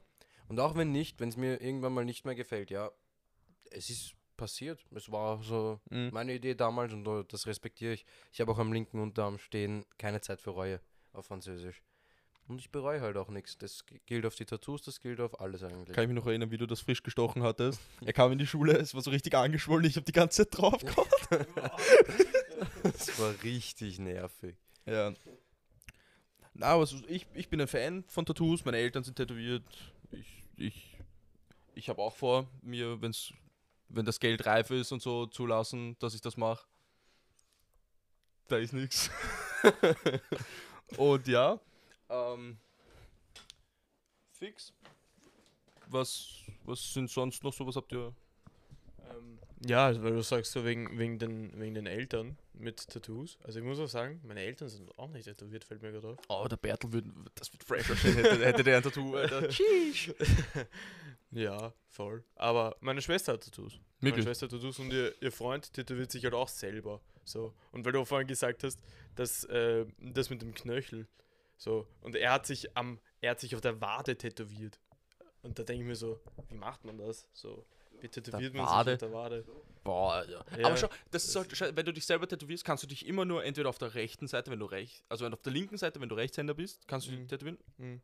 Und 0.50 0.60
auch 0.60 0.76
wenn 0.76 0.92
nicht, 0.92 1.20
wenn 1.20 1.30
es 1.30 1.38
mir 1.38 1.62
irgendwann 1.62 1.94
mal 1.94 2.04
nicht 2.06 2.26
mehr 2.26 2.36
gefällt, 2.36 2.70
ja, 2.72 2.92
es 3.72 3.90
ist 3.90 4.14
passiert. 4.36 4.86
Es 4.96 5.12
war 5.12 5.42
so 5.44 5.80
Mhm. 5.90 6.10
meine 6.12 6.34
Idee 6.34 6.56
damals 6.56 6.92
und 6.94 7.06
das 7.32 7.46
respektiere 7.48 7.94
ich. 7.94 8.06
Ich 8.32 8.42
habe 8.42 8.52
auch 8.52 8.58
am 8.60 8.74
linken 8.74 9.00
Unterarm 9.00 9.38
stehen, 9.38 9.86
keine 9.98 10.22
Zeit 10.22 10.42
für 10.42 10.50
Reue 10.52 10.82
auf 11.14 11.28
Französisch. 11.28 11.82
Und 12.48 12.60
ich 12.60 12.72
bereue 12.72 13.00
halt 13.02 13.16
auch 13.16 13.30
nichts. 13.30 13.60
Das 13.60 13.86
gilt 14.08 14.26
auf 14.26 14.34
die 14.34 14.46
Tattoos, 14.46 14.82
das 14.82 15.00
gilt 15.00 15.20
auf 15.20 15.40
alles 15.40 15.62
eigentlich. 15.62 15.94
Kann 15.96 16.06
ich 16.06 16.08
mich 16.08 16.16
noch 16.18 16.26
erinnern, 16.26 16.50
wie 16.50 16.58
du 16.58 16.66
das 16.66 16.82
frisch 16.82 17.04
gestochen 17.04 17.44
hattest. 17.44 17.80
Er 18.06 18.14
kam 18.14 18.32
in 18.32 18.40
die 18.40 18.48
Schule, 18.48 18.76
es 18.76 18.96
war 18.96 19.02
so 19.02 19.12
richtig 19.12 19.36
angeschwollen, 19.36 19.86
ich 19.86 19.98
habe 19.98 20.06
die 20.06 20.12
ganze 20.14 20.48
Zeit 20.48 20.58
drauf 20.60 20.80
gehabt. 20.84 21.30
Das 22.84 23.20
war 23.20 23.36
richtig 23.44 24.00
nervig. 24.00 24.56
Ja. 24.88 25.14
Na, 26.54 26.68
aber 26.68 26.86
so, 26.88 26.98
ich, 27.08 27.28
ich 27.36 27.50
bin 27.50 27.62
ein 27.62 27.68
Fan 27.68 28.04
von 28.08 28.26
Tattoos, 28.26 28.66
meine 28.66 28.78
Eltern 28.78 29.04
sind 29.04 29.16
tätowiert. 29.16 29.64
Ich, 30.12 30.39
ich, 30.60 30.98
ich 31.74 31.90
habe 31.90 32.02
auch 32.02 32.16
vor, 32.16 32.48
mir, 32.62 33.02
wenn's, 33.02 33.34
wenn 33.88 34.06
das 34.06 34.20
Geld 34.20 34.46
reif 34.46 34.70
ist 34.72 34.92
und 34.92 35.02
so, 35.02 35.26
zulassen, 35.26 35.98
dass 36.00 36.14
ich 36.14 36.22
das 36.22 36.38
mache. 36.38 36.66
Da 38.48 38.58
ist 38.58 38.74
nichts. 38.74 39.10
Und 40.98 41.28
ja, 41.28 41.60
ähm, 42.10 42.58
fix. 44.32 44.74
Was, 45.88 46.44
was 46.66 46.94
sind 46.94 47.10
sonst 47.10 47.44
noch 47.44 47.54
so, 47.54 47.66
was 47.68 47.76
habt 47.76 47.92
ihr? 47.92 48.14
Ähm, 49.12 49.40
ja, 49.66 49.86
also 49.86 50.04
weil 50.04 50.14
du 50.14 50.24
sagst 50.24 50.52
so 50.52 50.66
wegen, 50.66 50.98
wegen, 50.98 51.20
den, 51.20 51.60
wegen 51.60 51.76
den 51.76 51.86
Eltern 51.86 52.38
mit 52.60 52.88
Tattoos. 52.88 53.38
Also 53.44 53.60
ich 53.60 53.66
muss 53.66 53.80
auch 53.80 53.88
sagen, 53.88 54.22
meine 54.24 54.42
Eltern 54.42 54.70
sind 54.70 54.98
auch 54.98 55.10
nicht 55.10 55.26
tätowiert, 55.26 55.64
fällt 55.64 55.82
mir 55.82 55.92
gerade 55.92 56.10
auf. 56.10 56.18
Oh, 56.28 56.48
der 56.48 56.58
Bertel 56.58 56.92
wird, 56.92 57.06
das 57.36 57.52
wird 57.52 57.66
sein, 57.66 58.14
hätte, 58.16 58.46
hätte 58.46 58.64
der 58.64 58.78
ein 58.78 58.84
Tattoo, 58.84 59.16
Alter. 59.16 59.50
Ja, 61.32 61.74
voll. 61.88 62.24
Aber 62.36 62.76
meine 62.80 63.02
Schwester 63.02 63.34
hat 63.34 63.44
Tattoos. 63.44 63.80
Meine 64.00 64.12
Wirklich? 64.12 64.26
Schwester 64.26 64.46
hat 64.48 64.52
Tattoos 64.52 64.80
und 64.80 64.92
ihr, 64.92 65.14
ihr 65.22 65.32
Freund 65.32 65.72
tätowiert 65.74 66.12
sich 66.12 66.24
halt 66.24 66.34
auch 66.34 66.48
selber. 66.48 67.02
So. 67.24 67.54
Und 67.72 67.86
weil 67.86 67.92
du 67.92 68.04
vorhin 68.06 68.28
gesagt 68.28 68.64
hast, 68.64 68.80
dass 69.16 69.44
äh, 69.46 69.86
das 70.00 70.30
mit 70.30 70.42
dem 70.42 70.54
Knöchel. 70.54 71.08
So. 71.58 71.88
Und 72.02 72.16
er 72.16 72.32
hat 72.32 72.48
sich 72.48 72.76
am, 72.76 73.00
er 73.22 73.32
hat 73.32 73.40
sich 73.40 73.54
auf 73.54 73.62
der 73.62 73.80
Wade 73.80 74.18
tätowiert. 74.18 74.80
Und 75.44 75.60
da 75.60 75.64
denke 75.64 75.84
ich 75.84 75.88
mir 75.88 75.96
so, 75.96 76.20
wie 76.50 76.56
macht 76.56 76.84
man 76.84 76.98
das? 76.98 77.28
So, 77.32 77.66
wie 78.02 78.10
tätowiert 78.10 78.54
man 78.54 78.66
Wade? 78.66 78.92
sich 78.92 79.04
auf 79.04 79.10
der 79.10 79.14
Wade? 79.14 79.46
Boah, 79.84 80.14
Alter. 80.14 80.46
Ja. 80.58 80.66
Aber 80.68 80.78
schau, 80.78 80.90
das 81.12 81.26
ist 81.26 81.36
halt, 81.36 81.76
wenn 81.76 81.86
du 81.86 81.94
dich 81.94 82.06
selber 82.06 82.28
tätowierst, 82.28 82.66
kannst 82.66 82.84
du 82.84 82.88
dich 82.88 83.06
immer 83.06 83.26
nur 83.26 83.44
entweder 83.44 83.70
auf 83.70 83.78
der 83.78 83.94
rechten 83.96 84.28
Seite, 84.28 84.52
wenn 84.52 84.60
du 84.60 84.66
rechts, 84.66 85.04
also 85.10 85.26
auf 85.28 85.42
der 85.42 85.54
linken 85.54 85.78
Seite, 85.78 86.02
wenn 86.02 86.10
du 86.10 86.16
Rechtshänder 86.16 86.54
bist, 86.54 86.88
kannst 86.88 87.08
du 87.08 87.12
dich 87.12 87.20
Mhm. 87.22 87.28
tätowieren. 87.28 87.58
Hm. 87.78 88.02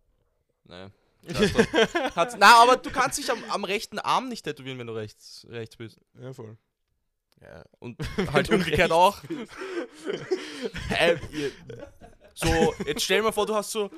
Naja. 0.64 0.92
Na, 2.38 2.62
aber 2.62 2.78
du 2.78 2.92
kannst 2.92 3.18
dich 3.18 3.30
am, 3.32 3.44
am 3.50 3.64
rechten 3.64 4.00
Arm 4.00 4.30
nicht 4.30 4.44
tätowieren, 4.44 4.78
wenn 4.80 4.88
du 4.88 4.94
rechts, 4.94 5.46
rechts 5.50 5.76
bist. 5.76 6.00
Ja, 6.20 6.34
voll. 6.34 6.58
Ja. 7.42 7.64
Und 7.80 7.98
halt 8.32 8.50
umgekehrt 8.50 8.92
auch. 8.92 9.22
Ihr, 11.32 11.52
so, 12.34 12.74
jetzt 12.86 13.04
stell 13.04 13.18
dir 13.20 13.24
mal 13.24 13.32
vor, 13.32 13.46
du 13.46 13.56
hast 13.56 13.72
so. 13.72 13.90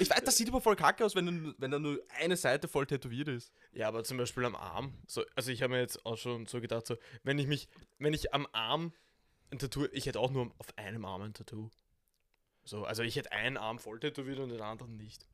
Ich 0.00 0.10
weiß, 0.10 0.22
das 0.24 0.36
sieht 0.36 0.48
aber 0.48 0.60
voll 0.60 0.76
kacke 0.76 1.04
aus, 1.04 1.14
wenn, 1.14 1.26
du, 1.26 1.54
wenn 1.58 1.70
da 1.70 1.78
nur 1.78 2.00
eine 2.20 2.36
Seite 2.36 2.68
voll 2.68 2.86
tätowiert 2.86 3.28
ist. 3.28 3.52
Ja, 3.72 3.88
aber 3.88 4.04
zum 4.04 4.16
Beispiel 4.16 4.44
am 4.44 4.54
Arm. 4.54 4.94
So, 5.06 5.24
also 5.34 5.50
ich 5.50 5.62
habe 5.62 5.74
mir 5.74 5.80
jetzt 5.80 6.04
auch 6.06 6.16
schon 6.16 6.46
so 6.46 6.60
gedacht, 6.60 6.86
so, 6.86 6.96
wenn 7.22 7.38
ich 7.38 7.46
mich, 7.46 7.68
wenn 7.98 8.14
ich 8.14 8.32
am 8.34 8.46
Arm 8.52 8.92
ein 9.50 9.58
Tattoo, 9.58 9.86
ich 9.92 10.06
hätte 10.06 10.20
auch 10.20 10.30
nur 10.30 10.50
auf 10.58 10.66
einem 10.76 11.04
Arm 11.04 11.22
ein 11.22 11.34
Tattoo. 11.34 11.70
So, 12.64 12.84
also 12.84 13.02
ich 13.02 13.16
hätte 13.16 13.32
einen 13.32 13.56
Arm 13.56 13.78
voll 13.78 13.98
tätowiert 13.98 14.38
und 14.38 14.50
den 14.50 14.60
anderen 14.60 14.96
nicht. 14.96 15.26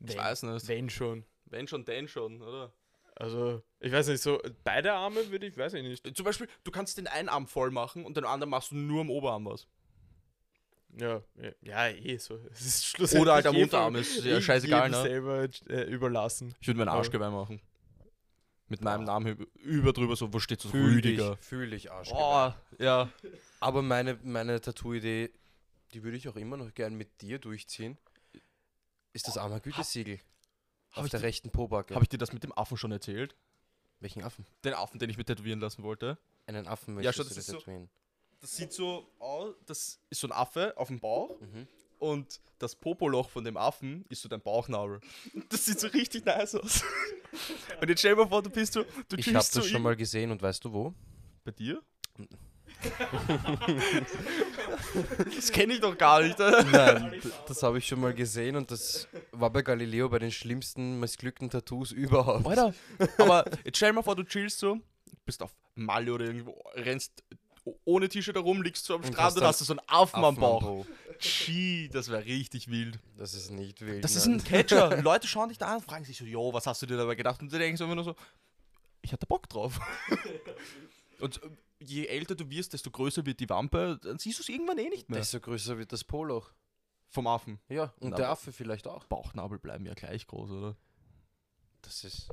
Ich 0.00 0.10
Wenn, 0.10 0.18
weiß 0.18 0.44
nicht. 0.44 0.68
wenn 0.68 0.88
schon. 0.90 1.24
Wenn 1.46 1.66
schon, 1.66 1.84
denn 1.84 2.08
schon, 2.08 2.40
oder? 2.42 2.72
Also, 3.16 3.62
ich 3.80 3.92
weiß 3.92 4.08
nicht, 4.08 4.22
so 4.22 4.40
beide 4.64 4.92
Arme 4.92 5.30
würde 5.30 5.46
ich, 5.46 5.56
weiß 5.56 5.74
ich 5.74 5.82
nicht. 5.82 6.16
Zum 6.16 6.24
Beispiel, 6.24 6.48
du 6.64 6.70
kannst 6.70 6.96
den 6.96 7.06
einen 7.06 7.28
Arm 7.28 7.46
voll 7.46 7.70
machen 7.70 8.04
und 8.06 8.16
den 8.16 8.24
anderen 8.24 8.50
machst 8.50 8.70
du 8.70 8.76
nur 8.76 9.02
am 9.02 9.10
Oberarm 9.10 9.44
was. 9.44 9.66
Ja, 10.98 11.22
ja, 11.36 11.50
ja 11.60 11.88
eh 11.88 12.16
so. 12.18 12.36
Es 12.50 12.60
ist 12.66 12.86
schlussendlich 12.86 13.22
Oder 13.22 13.34
halt 13.34 13.46
am 13.46 13.56
Unterarm, 13.56 13.94
ist 13.96 14.24
ja 14.24 14.40
scheißegal, 14.40 14.90
ne? 14.90 15.02
selber 15.02 15.48
äh, 15.68 15.82
überlassen. 15.90 16.54
Ich 16.60 16.66
würde 16.66 16.78
meinen 16.78 16.88
Arschgeweih 16.88 17.30
machen. 17.30 17.60
Mit 18.68 18.82
meinem 18.82 19.04
Namen 19.04 19.26
über, 19.26 19.46
über 19.62 19.92
drüber, 19.92 20.14
so, 20.16 20.32
wo 20.32 20.38
steht 20.38 20.60
so 20.60 20.68
Fühl 20.68 20.94
Rüdiger. 20.94 21.34
dich, 21.36 21.44
fühl 21.44 21.70
dich, 21.70 21.90
Arsch. 21.90 22.10
Oh, 22.12 22.52
ja. 22.78 23.10
Aber 23.58 23.82
meine, 23.82 24.18
meine 24.22 24.60
Tattoo-Idee, 24.60 25.32
die 25.92 26.02
würde 26.04 26.16
ich 26.16 26.28
auch 26.28 26.36
immer 26.36 26.56
noch 26.56 26.72
gern 26.74 26.94
mit 26.94 27.20
dir 27.20 27.40
durchziehen, 27.40 27.98
ist 29.12 29.26
das 29.26 29.36
armer 29.38 29.58
Gütesiegel. 29.58 30.20
Hab 30.92 30.98
Auf 30.98 31.04
ich, 31.06 31.10
der 31.10 31.20
dir, 31.20 31.26
rechten 31.26 31.50
Pobacke. 31.50 31.94
hab 31.96 32.02
ich 32.02 32.08
dir 32.08 32.18
das 32.18 32.32
mit 32.32 32.44
dem 32.44 32.52
Affen 32.56 32.76
schon 32.76 32.92
erzählt? 32.92 33.34
Welchen 33.98 34.22
Affen? 34.22 34.46
Den 34.64 34.74
Affen, 34.74 34.98
den 35.00 35.10
ich 35.10 35.16
mir 35.18 35.24
tätowieren 35.24 35.58
lassen 35.60 35.82
wollte. 35.82 36.18
Einen 36.46 36.66
Affen 36.68 36.94
Ja, 37.00 37.10
du 37.10 37.18
das 37.18 37.28
dir 37.28 37.38
ist 37.40 37.46
so- 37.46 37.58
tätowieren. 37.58 37.90
Das 38.40 38.56
sieht 38.56 38.72
so 38.72 39.06
aus, 39.18 39.54
das 39.66 40.00
ist 40.08 40.20
so 40.20 40.28
ein 40.28 40.32
Affe 40.32 40.72
auf 40.76 40.88
dem 40.88 40.98
Bauch 40.98 41.38
Mhm. 41.40 41.66
und 41.98 42.40
das 42.58 42.74
Popoloch 42.74 43.28
von 43.30 43.44
dem 43.44 43.56
Affen 43.56 44.04
ist 44.08 44.22
so 44.22 44.28
dein 44.28 44.40
Bauchnabel. 44.40 45.00
Das 45.50 45.66
sieht 45.66 45.80
so 45.80 45.88
richtig 45.88 46.24
nice 46.24 46.54
aus. 46.54 46.82
Und 47.80 47.88
jetzt 47.88 48.00
stell 48.00 48.14
dir 48.14 48.22
mal 48.22 48.28
vor, 48.28 48.42
du 48.42 48.50
bist 48.50 48.72
so, 48.72 48.82
du 48.82 48.88
Ich 49.16 49.26
habe 49.28 49.38
chillst 49.38 49.56
das 49.56 49.64
so 49.64 49.70
schon 49.70 49.82
mal 49.82 49.96
gesehen 49.96 50.30
und 50.30 50.40
weißt 50.42 50.64
du 50.64 50.72
wo? 50.72 50.94
Bei 51.44 51.52
dir? 51.52 51.82
das 55.34 55.52
kenne 55.52 55.74
ich 55.74 55.80
doch 55.80 55.96
gar 55.96 56.22
nicht. 56.22 56.38
Oder? 56.40 56.64
Nein, 56.64 57.22
das 57.46 57.62
habe 57.62 57.78
ich 57.78 57.86
schon 57.86 58.00
mal 58.00 58.14
gesehen 58.14 58.56
und 58.56 58.70
das 58.70 59.08
war 59.32 59.50
bei 59.50 59.62
Galileo 59.62 60.08
bei 60.08 60.18
den 60.18 60.32
schlimmsten 60.32 60.98
missglückten 60.98 61.50
Tattoos 61.50 61.92
überhaupt. 61.92 62.46
Alter, 62.46 62.74
aber 63.18 63.44
jetzt 63.64 63.76
stell 63.76 63.90
dir 63.90 63.94
mal 63.96 64.02
vor, 64.02 64.16
du 64.16 64.24
chillst 64.24 64.58
so, 64.58 64.78
bist 65.24 65.42
auf 65.42 65.54
Malle 65.74 66.12
oder 66.12 66.26
irgendwo, 66.26 66.52
rennst 66.74 67.22
ohne 67.84 68.08
T-Shirt 68.08 68.36
herum, 68.36 68.62
liegst 68.62 68.84
so 68.84 68.94
am 68.94 69.02
Und 69.02 69.12
Strand 69.12 69.36
und 69.36 69.44
hast 69.44 69.60
du 69.60 69.64
so 69.64 69.72
einen 69.74 69.88
Affen, 69.88 70.24
am 70.24 70.36
Bauch. 70.36 70.86
Gee, 71.18 71.88
das 71.88 72.08
wäre 72.08 72.24
richtig 72.24 72.68
wild. 72.70 72.98
Das 73.16 73.34
ist 73.34 73.50
nicht 73.50 73.80
wild. 73.82 74.02
Das 74.02 74.16
ist 74.16 74.26
nein. 74.26 74.38
ein 74.40 74.44
Catcher. 74.44 74.96
Leute 75.02 75.26
schauen 75.26 75.50
dich 75.50 75.58
da 75.58 75.66
an 75.66 75.76
und 75.76 75.84
fragen 75.84 76.04
sich 76.04 76.16
so, 76.16 76.24
jo, 76.24 76.52
was 76.52 76.66
hast 76.66 76.80
du 76.82 76.86
dir 76.86 76.96
dabei 76.96 77.14
gedacht? 77.14 77.40
Und 77.42 77.50
sie 77.50 77.58
denken 77.58 77.76
so 77.76 77.84
immer 77.84 77.94
nur 77.94 78.04
so, 78.04 78.14
ich 79.02 79.12
hatte 79.12 79.26
Bock 79.26 79.48
drauf. 79.48 79.78
und 81.20 81.42
äh, 81.42 81.50
je 81.80 82.06
älter 82.06 82.34
du 82.34 82.48
wirst, 82.48 82.72
desto 82.72 82.90
größer 82.90 83.26
wird 83.26 83.40
die 83.40 83.48
Wampe, 83.48 83.98
dann 84.02 84.18
siehst 84.18 84.38
du 84.38 84.42
es 84.42 84.48
irgendwann 84.48 84.78
eh 84.78 84.88
nicht 84.88 85.10
mehr. 85.10 85.18
Desto 85.18 85.40
größer 85.40 85.78
wird 85.78 85.92
das 85.92 86.04
Poloch. 86.04 86.52
Vom 87.12 87.26
Affen. 87.26 87.58
Ja, 87.68 87.92
und 87.98 88.10
Na, 88.10 88.16
der 88.16 88.28
Affe 88.30 88.52
vielleicht 88.52 88.86
auch. 88.86 89.04
Bauchnabel 89.04 89.58
bleiben 89.58 89.84
ja 89.84 89.94
gleich 89.94 90.28
groß, 90.28 90.50
oder? 90.50 90.76
Das 91.82 92.04
ist. 92.04 92.28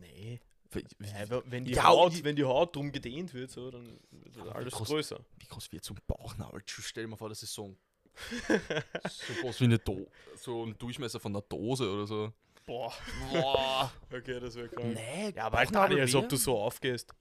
Nee. 0.00 0.40
Ja, 0.74 1.42
wenn 1.46 1.64
die, 1.64 1.72
Ja, 1.72 1.84
Haut, 1.84 2.22
wenn 2.24 2.36
die 2.36 2.44
Haut 2.44 2.76
drum 2.76 2.92
gedehnt 2.92 3.32
wird, 3.34 3.50
so, 3.50 3.70
dann 3.70 3.86
wird 4.10 4.36
Aber 4.38 4.50
wie 4.50 4.54
alles 4.54 4.74
groß- 4.74 4.86
größer. 4.86 5.20
Wie 5.38 5.46
groß 5.46 5.72
wird 5.72 5.84
so 5.84 5.94
ein 5.94 6.00
Bauchnabel? 6.06 6.62
Stell 6.66 7.04
dir 7.04 7.08
mal 7.08 7.16
vor, 7.16 7.28
das 7.30 7.42
ist 7.42 7.54
so 7.54 7.64
ein, 7.68 7.76
so 9.08 9.32
groß 9.40 9.60
wie 9.60 9.64
eine 9.64 9.78
Do 9.78 10.06
so 10.36 10.64
ein 10.66 10.76
Durchmesser 10.78 11.20
von 11.20 11.32
einer 11.32 11.42
Dose 11.42 11.90
oder 11.90 12.06
so. 12.06 12.32
Boah. 12.66 12.92
Boah. 13.32 13.90
Okay, 14.12 14.40
das 14.40 14.54
wäre 14.56 14.68
krank. 14.68 14.94
nee, 14.94 15.32
Ja, 15.34 15.46
aber 15.46 15.58
halt 15.58 15.74
Dani, 15.74 16.00
als 16.00 16.14
ob 16.14 16.28
du 16.28 16.36
so 16.36 16.58
aufgehst. 16.58 17.14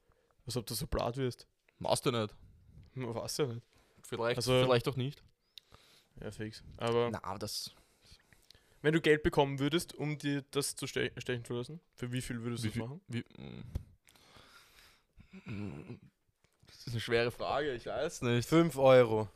Als 0.45 0.57
ob 0.57 0.65
du 0.65 0.73
so 0.73 0.87
blatt 0.87 1.15
wirst. 1.17 1.47
Machst 1.79 2.05
du 2.05 2.11
nicht. 2.11 2.33
Man 2.95 3.13
weiß 3.15 3.37
ja 3.37 3.45
nicht. 3.45 3.65
Vielleicht, 4.03 4.37
Also- 4.37 4.63
vielleicht 4.63 4.87
auch 4.87 4.95
nicht. 4.95 5.23
Ja, 6.21 6.31
fix. 6.31 6.63
Aber 6.77 7.09
Na, 7.11 7.23
aber 7.23 7.39
das. 7.39 7.71
Wenn 8.81 8.93
du 8.93 9.01
Geld 9.01 9.23
bekommen 9.23 9.59
würdest, 9.59 9.93
um 9.95 10.17
dir 10.17 10.43
das 10.51 10.75
zu 10.75 10.87
ste 10.87 11.11
stechen 11.17 11.45
zu 11.45 11.53
lassen, 11.53 11.79
für 11.95 12.11
wie 12.11 12.21
viel 12.21 12.41
würdest 12.43 12.63
du 12.63 12.69
das 12.69 12.77
machen? 12.77 13.01
Wie, 13.07 13.23
mm. 15.45 15.99
das 16.67 16.77
ist 16.77 16.89
eine 16.89 16.99
schwere 16.99 17.31
Frage, 17.31 17.73
ich 17.73 17.85
weiß 17.85 18.21
nicht. 18.23 18.47
5 18.47 18.77
Euro. 18.77 19.29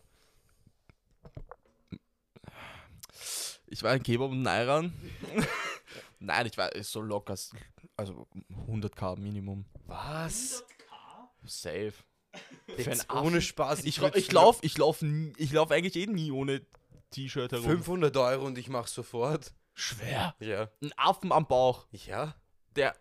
Ich 3.68 3.84
war 3.84 3.92
ein 3.92 4.04
Kebab 4.04 4.32
und 4.32 4.42
Nairan. 4.42 4.94
Nein, 6.20 6.46
ich 6.46 6.58
war 6.58 6.70
so 6.84 7.02
locker. 7.02 7.36
Also 7.96 8.28
100k 8.68 9.18
Minimum. 9.18 9.66
Was? 9.88 10.64
Safe. 11.46 11.94
Für 12.68 12.82
Jetzt 12.82 13.12
ohne. 13.12 13.42
Spaß. 13.42 13.80
Ich, 13.80 13.88
ich 13.88 13.96
für 13.96 14.34
laufe 14.34 14.60
ich 14.66 14.78
lauf, 14.78 15.02
ich 15.38 15.52
lauf 15.52 15.72
eigentlich 15.72 15.96
eh 15.96 16.08
nie 16.08 16.32
ohne 16.32 16.62
T-Shirt 17.12 17.52
herum. 17.52 17.66
500 17.66 18.16
Euro 18.18 18.46
und 18.46 18.58
ich 18.58 18.68
mach 18.70 18.88
sofort. 18.88 19.54
Schwer. 19.74 20.36
Ja. 20.40 20.70
Ein 20.82 20.92
Affen 20.98 21.32
am 21.32 21.48
Bauch. 21.48 21.86
Ja? 21.92 22.36
Der. 22.76 22.96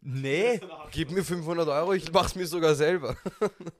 Nee. 0.00 0.60
Gib 0.92 1.10
mir 1.10 1.24
500 1.24 1.68
Euro, 1.68 1.92
ich 1.92 2.12
mach's 2.12 2.34
mir 2.36 2.46
sogar 2.46 2.74
selber. 2.74 3.16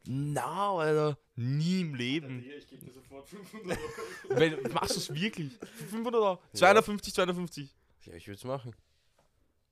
Na, 0.05 0.73
Alter. 0.73 1.19
Nie 1.37 1.83
im 1.83 1.95
Leben. 1.95 2.45
Ich 2.59 2.67
gebe 2.67 2.85
dir 2.85 2.93
sofort 2.93 3.29
500 3.29 3.79
Euro. 3.79 3.89
Wenn, 4.31 4.73
machst 4.73 4.97
du 4.97 4.99
es 5.01 5.15
wirklich? 5.15 5.53
Für 5.61 5.85
500 5.87 6.15
Euro? 6.23 6.43
250, 6.55 7.15
250. 7.15 7.75
Ja, 8.07 8.15
ich 8.15 8.27
würd's 8.27 8.43
machen. 8.45 8.75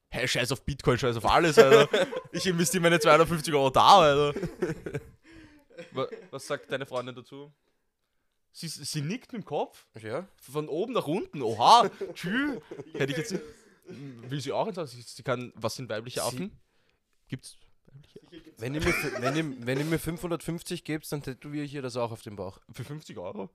Hey, 0.08 0.28
scheiß 0.28 0.52
auf 0.52 0.62
Bitcoin, 0.64 0.98
scheiß 0.98 1.16
auf 1.16 1.26
alles, 1.26 1.58
Alter. 1.58 1.88
Ich 2.30 2.46
investiere 2.46 2.82
meine 2.82 3.00
250 3.00 3.52
Euro 3.52 3.70
da, 3.70 3.98
Alter. 3.98 4.40
Wa- 5.92 6.06
Was 6.30 6.46
sagt 6.46 6.70
deine 6.70 6.86
Freundin 6.86 7.14
dazu? 7.16 7.52
Sie, 8.58 8.68
sie 8.68 9.02
nickt 9.02 9.34
mit 9.34 9.42
dem 9.42 9.44
Kopf. 9.44 9.84
Ja? 10.00 10.26
Von 10.40 10.68
oben 10.70 10.94
nach 10.94 11.06
unten. 11.06 11.42
Oha. 11.42 11.90
Tschü. 12.14 12.58
Hätte 12.94 13.12
ich 13.12 13.18
jetzt. 13.18 13.32
nicht- 13.32 13.42
Will 14.30 14.40
sie 14.40 14.50
auch 14.52 14.66
etwas? 14.66 14.92
Sie 14.92 15.22
kann. 15.22 15.52
Was 15.56 15.74
sind 15.76 15.90
weibliche 15.90 16.20
Sie- 16.20 16.26
Affen? 16.26 16.58
Gibt's 17.28 17.58
weibliche 17.86 18.54
Wenn 18.56 18.74
ihr, 18.74 18.80
mir, 18.80 18.94
wenn, 19.20 19.36
ihr, 19.36 19.66
wenn 19.66 19.78
ihr 19.78 19.84
mir 19.84 19.98
550 19.98 20.84
gebt, 20.84 21.12
dann 21.12 21.22
tätowiere 21.22 21.64
ich 21.66 21.74
ihr 21.74 21.82
das 21.82 21.98
auch 21.98 22.10
auf 22.10 22.22
den 22.22 22.34
Bauch. 22.36 22.58
Für 22.72 22.84
50 22.84 23.18
Euro? 23.18 23.50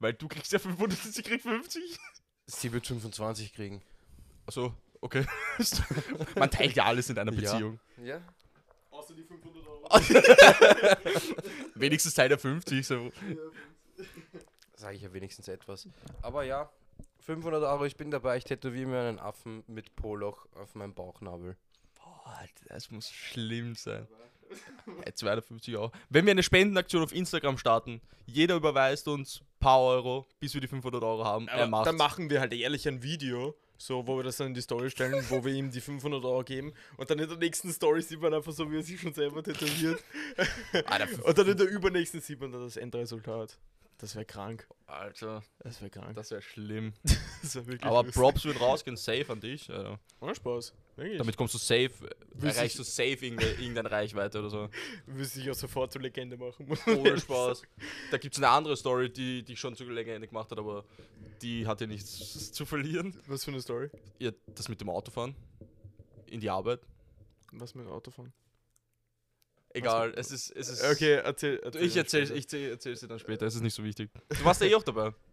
Weil 0.00 0.14
du 0.14 0.26
kriegst 0.26 0.50
ja 0.50 0.58
500, 0.58 0.98
sie 0.98 1.22
kriegt 1.22 1.42
50. 1.42 1.96
Sie 2.46 2.72
wird 2.72 2.84
25 2.84 3.54
kriegen. 3.54 3.80
Achso, 4.46 4.74
okay. 5.00 5.24
Man 6.34 6.50
teilt 6.50 6.74
ja 6.74 6.86
alles 6.86 7.08
in 7.10 7.16
einer 7.16 7.32
Ja. 7.32 7.40
Beziehung. 7.52 7.78
Ja? 8.02 8.20
Außer 8.90 9.14
die 9.14 9.22
500 9.22 9.66
Euro. 9.68 9.88
Wenigstens 11.76 12.14
Teil 12.14 12.28
der 12.28 12.38
50. 12.38 12.84
So. 12.86 13.12
Sage 14.82 14.96
ich 14.96 15.02
ja 15.02 15.12
wenigstens 15.12 15.46
etwas. 15.46 15.88
Aber 16.22 16.42
ja, 16.42 16.68
500 17.20 17.62
Euro, 17.62 17.84
ich 17.84 17.96
bin 17.96 18.10
dabei. 18.10 18.36
Ich 18.36 18.42
tätowiere 18.42 18.88
mir 18.88 19.00
einen 19.02 19.20
Affen 19.20 19.62
mit 19.68 19.94
Poloch 19.94 20.48
auf 20.56 20.74
meinem 20.74 20.92
Bauchnabel. 20.92 21.56
Boah, 21.94 22.40
das 22.66 22.90
muss 22.90 23.08
schlimm 23.08 23.76
sein. 23.76 24.08
Hey, 25.04 25.14
250 25.14 25.76
Euro. 25.76 25.92
Wenn 26.10 26.26
wir 26.26 26.32
eine 26.32 26.42
Spendenaktion 26.42 27.00
auf 27.04 27.12
Instagram 27.12 27.58
starten, 27.58 28.00
jeder 28.26 28.56
überweist 28.56 29.06
uns 29.06 29.42
ein 29.42 29.46
paar 29.60 29.80
Euro, 29.82 30.26
bis 30.40 30.52
wir 30.52 30.60
die 30.60 30.66
500 30.66 31.00
Euro 31.00 31.24
haben. 31.24 31.46
er 31.46 31.68
dann 31.68 31.96
machen 31.96 32.28
wir 32.28 32.40
halt 32.40 32.52
ehrlich 32.52 32.88
ein 32.88 33.04
Video, 33.04 33.54
so, 33.78 34.04
wo 34.08 34.16
wir 34.16 34.24
das 34.24 34.38
dann 34.38 34.48
in 34.48 34.54
die 34.54 34.62
Story 34.62 34.90
stellen, 34.90 35.24
wo 35.28 35.44
wir 35.44 35.54
ihm 35.54 35.70
die 35.70 35.80
500 35.80 36.24
Euro 36.24 36.42
geben 36.42 36.72
und 36.96 37.08
dann 37.08 37.20
in 37.20 37.28
der 37.28 37.38
nächsten 37.38 37.70
Story 37.70 38.02
sieht 38.02 38.20
man 38.20 38.34
einfach 38.34 38.52
so, 38.52 38.68
wie 38.68 38.78
er 38.78 38.82
sich 38.82 39.00
schon 39.00 39.14
selber 39.14 39.44
tätowiert. 39.44 40.02
Und 41.24 41.38
dann 41.38 41.48
in 41.48 41.56
der 41.56 41.68
übernächsten 41.68 42.20
sieht 42.20 42.40
man 42.40 42.50
dann 42.50 42.62
das 42.62 42.76
Endresultat. 42.76 43.58
Das 43.98 44.14
wäre 44.16 44.24
krank. 44.24 44.66
Alter, 44.86 45.42
Das 45.60 45.80
wäre 45.80 45.90
krank. 45.90 46.14
das 46.16 46.30
wäre 46.30 46.42
schlimm. 46.42 46.92
Das 47.42 47.56
wär 47.56 47.66
wirklich 47.66 47.82
Aber 47.84 48.04
lustig. 48.04 48.14
Props 48.14 48.44
wird 48.44 48.60
rausgehen, 48.60 48.96
safe 48.96 49.26
an 49.28 49.40
dich. 49.40 49.68
Alter. 49.68 49.98
Ohne 50.20 50.34
Spaß. 50.34 50.72
Wirklich. 50.94 51.18
Damit 51.18 51.36
kommst 51.36 51.54
du 51.54 51.58
safe, 51.58 51.90
Wüsste 52.34 52.56
erreichst 52.58 52.78
du 52.78 52.82
safe 52.84 53.08
irgendeine, 53.14 53.50
irgendeine 53.52 53.90
Reichweite 53.90 54.38
oder 54.38 54.50
so. 54.50 54.68
Müsste 55.06 55.40
ich 55.40 55.50
auch 55.50 55.54
sofort 55.54 55.90
zur 55.92 56.02
Legende 56.02 56.36
machen. 56.36 56.68
Ohne 56.86 57.18
Spaß. 57.20 57.62
Da 58.12 58.18
gibt 58.18 58.34
es 58.34 58.38
eine 58.40 58.48
andere 58.48 58.76
Story, 58.76 59.10
die, 59.12 59.42
die 59.42 59.56
schon 59.56 59.74
zu 59.74 59.84
Legende 59.84 60.28
gemacht 60.28 60.50
hat, 60.52 60.58
aber 60.58 60.84
die 61.40 61.66
hat 61.66 61.80
ja 61.80 61.86
nichts 61.88 62.52
zu 62.52 62.64
verlieren. 62.64 63.16
Was 63.26 63.44
für 63.44 63.50
eine 63.50 63.60
Story? 63.60 63.90
Ja, 64.20 64.30
das 64.54 64.68
mit 64.68 64.80
dem 64.80 64.88
Autofahren. 64.90 65.34
In 66.26 66.38
die 66.40 66.50
Arbeit. 66.50 66.80
Was 67.52 67.74
mit 67.74 67.86
dem 67.86 67.90
Autofahren? 67.92 68.32
Egal, 69.74 70.12
es 70.16 70.30
ist, 70.30 70.50
es 70.50 70.68
ist. 70.68 70.84
Okay, 70.84 71.14
erzähl. 71.14 71.58
erzähl 71.62 71.82
Ich 71.82 71.94
mal 71.94 72.00
erzähl, 72.02 72.26
später. 72.26 72.38
ich 72.38 72.44
erzähl, 72.44 72.70
erzähl's 72.70 73.00
dir 73.00 73.08
dann 73.08 73.18
später, 73.18 73.46
es 73.46 73.54
ist 73.54 73.62
nicht 73.62 73.74
so 73.74 73.82
wichtig. 73.84 74.10
Du 74.28 74.44
warst 74.44 74.60
ja 74.60 74.66
eh 74.68 74.74
auch 74.74 74.82
dabei. 74.82 75.12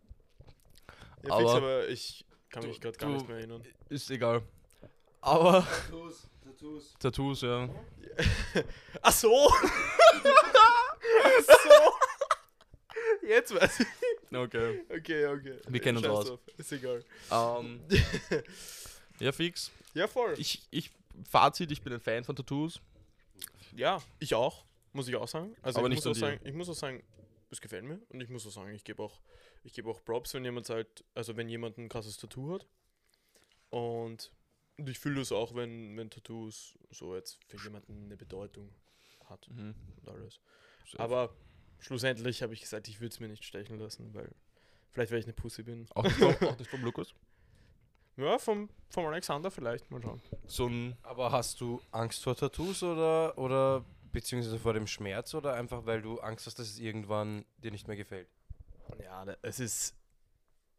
Ja, 1.28 1.36
fix, 1.38 1.50
aber- 1.50 1.58
aber 1.58 1.88
ich 1.90 2.26
kann 2.50 2.66
mich 2.66 2.80
gerade 2.80 2.98
gar 2.98 3.10
du- 3.10 3.16
nicht 3.18 3.28
mehr 3.28 3.38
erinnern. 3.40 3.62
Ist 3.90 4.10
egal. 4.10 4.42
Aber. 5.20 5.68
Tattoos, 5.86 6.30
Tattoos. 6.46 6.94
Tattoos, 6.98 7.42
ja. 7.42 7.70
Ach 9.02 9.12
so! 9.12 9.52
Ach 11.24 11.46
so! 11.46 13.28
Jetzt 13.28 13.54
weiß 13.54 13.82
ich. 13.82 13.88
Okay. 14.36 14.86
Okay, 14.90 15.26
okay. 15.28 15.56
Wir 15.68 15.82
kennen 15.82 15.98
uns 15.98 16.08
aus. 16.08 16.40
Ist 16.58 16.72
egal. 16.72 17.04
Ähm, 17.32 17.82
ja, 19.20 19.32
fix. 19.34 19.72
Ja, 19.94 20.08
voll. 20.08 20.36
Ich, 20.38 20.62
ich, 20.72 20.92
Fazit, 21.30 21.72
ich 21.72 21.82
bin 21.82 21.92
ein 21.94 22.00
Fan 22.00 22.24
von 22.24 22.36
Tattoos. 22.36 22.80
Ja, 23.76 24.01
ich 24.20 24.34
auch. 24.36 24.65
Muss 24.93 25.07
ich 25.07 25.15
auch 25.15 25.28
sagen. 25.28 25.55
Also 25.61 25.80
Aber 25.80 25.88
ich 25.88 25.95
nicht 25.95 26.05
muss 26.05 26.05
auch 26.05 26.09
an 26.09 26.13
dir. 26.32 26.38
sagen, 26.38 26.47
ich 26.47 26.53
muss 26.55 26.70
auch 26.70 26.74
sagen, 26.74 27.03
es 27.51 27.61
gefällt 27.61 27.86
mir. 27.86 28.01
Und 28.09 28.22
ich 28.22 28.30
muss 28.30 28.45
auch 28.47 28.51
sagen, 28.51 28.74
ich 28.74 28.84
gebe 28.84 29.01
auch, 29.03 29.20
ich 29.63 29.74
gebe 29.74 29.89
auch 29.89 30.03
Props, 30.03 30.34
wenn 30.34 30.43
jemand 30.43 30.70
halt, 30.70 31.03
also 31.15 31.36
wenn 31.38 31.47
jemand 31.49 31.78
ein 31.78 31.89
krasses 31.89 32.17
Tattoo 32.17 32.53
hat. 32.55 32.67
Und, 33.70 34.32
und 34.78 34.89
ich 34.89 34.99
fühle 34.99 35.20
das 35.20 35.32
auch, 35.32 35.53
wenn, 35.55 35.95
wenn 35.97 36.09
Tattoos 36.09 36.78
so 36.89 37.15
jetzt 37.15 37.39
für 37.45 37.57
jemanden 37.63 38.05
eine 38.05 38.17
Bedeutung 38.17 38.74
hat 39.26 39.47
Mhm. 39.49 39.76
und 39.97 40.09
alles. 40.09 40.39
Aber 40.97 41.36
schlussendlich 41.80 42.41
habe 42.41 42.53
ich 42.53 42.61
gesagt, 42.61 42.88
ich 42.88 42.99
würde 42.99 43.13
es 43.13 43.20
mir 43.20 43.28
nicht 43.28 43.43
stechen 43.43 43.78
lassen, 43.78 44.13
weil 44.15 44.34
vielleicht, 44.89 45.11
weil 45.11 45.20
ich 45.20 45.26
eine 45.26 45.34
Pussy 45.34 45.61
bin. 45.63 45.88
Auch 45.93 46.03
nicht, 46.03 46.15
vom- 46.17 46.30
auch 46.49 46.57
nicht 46.57 46.70
vom 46.72 46.82
Lukas. 46.84 47.13
Ja, 48.20 48.38
vom, 48.38 48.70
vom 48.89 49.05
Alexander 49.05 49.49
vielleicht, 49.49 49.89
mal 49.91 50.01
schauen. 50.01 50.22
So 50.45 50.67
ein. 50.67 50.97
Aber 51.03 51.32
hast 51.32 51.61
du 51.61 51.82
Angst 51.91 52.22
vor 52.24 52.36
Tattoos 52.36 52.84
oder, 52.84 53.38
oder 53.38 53.86
beziehungsweise 54.11 54.59
vor 54.59 54.74
dem 54.74 54.88
Schmerz 54.88 55.34
oder 55.34 55.53
einfach 55.53 55.86
weil 55.86 56.01
du 56.01 56.20
Angst 56.20 56.45
hast, 56.45 56.59
dass 56.59 56.67
es 56.67 56.80
irgendwann 56.80 57.45
dir 57.57 57.72
nicht 57.72 57.88
mehr 57.88 57.95
gefällt? 57.95 58.28
Ja, 59.01 59.26
es 59.41 59.59
ist. 59.59 59.95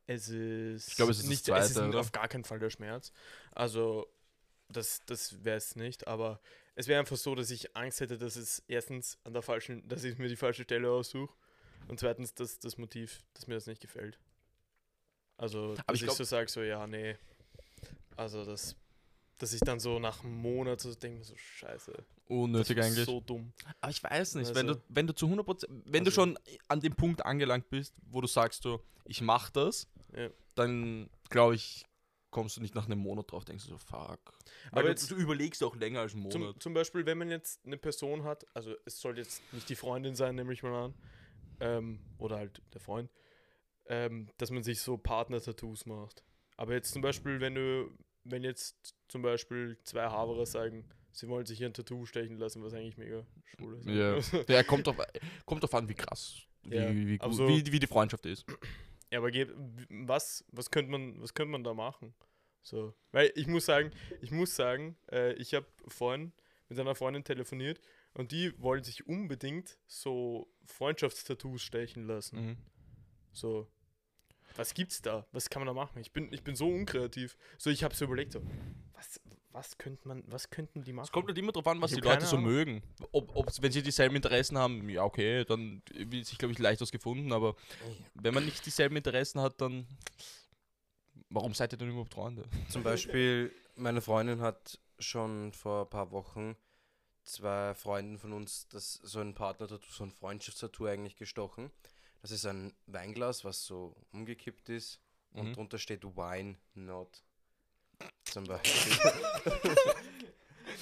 Es 0.06 0.28
ist. 0.28 0.88
Ich 0.88 0.96
glaube, 0.96 1.12
es 1.12 1.18
ist 1.18 1.24
das 1.24 1.30
nicht, 1.30 1.48
es 1.48 1.66
ist 1.66 1.72
Zweite, 1.74 1.88
oder? 1.88 2.00
auf 2.00 2.12
gar 2.12 2.28
keinen 2.28 2.44
Fall 2.44 2.58
der 2.58 2.70
Schmerz. 2.70 3.12
Also, 3.52 4.06
das, 4.68 5.00
das 5.06 5.42
wäre 5.42 5.56
es 5.56 5.76
nicht, 5.76 6.06
aber 6.08 6.40
es 6.74 6.88
wäre 6.88 7.00
einfach 7.00 7.16
so, 7.16 7.34
dass 7.34 7.50
ich 7.50 7.74
Angst 7.74 8.00
hätte, 8.00 8.18
dass 8.18 8.36
es 8.36 8.62
erstens 8.68 9.18
an 9.24 9.32
der 9.32 9.42
falschen, 9.42 9.86
dass 9.88 10.04
ich 10.04 10.18
mir 10.18 10.28
die 10.28 10.36
falsche 10.36 10.64
Stelle 10.64 10.90
aussuche 10.90 11.32
und 11.88 12.00
zweitens, 12.00 12.34
dass 12.34 12.58
das 12.58 12.76
Motiv, 12.76 13.22
dass 13.32 13.46
mir 13.46 13.54
das 13.54 13.66
nicht 13.66 13.80
gefällt. 13.80 14.18
Also, 15.38 15.74
dass 15.74 15.88
Aber 15.88 15.94
ich 15.94 16.02
ich, 16.02 16.06
glaub- 16.06 16.16
so 16.16 16.24
sage, 16.24 16.50
so, 16.50 16.62
ja, 16.62 16.86
nee. 16.86 17.16
Also, 18.20 18.44
das, 18.44 18.76
dass 19.38 19.52
ich 19.54 19.60
dann 19.60 19.80
so 19.80 19.98
nach 19.98 20.22
einem 20.22 20.34
Monat 20.36 20.80
so 20.80 20.94
denke, 20.94 21.24
so, 21.24 21.34
scheiße. 21.36 21.92
Unnötig 22.26 22.76
das 22.76 22.86
ist 22.86 22.92
eigentlich. 22.92 23.06
so 23.06 23.20
dumm. 23.20 23.52
Aber 23.80 23.90
ich 23.90 24.02
weiß 24.04 24.34
nicht, 24.34 24.54
wenn, 24.54 24.66
du, 24.66 24.72
Also- 24.74 24.84
wenn 24.88 25.06
du 25.06 25.14
zu 25.14 25.26
100%, 25.26 25.70
wenn 25.86 26.04
du 26.04 26.10
Also- 26.10 26.20
schon 26.20 26.38
an 26.68 26.80
dem 26.80 26.94
Punkt 26.94 27.24
angelangt 27.24 27.70
bist, 27.70 27.94
wo 28.10 28.20
du 28.20 28.26
sagst, 28.26 28.62
so, 28.62 28.84
ich 29.06 29.22
mach 29.22 29.48
das, 29.50 29.88
Ja. 30.14 30.28
dann 30.54 31.08
glaube 31.30 31.54
ich, 31.54 31.86
kommst 32.30 32.56
du 32.58 32.60
nicht 32.60 32.74
nach 32.74 32.84
einem 32.86 32.98
Monat 32.98 33.32
drauf, 33.32 33.44
denkst 33.46 33.64
du 33.64 33.70
so, 33.70 33.78
fuck. 33.78 34.18
Weil 34.70 34.70
Aber 34.72 34.82
du, 34.82 34.88
jetzt- 34.90 35.10
du 35.10 35.16
überlegst 35.16 35.62
auch 35.64 35.74
länger 35.74 36.00
als 36.00 36.12
einen 36.12 36.22
Monat. 36.24 36.32
Zum, 36.34 36.60
zum 36.60 36.74
Beispiel, 36.74 37.06
wenn 37.06 37.16
man 37.18 37.30
jetzt 37.30 37.64
eine 37.64 37.78
Person 37.78 38.24
hat, 38.24 38.44
also 38.54 38.74
es 38.84 39.00
soll 39.00 39.16
jetzt 39.16 39.42
nicht 39.54 39.68
die 39.68 39.76
Freundin 39.76 40.14
sein, 40.14 40.34
nehme 40.36 40.52
ich 40.52 40.62
mal 40.62 40.84
an, 40.84 40.94
ähm, 41.60 42.00
oder 42.18 42.36
halt 42.36 42.60
der 42.74 42.80
Freund, 42.82 43.10
ähm, 43.86 44.28
dass 44.36 44.50
man 44.50 44.62
sich 44.62 44.80
so 44.80 44.98
Partner-Tattoos 44.98 45.86
macht. 45.86 46.22
Aber 46.58 46.74
jetzt 46.74 46.92
zum 46.92 47.00
Beispiel, 47.00 47.40
wenn 47.40 47.54
du, 47.54 47.90
wenn 48.30 48.42
jetzt 48.42 48.94
zum 49.08 49.22
Beispiel 49.22 49.78
zwei 49.84 50.04
Haberer 50.04 50.46
sagen, 50.46 50.84
sie 51.12 51.28
wollen 51.28 51.46
sich 51.46 51.58
hier 51.58 51.66
ein 51.68 51.74
Tattoo 51.74 52.06
stechen 52.06 52.36
lassen, 52.38 52.62
was 52.62 52.72
eigentlich 52.74 52.96
mega 52.96 53.26
schwul 53.44 53.76
ist. 53.78 53.86
Ja. 53.86 54.18
ja, 54.48 54.62
kommt 54.62 54.86
drauf, 54.86 54.96
kommt 55.44 55.62
drauf 55.62 55.74
an, 55.74 55.88
wie 55.88 55.94
krass, 55.94 56.40
wie, 56.62 56.74
Ja, 56.76 56.94
wie, 56.94 57.12
gut, 57.18 57.22
aber 57.22 57.32
so- 57.34 57.48
wie, 57.48 57.64
wie 57.72 57.78
die 57.80 57.86
Freundschaft 57.86 58.26
ist. 58.26 58.44
Ja, 59.10 59.18
aber 59.18 59.30
was, 59.88 60.44
was 60.52 60.70
könnte 60.70 60.90
man, 60.92 61.20
was 61.20 61.34
könnte 61.34 61.50
man 61.50 61.64
da 61.64 61.74
machen? 61.74 62.14
So. 62.62 62.94
Weil 63.10 63.32
ich 63.34 63.46
muss 63.46 63.66
sagen, 63.66 63.90
ich 64.20 64.30
muss 64.30 64.54
sagen, 64.54 64.96
äh, 65.10 65.32
ich 65.34 65.54
habe 65.54 65.66
vorhin 65.88 66.32
mit 66.68 66.78
einer 66.78 66.94
Freundin 66.94 67.24
telefoniert 67.24 67.80
und 68.14 68.30
die 68.32 68.52
wollen 68.60 68.84
sich 68.84 69.06
unbedingt 69.06 69.78
so 69.88 70.46
Freundschaftstattoos 70.66 71.62
stechen 71.62 72.06
lassen. 72.06 72.46
Mhm. 72.50 72.56
So. 73.32 73.66
Was 74.56 74.74
gibt's 74.74 75.02
da? 75.02 75.26
Was 75.32 75.48
kann 75.50 75.60
man 75.60 75.66
da 75.66 75.74
machen? 75.74 76.00
Ich 76.00 76.12
bin, 76.12 76.32
ich 76.32 76.42
bin 76.42 76.56
so 76.56 76.68
unkreativ. 76.68 77.36
So, 77.58 77.70
ich 77.70 77.84
habe 77.84 77.94
so 77.94 78.04
überlegt, 78.04 78.32
so, 78.32 78.42
was, 78.94 79.20
was 79.52 79.78
könnte 79.78 80.06
man, 80.06 80.22
was 80.26 80.50
könnten 80.50 80.82
die 80.82 80.92
machen? 80.92 81.04
Es 81.04 81.12
kommt 81.12 81.28
halt 81.28 81.38
immer 81.38 81.52
drauf 81.52 81.66
an, 81.66 81.80
was 81.80 81.92
Ich 81.92 81.98
die 81.98 82.04
Leute 82.06 82.26
so 82.26 82.36
Ahnung. 82.36 82.50
mögen. 82.50 82.82
Ob, 83.12 83.34
ob, 83.34 83.50
wenn 83.60 83.72
sie 83.72 83.82
dieselben 83.82 84.16
Interessen 84.16 84.58
haben, 84.58 84.88
ja, 84.88 85.04
okay, 85.04 85.44
dann 85.44 85.82
wird 85.92 86.26
sich, 86.26 86.38
glaube 86.38 86.52
ich, 86.52 86.58
leicht 86.58 86.80
was 86.80 86.90
gefunden. 86.92 87.32
Aber 87.32 87.56
wenn 88.14 88.34
man 88.34 88.44
nicht 88.44 88.64
dieselben 88.66 88.96
Interessen 88.96 89.40
hat, 89.40 89.60
dann. 89.60 89.86
Warum 91.28 91.54
seid 91.54 91.72
ihr 91.72 91.78
dann 91.78 91.90
überhaupt 91.90 92.14
Freunde? 92.14 92.44
Zum 92.68 92.82
Beispiel, 92.82 93.52
meine 93.76 94.00
Freundin 94.00 94.40
hat 94.40 94.80
schon 94.98 95.52
vor 95.52 95.84
ein 95.84 95.90
paar 95.90 96.10
Wochen 96.10 96.56
zwei 97.22 97.74
Freunden 97.74 98.18
von 98.18 98.32
uns 98.32 98.66
das 98.68 98.94
so 98.94 99.20
ein 99.20 99.34
Partner-Tattoo, 99.34 99.90
so 99.90 100.04
ein 100.04 100.10
Freundschaftstattoo 100.10 100.86
eigentlich 100.86 101.16
gestochen. 101.16 101.70
Das 102.22 102.30
ist 102.30 102.44
ein 102.46 102.74
Weinglas, 102.86 103.44
was 103.44 103.64
so 103.64 103.94
umgekippt 104.12 104.68
ist 104.68 105.00
und 105.32 105.48
Mhm. 105.48 105.52
drunter 105.54 105.78
steht 105.78 106.04
Wine 106.04 106.56
Not. 106.74 107.22
Zum 108.24 108.44
Beispiel. 108.48 108.96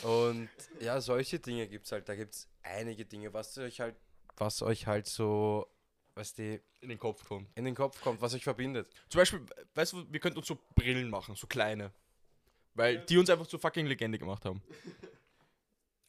und 0.02 0.48
ja, 0.80 1.00
solche 1.00 1.38
Dinge 1.38 1.66
gibt 1.68 1.86
es 1.86 1.92
halt. 1.92 2.08
Da 2.08 2.14
gibt 2.14 2.34
es 2.34 2.48
einige 2.62 3.04
Dinge, 3.04 3.32
was 3.32 3.56
euch 3.58 3.80
halt, 3.80 3.96
was 4.36 4.62
euch 4.62 4.86
halt 4.86 5.06
so, 5.06 5.66
was 6.14 6.32
die 6.34 6.60
In 6.80 6.88
den 6.88 6.98
Kopf 6.98 7.24
kommt. 7.24 7.48
in 7.56 7.64
den 7.64 7.74
Kopf 7.74 8.00
kommt, 8.00 8.20
was 8.20 8.34
euch 8.34 8.44
verbindet. 8.44 8.88
Zum 9.08 9.20
Beispiel, 9.20 9.44
weißt 9.74 9.92
du, 9.94 10.12
wir 10.12 10.20
könnten 10.20 10.38
uns 10.38 10.46
so 10.46 10.58
Brillen 10.74 11.10
machen, 11.10 11.34
so 11.34 11.46
kleine. 11.46 11.92
Weil 12.74 13.04
die 13.06 13.18
uns 13.18 13.28
einfach 13.30 13.46
zur 13.48 13.58
fucking 13.58 13.86
Legende 13.86 14.18
gemacht 14.18 14.44
haben. 14.44 14.62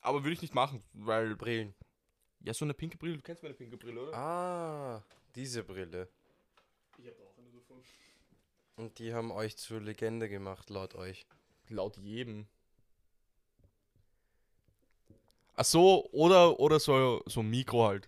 Aber 0.02 0.24
würde 0.24 0.34
ich 0.34 0.42
nicht 0.42 0.54
machen, 0.54 0.84
weil. 0.94 1.36
Brillen. 1.36 1.74
Ja, 2.42 2.54
so 2.54 2.66
eine 2.66 2.74
pinke 2.74 2.98
Brille, 2.98 3.18
du 3.18 3.22
kennst 3.22 3.44
meine 3.44 3.56
pinke 3.56 3.78
Brille, 3.78 4.02
oder? 4.02 4.14
Ah, 4.18 5.04
diese 5.36 5.64
Brille. 5.64 6.08
Ich 6.98 7.06
habe 7.06 7.18
auch 7.24 7.38
eine 7.38 7.50
davon. 7.50 7.84
Und 8.76 8.98
die 9.00 9.14
haben 9.14 9.32
euch 9.32 9.58
zur 9.58 9.82
Legende 9.82 10.30
gemacht, 10.30 10.70
laut 10.70 10.96
euch. 10.96 11.26
Laut 11.68 11.98
jedem. 11.98 12.48
Ach 15.56 15.66
so, 15.66 16.08
oder, 16.12 16.58
oder 16.60 16.80
so, 16.80 17.22
so 17.26 17.42
ein 17.42 17.50
Mikro 17.50 17.86
halt. 17.86 18.08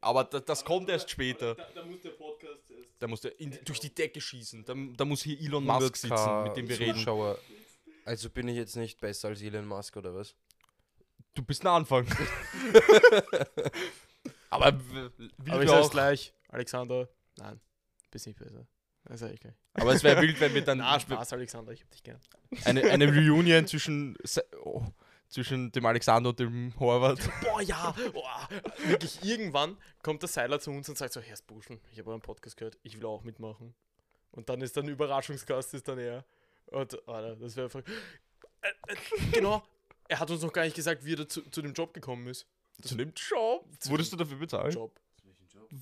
Aber 0.00 0.24
da, 0.24 0.40
das 0.40 0.64
kommt 0.64 0.88
erst 0.88 1.10
später. 1.10 1.54
Da, 1.54 1.68
da 1.74 1.84
muss 1.84 2.00
der 2.00 2.10
Podcast 2.10 2.70
erst. 2.70 2.88
Da 2.98 3.06
muss 3.06 3.20
der 3.20 3.38
in, 3.38 3.58
durch 3.64 3.80
die 3.80 3.94
Decke 3.94 4.20
schießen. 4.20 4.64
Da, 4.64 4.74
da 4.96 5.04
muss 5.04 5.22
hier 5.22 5.38
Elon 5.38 5.64
Musk 5.64 5.96
100K 5.96 5.98
sitzen, 5.98 6.42
mit 6.44 6.56
dem 6.56 6.68
wir 6.68 6.80
reden. 6.80 7.36
Also 8.04 8.30
bin 8.30 8.48
ich 8.48 8.56
jetzt 8.56 8.76
nicht 8.76 8.98
besser 9.00 9.28
als 9.28 9.42
Elon 9.42 9.66
Musk 9.66 9.96
oder 9.98 10.14
was? 10.14 10.34
Du 11.38 11.44
bist 11.44 11.62
ein 11.64 11.68
Anfang. 11.68 12.04
Aber 14.50 14.72
w- 14.76 15.08
wild 15.18 15.32
Aber 15.50 15.62
ich 15.62 15.70
sag's 15.70 15.86
auch, 15.86 15.90
gleich, 15.92 16.34
Alexander, 16.48 17.08
nein, 17.36 17.60
bist 18.10 18.26
nicht 18.26 18.40
besser. 18.40 18.66
Das 19.04 19.22
ich 19.22 19.38
gleich. 19.38 19.54
aber 19.74 19.92
es 19.94 20.02
wäre 20.02 20.20
wild, 20.20 20.40
wenn 20.40 20.52
wir 20.52 20.64
dann 20.64 20.78
Na, 20.78 20.98
Spaß, 20.98 21.32
Alexander, 21.34 21.70
ich 21.70 21.82
hab 21.82 21.90
dich 21.92 22.02
gern. 22.02 22.18
eine, 22.64 22.82
eine 22.90 23.06
Reunion 23.14 23.68
zwischen, 23.68 24.18
oh, 24.64 24.82
zwischen 25.28 25.70
dem 25.70 25.86
Alexander 25.86 26.30
und 26.30 26.40
dem 26.40 26.74
Horvath. 26.80 27.20
Boah, 27.40 27.62
ja, 27.62 27.94
boah. 28.12 28.48
wirklich, 28.86 29.22
irgendwann 29.22 29.76
kommt 30.02 30.22
der 30.22 30.28
Seiler 30.28 30.58
zu 30.58 30.72
uns 30.72 30.88
und 30.88 30.98
sagt 30.98 31.12
so, 31.12 31.20
Herr 31.20 31.36
Burschen, 31.46 31.80
ich 31.92 32.00
habe 32.00 32.10
euren 32.10 32.20
Podcast 32.20 32.56
gehört, 32.56 32.76
ich 32.82 32.98
will 32.98 33.06
auch 33.06 33.22
mitmachen. 33.22 33.76
Und 34.32 34.48
dann 34.48 34.60
ist 34.60 34.76
dann 34.76 34.88
Überraschungsgast, 34.88 35.72
ist 35.74 35.86
dann 35.86 36.00
er. 36.00 36.24
Und, 36.66 36.98
Alter, 37.08 37.36
das 37.36 37.54
wäre 37.54 37.66
einfach... 37.66 37.82
Äh, 38.60 38.70
äh, 38.88 38.96
genau, 39.30 39.62
er 40.08 40.20
hat 40.20 40.30
uns 40.30 40.42
noch 40.42 40.52
gar 40.52 40.64
nicht 40.64 40.74
gesagt, 40.76 41.04
wie 41.04 41.14
er 41.14 41.28
zu, 41.28 41.42
zu 41.50 41.62
dem 41.62 41.72
Job 41.74 41.94
gekommen 41.94 42.26
ist. 42.26 42.46
Zu 42.82 42.94
dem 42.96 43.12
Job? 43.14 43.66
Wurdest 43.84 44.12
du 44.12 44.16
dafür 44.16 44.38
bezahlt? 44.38 44.74
Job. 44.74 44.98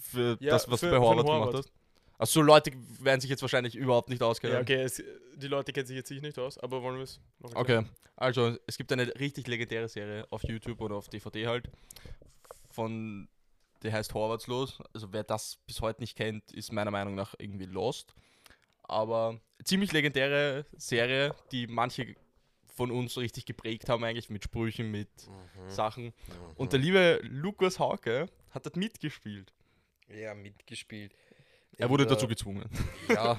Für 0.00 0.36
Ja, 0.40 0.50
das, 0.52 0.68
was 0.70 0.80
für- 0.80 0.86
du 0.90 0.92
bei 0.92 0.98
Horvath 0.98 1.26
gemacht 1.26 1.54
hast? 1.54 1.72
Achso, 2.18 2.40
Leute 2.40 2.72
werden 3.00 3.20
sich 3.20 3.28
jetzt 3.28 3.42
wahrscheinlich 3.42 3.74
überhaupt 3.76 4.08
nicht 4.08 4.22
auskennen. 4.22 4.56
Ja, 4.56 4.62
okay, 4.62 4.82
es, 4.82 5.02
die 5.36 5.48
Leute 5.48 5.72
kennen 5.72 5.86
sich 5.86 5.96
jetzt 5.96 6.08
sicher 6.08 6.22
nicht 6.22 6.38
aus, 6.38 6.56
aber 6.58 6.82
wollen 6.82 6.96
wir 6.96 7.02
es 7.04 7.20
noch 7.40 7.54
Okay, 7.54 7.84
also 8.16 8.56
es 8.66 8.78
gibt 8.78 8.90
eine 8.90 9.14
richtig 9.20 9.46
legendäre 9.46 9.86
Serie 9.88 10.26
auf 10.30 10.42
YouTube 10.44 10.80
oder 10.80 10.96
auf 10.96 11.08
DVD 11.08 11.46
halt 11.46 11.70
von, 12.70 13.28
die 13.82 13.92
heißt 13.92 14.14
Horvatslos. 14.14 14.78
Also 14.94 15.12
wer 15.12 15.24
das 15.24 15.58
bis 15.66 15.80
heute 15.82 16.00
nicht 16.00 16.16
kennt, 16.16 16.52
ist 16.52 16.72
meiner 16.72 16.90
Meinung 16.90 17.14
nach 17.14 17.34
irgendwie 17.38 17.66
lost. 17.66 18.14
Aber 18.84 19.38
ziemlich 19.64 19.92
legendäre 19.92 20.64
Serie, 20.76 21.34
die 21.52 21.66
manche 21.66 22.14
von 22.76 22.90
uns 22.90 23.14
so 23.14 23.20
richtig 23.20 23.46
geprägt 23.46 23.88
haben 23.88 24.04
eigentlich 24.04 24.30
mit 24.30 24.44
Sprüchen, 24.44 24.90
mit 24.90 25.08
Mhm. 25.26 25.70
Sachen. 25.70 26.12
Und 26.56 26.72
der 26.72 26.78
liebe 26.78 27.18
Lukas 27.24 27.78
Hauke 27.78 28.28
hat 28.50 28.64
dort 28.66 28.76
mitgespielt. 28.76 29.52
Ja, 30.08 30.34
mitgespielt. 30.34 31.12
Er 31.78 31.90
wurde 31.90 32.04
Ich, 32.04 32.08
dazu 32.10 32.26
äh, 32.26 32.28
gezwungen. 32.28 32.68
Ja, 33.08 33.38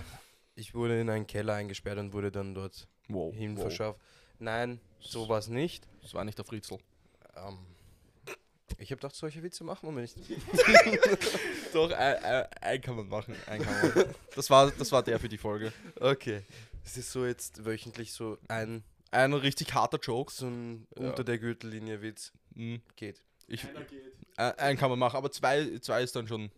ich 0.55 0.73
wurde 0.73 0.99
in 0.99 1.09
einen 1.09 1.27
Keller 1.27 1.53
eingesperrt 1.53 1.97
und 1.99 2.11
wurde 2.13 2.31
dann 2.31 2.53
dort 2.55 2.87
Wow. 3.09 3.33
hin 3.33 3.55
wow. 3.55 3.61
verschafft. 3.63 3.99
Nein, 4.39 4.79
so 4.99 5.29
war 5.29 5.37
es 5.39 5.47
nicht. 5.47 5.87
Das 6.01 6.13
war 6.13 6.23
nicht 6.25 6.37
der 6.37 6.45
Fritzl. 6.45 6.77
Ähm, 7.35 7.57
ich 8.79 8.91
habe 8.91 8.97
gedacht, 8.99 9.15
solche 9.15 9.41
Witze 9.43 9.63
machen 9.63 9.93
wir 9.95 10.01
nicht. 10.01 10.15
Doch, 11.73 11.91
ein, 11.91 12.15
ein, 12.23 12.45
ein 12.61 12.81
kann 12.81 12.95
man 12.95 13.07
machen. 13.07 13.35
Ein 13.47 13.61
kann 13.61 13.73
man 13.81 13.87
machen. 14.05 14.15
Das, 14.35 14.49
war, 14.49 14.69
das 14.71 14.91
war 14.91 15.03
der 15.03 15.19
für 15.19 15.29
die 15.29 15.37
Folge. 15.37 15.71
Okay. 15.99 16.41
Es 16.83 16.97
ist 16.97 17.11
so 17.11 17.25
jetzt 17.25 17.65
wöchentlich 17.65 18.11
so 18.13 18.37
ein, 18.47 18.83
Ein 19.11 19.33
richtig 19.33 19.73
harter 19.73 19.99
Joke. 19.99 20.31
so 20.31 20.47
ein 20.47 20.87
Ja. 20.97 21.09
unter 21.09 21.23
der 21.23 21.37
Gürtellinie 21.37 22.01
Witz 22.01 22.31
Mhm. 22.53 22.81
geht. 22.95 23.23
Ich, 23.47 23.61
geht. 23.61 24.13
Ein, 24.35 24.53
einen 24.59 24.77
kann 24.77 24.89
man 24.89 24.99
machen, 24.99 25.15
aber 25.17 25.31
zwei, 25.31 25.77
zwei 25.79 26.03
ist 26.03 26.15
dann 26.15 26.27
schon. 26.27 26.51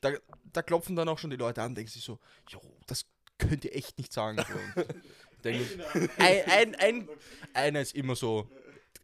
Da, 0.00 0.12
da 0.52 0.62
klopfen 0.62 0.96
dann 0.96 1.08
auch 1.08 1.18
schon 1.18 1.30
die 1.30 1.36
Leute 1.36 1.62
an, 1.62 1.74
denken 1.74 1.90
sich 1.90 2.02
so, 2.04 2.18
jo, 2.48 2.60
das 2.86 3.04
könnt 3.38 3.64
ihr 3.64 3.74
echt 3.74 3.98
nicht 3.98 4.12
sagen. 4.12 4.38
Und 4.38 4.86
denken, 5.44 5.82
ein, 6.18 6.44
ein, 6.46 6.74
ein, 6.76 7.08
einer 7.54 7.80
ist 7.80 7.94
immer 7.94 8.14
so, 8.16 8.48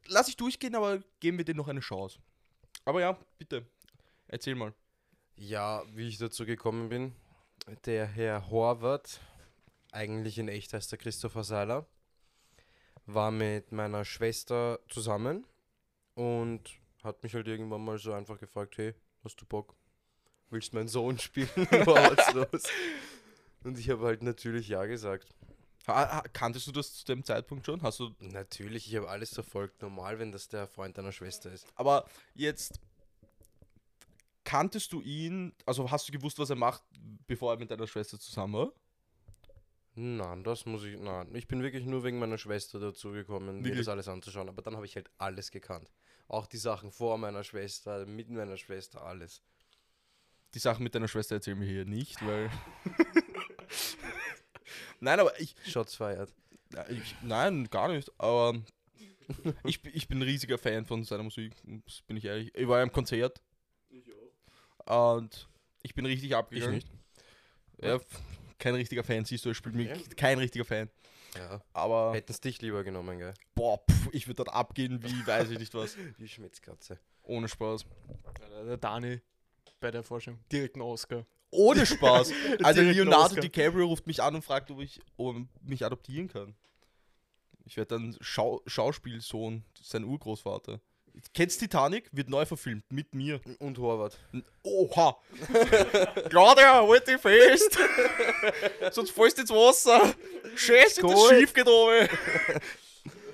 lass 0.07 0.29
ich 0.29 0.37
durchgehen, 0.37 0.75
aber 0.75 1.01
geben 1.21 1.39
wir 1.39 1.45
denen 1.45 1.59
noch 1.59 1.69
eine 1.69 1.81
Chance. 1.81 2.19
Aber 2.85 3.01
ja, 3.01 3.19
bitte, 3.39 3.67
erzähl 4.29 4.55
mal. 4.55 4.73
Ja, 5.37 5.83
wie 5.95 6.09
ich 6.09 6.19
dazu 6.19 6.45
gekommen 6.47 6.89
bin, 6.89 7.15
der 7.85 8.07
Herr 8.07 8.51
Horvath, 8.51 9.21
eigentlich 9.93 10.39
in 10.39 10.49
echt 10.49 10.73
heißt 10.73 10.93
er 10.93 10.99
Christopher 10.99 11.45
Seiler, 11.45 11.87
war 13.07 13.31
mit 13.31 13.73
meiner 13.73 14.05
Schwester 14.05 14.81
zusammen 14.89 15.47
und 16.15 16.71
hat 17.03 17.23
mich 17.23 17.35
halt 17.35 17.49
irgendwann 17.49 17.85
mal 17.85 17.99
so 17.99 18.13
einfach 18.13 18.39
gefragt, 18.39 18.79
hey, 18.79 18.95
hast 19.25 19.41
du 19.41 19.45
Bock? 19.45 19.75
Willst 20.51 20.75
meinen 20.75 20.89
Sohn 20.89 21.19
spielen? 21.19 21.49
Was 21.57 22.35
los? 22.35 22.65
Und 23.65 23.79
ich 23.79 23.89
habe 23.91 24.05
halt 24.05 24.23
natürlich 24.23 24.69
ja 24.69 24.85
gesagt. 24.85 25.35
Ha, 25.89 26.17
ha, 26.17 26.23
kanntest 26.33 26.67
du 26.69 26.73
das 26.73 26.95
zu 26.95 27.05
dem 27.07 27.25
Zeitpunkt 27.25 27.67
schon? 27.67 27.83
Hast 27.83 27.99
du. 28.01 28.15
Natürlich, 28.21 28.87
ich 28.87 28.97
habe 28.97 29.09
alles 29.09 29.35
verfolgt. 29.35 29.83
Normal, 29.83 30.19
wenn 30.19 30.31
das 30.31 30.49
der 30.49 30.69
Freund 30.69 30.97
deiner 30.97 31.13
Schwester 31.13 31.51
ist. 31.51 31.67
Aber 31.75 32.07
jetzt. 32.35 32.81
Kanntest 34.45 34.93
du 34.93 35.01
ihn, 35.01 35.55
also 35.67 35.91
hast 35.91 36.09
du 36.09 36.13
gewusst, 36.13 36.39
was 36.39 36.51
er 36.51 36.57
macht, 36.57 36.83
bevor 37.29 37.53
er 37.53 37.59
mit 37.59 37.71
deiner 37.71 37.87
Schwester 37.87 38.19
zusammen 38.19 38.55
war? 38.55 38.73
Nein, 39.95 40.43
das 40.43 40.65
muss 40.65 40.85
ich. 40.85 40.99
Nein, 40.99 41.35
ich 41.35 41.47
bin 41.47 41.63
wirklich 41.63 41.85
nur 41.85 42.03
wegen 42.03 42.19
meiner 42.19 42.39
Schwester 42.39 42.81
dazu 42.81 43.13
gekommen, 43.13 43.61
mir 43.61 43.77
das 43.77 43.89
alles 43.89 44.09
anzuschauen. 44.09 44.49
Aber 44.49 44.63
dann 44.63 44.75
habe 44.77 44.87
ich 44.87 44.97
halt 44.97 45.11
alles 45.19 45.51
gekannt. 45.51 45.91
Auch 46.29 46.47
die 46.47 46.57
Sachen 46.57 46.91
vor 46.91 47.19
meiner 47.19 47.45
Schwester, 47.45 48.07
mit 48.07 48.31
meiner 48.31 48.57
Schwester, 48.57 49.05
alles. 49.05 49.43
Die 50.55 50.59
Sachen 50.59 50.83
mit 50.83 50.95
deiner 50.95 51.09
Schwester 51.09 51.35
erzählen 51.35 51.61
wir 51.61 51.69
hier 51.69 51.85
nicht, 51.85 52.25
weil. 52.27 52.51
nein, 55.01 55.21
aber 55.21 55.39
ich, 55.41 55.55
Shots 55.67 55.95
feiert. 55.97 56.33
ich. 56.89 57.15
Nein, 57.23 57.69
gar 57.71 57.89
nicht. 57.89 58.11
Aber 58.19 58.59
ich, 59.65 59.83
bin- 59.83 59.93
ich 59.95 60.09
bin 60.09 60.19
ein 60.19 60.23
riesiger 60.23 60.59
Fan 60.59 60.85
von 60.87 61.05
seiner 61.05 61.23
Musik, 61.23 61.55
bin 62.07 62.17
ich 62.17 62.25
ehrlich. 62.25 62.55
Ich 62.55 62.69
war 62.69 62.79
ja 62.79 62.83
im 62.83 62.93
Konzert 62.93 63.43
Ich 63.91 64.05
auch. 64.87 65.17
und 65.17 65.49
ich 65.83 65.95
bin 65.95 66.07
richtig 66.07 66.35
abgegangen. 66.35 66.77
nicht. 66.77 66.89
Ja, 67.83 67.99
kein 68.63 68.75
richtiger 68.75 69.03
Fan, 69.05 69.25
siehst 69.25 69.45
du, 69.45 69.51
ich 69.51 69.57
spiele 69.57 69.75
mich 69.77 69.89
Ja. 69.89 69.97
kein 70.17 70.39
richtiger 70.39 70.65
Fan. 70.65 70.89
Ja. 71.37 71.61
Aber 71.73 72.13
Hätten 72.15 72.31
es 72.33 72.41
dich 72.41 72.61
lieber 72.63 72.85
genommen, 72.85 73.19
gell? 73.19 73.35
boah, 73.55 73.79
pff, 73.91 74.09
ich 74.13 74.27
würde 74.29 74.45
dort 74.45 74.55
abgehen, 74.55 75.03
wie 75.03 75.27
weiß 75.27 75.51
ich 75.51 75.59
nicht 75.59 75.75
was. 75.75 75.97
Wie 76.19 76.29
Schmitzkatze. 76.29 76.99
Ohne 77.25 77.49
Spaß. 77.49 77.87
Der, 78.67 78.77
Dani 78.77 79.21
bei 79.81 79.91
der 79.91 80.03
Forschung. 80.03 80.39
Direkt 80.51 80.77
ein 80.77 80.83
Oscar. 80.83 81.25
Ohne 81.51 81.85
Spaß. 81.87 82.33
Also 82.63 82.81
Leonardo 82.83 83.25
Oscar. 83.27 83.41
DiCaprio 83.41 83.87
ruft 83.87 84.07
mich 84.07 84.23
an 84.23 84.35
und 84.37 84.43
fragt, 84.43 84.71
ob 84.71 84.81
ich 84.81 85.01
ob 85.17 85.37
er 85.37 85.47
mich 85.63 85.85
adoptieren 85.85 86.29
kann. 86.29 86.55
Ich 87.65 87.77
werde 87.77 87.95
dann 87.97 88.17
Schau 88.21 88.61
Schauspielsohn, 88.67 89.65
sein 89.81 90.05
Urgroßvater. 90.05 90.81
Kennst 91.35 91.61
Titanic? 91.61 92.09
Wird 92.13 92.29
neu 92.29 92.45
verfilmt. 92.47 92.85
Mit 92.91 93.15
mir. 93.15 93.41
Und 93.59 93.79
Horvath. 93.79 94.19
Oha! 94.63 95.17
Claudia, 96.31 96.87
halt 96.87 97.07
dich 97.07 97.21
fest! 97.21 97.79
Sonst 98.93 99.11
fällst 99.11 99.39
du 99.39 99.43
ins 99.43 99.51
Wasser! 99.51 100.15
Scheiße, 100.57 101.03
das. 101.03 101.29
Schiff 101.29 101.53
geht 101.55 101.67
runter! 101.67 102.09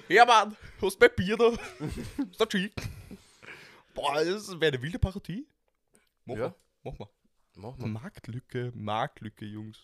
Ja, 0.09 0.25
Mann! 0.25 0.57
Hast 0.81 0.95
du 1.01 1.07
mein 1.07 1.15
Bier 1.17 1.37
da? 1.37 1.49
Ist 1.51 2.41
das 2.41 2.49
schick? 2.51 2.73
Boah, 3.95 4.15
das 4.25 4.49
wäre 4.61 4.73
eine 4.73 4.83
wilde 4.83 4.99
Parodie. 4.99 5.47
Mach 6.25 6.37
Ja. 6.37 6.43
mal. 6.49 6.55
Mach 6.85 6.99
mal. 6.99 7.09
Mach 7.57 7.77
mal. 7.79 7.89
Marktlücke, 7.89 8.73
Marktlücke, 8.75 9.45
Jungs. 9.45 9.79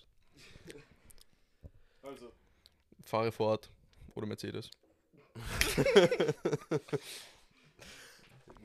Also. 2.03 2.33
Fahre 3.05 3.33
fort. 3.33 3.71
Oder 4.15 4.27
Mercedes. 4.27 4.71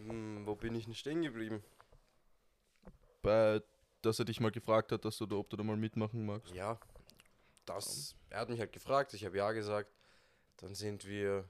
Hm, 0.10 0.46
wo 0.46 0.56
bin 0.56 0.76
ich 0.76 0.86
denn 0.86 0.96
stehen 0.96 1.22
geblieben? 1.22 1.64
Bei, 3.22 3.62
dass 4.02 4.20
er 4.20 4.26
dich 4.26 4.40
mal 4.40 4.52
gefragt 4.52 4.92
hat, 4.92 5.06
dass 5.06 5.18
du 5.18 5.26
da, 5.26 5.36
ob 5.36 5.50
du 5.50 5.58
da 5.58 5.64
mal 5.64 5.78
mitmachen 5.78 6.26
magst. 6.26 6.54
Ja, 6.54 6.80
das. 7.66 8.16
Er 8.30 8.40
hat 8.42 8.50
mich 8.50 8.60
halt 8.60 8.72
gefragt, 8.72 9.14
ich 9.14 9.26
habe 9.26 9.38
ja 9.38 9.52
gesagt. 9.52 9.90
Dann 10.58 10.76
sind 10.76 11.06
wir 11.06 11.46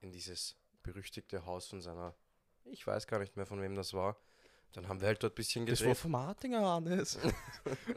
in 0.00 0.12
dieses 0.12 0.56
berüchtigte 0.82 1.44
Haus 1.44 1.66
von 1.66 1.80
seiner. 1.80 2.14
Ich 2.64 2.86
weiß 2.86 3.06
gar 3.06 3.18
nicht 3.18 3.36
mehr, 3.36 3.46
von 3.46 3.60
wem 3.60 3.74
das 3.74 3.92
war. 3.92 4.16
Dann 4.72 4.88
haben 4.88 5.00
wir 5.00 5.08
halt 5.08 5.22
dort 5.22 5.32
ein 5.32 5.36
bisschen 5.36 5.66
Das 5.66 5.80
war 5.80 5.88
gedreht. 5.88 5.98
von 6.00 6.10
Martinger, 6.12 6.60
Hannes. 6.66 7.18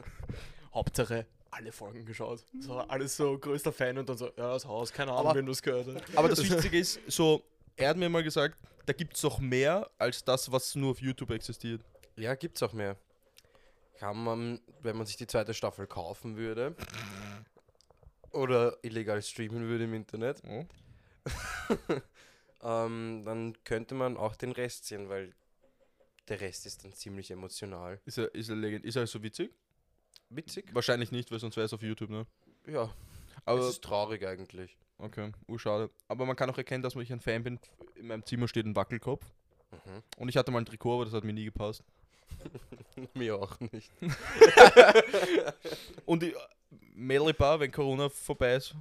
Hauptsache 0.74 1.26
alle 1.50 1.70
Folgen 1.70 2.04
geschaut. 2.04 2.44
Das 2.52 2.68
war 2.68 2.90
alles 2.90 3.16
so 3.16 3.38
größter 3.38 3.72
Fan 3.72 3.96
und 3.96 4.08
dann 4.08 4.18
so, 4.18 4.26
ja, 4.26 4.52
das 4.54 4.64
Haus, 4.66 4.92
keine 4.92 5.12
Ahnung, 5.12 5.26
Aber- 5.28 5.38
wenn 5.38 5.46
du 5.46 5.52
es 5.52 5.62
gehört 5.62 5.86
hast. 5.86 6.16
Aber 6.18 6.28
das 6.28 6.40
Wichtige 6.42 6.76
ist, 6.80 6.98
so, 7.06 7.44
er 7.76 7.88
hat 7.90 7.96
mir 7.96 8.08
mal 8.08 8.22
gesagt, 8.22 8.58
da 8.86 8.92
gibt 8.92 9.16
es 9.16 9.22
noch 9.22 9.38
mehr 9.38 9.90
als 9.98 10.24
das, 10.24 10.50
was 10.52 10.74
nur 10.74 10.92
auf 10.92 11.00
YouTube 11.00 11.30
existiert. 11.30 11.82
Ja, 12.16 12.34
gibt's 12.34 12.62
auch 12.62 12.72
mehr. 12.72 12.96
Kann 13.98 14.22
man, 14.22 14.60
wenn 14.82 14.96
man 14.96 15.06
sich 15.06 15.16
die 15.16 15.26
zweite 15.26 15.54
Staffel 15.54 15.86
kaufen 15.86 16.36
würde 16.36 16.76
oder 18.30 18.76
illegal 18.82 19.22
streamen 19.22 19.68
würde 19.68 19.84
im 19.84 19.94
Internet, 19.94 20.42
Ja. 20.44 20.64
ähm, 22.86 23.22
dann 23.24 23.56
könnte 23.64 23.94
man 23.94 24.16
auch 24.18 24.36
den 24.36 24.52
Rest 24.52 24.86
sehen, 24.86 25.08
weil 25.08 25.34
der 26.28 26.40
Rest 26.40 26.66
ist 26.66 26.84
dann 26.84 26.92
ziemlich 26.92 27.30
emotional. 27.30 28.00
Ist 28.04 28.18
er, 28.18 28.34
ist 28.34 28.48
er, 28.50 28.56
legend, 28.56 28.84
ist 28.84 28.96
er 28.96 29.06
so 29.06 29.22
witzig? 29.22 29.50
Witzig? 30.28 30.66
Wahrscheinlich 30.74 31.12
nicht, 31.12 31.30
weil 31.30 31.38
sonst 31.38 31.56
wäre 31.56 31.66
es 31.66 31.72
auf 31.72 31.82
YouTube, 31.82 32.10
ne? 32.10 32.26
Ja, 32.66 32.92
Aber, 33.44 33.60
es 33.60 33.68
ist 33.68 33.84
traurig 33.84 34.26
eigentlich. 34.26 34.76
Okay, 34.98 35.32
urschade. 35.48 35.90
Aber 36.08 36.26
man 36.26 36.36
kann 36.36 36.50
auch 36.50 36.58
erkennen, 36.58 36.82
dass 36.82 36.94
ich 36.96 37.12
ein 37.12 37.20
Fan 37.20 37.42
bin. 37.42 37.58
In 37.96 38.06
meinem 38.08 38.24
Zimmer 38.24 38.48
steht 38.48 38.66
ein 38.66 38.76
Wackelkopf. 38.76 39.24
Mhm. 39.72 40.02
Und 40.18 40.28
ich 40.28 40.36
hatte 40.36 40.50
mal 40.50 40.58
ein 40.60 40.66
Trikot, 40.66 40.94
aber 40.94 41.04
das 41.04 41.14
hat 41.14 41.24
mir 41.24 41.32
nie 41.32 41.44
gepasst. 41.46 41.82
Mir 43.14 43.36
auch 43.36 43.58
nicht. 43.60 43.90
Und 46.06 46.22
die 46.22 46.34
Melibar, 46.94 47.60
wenn 47.60 47.70
Corona 47.70 48.08
vorbei 48.08 48.56
ist. 48.56 48.74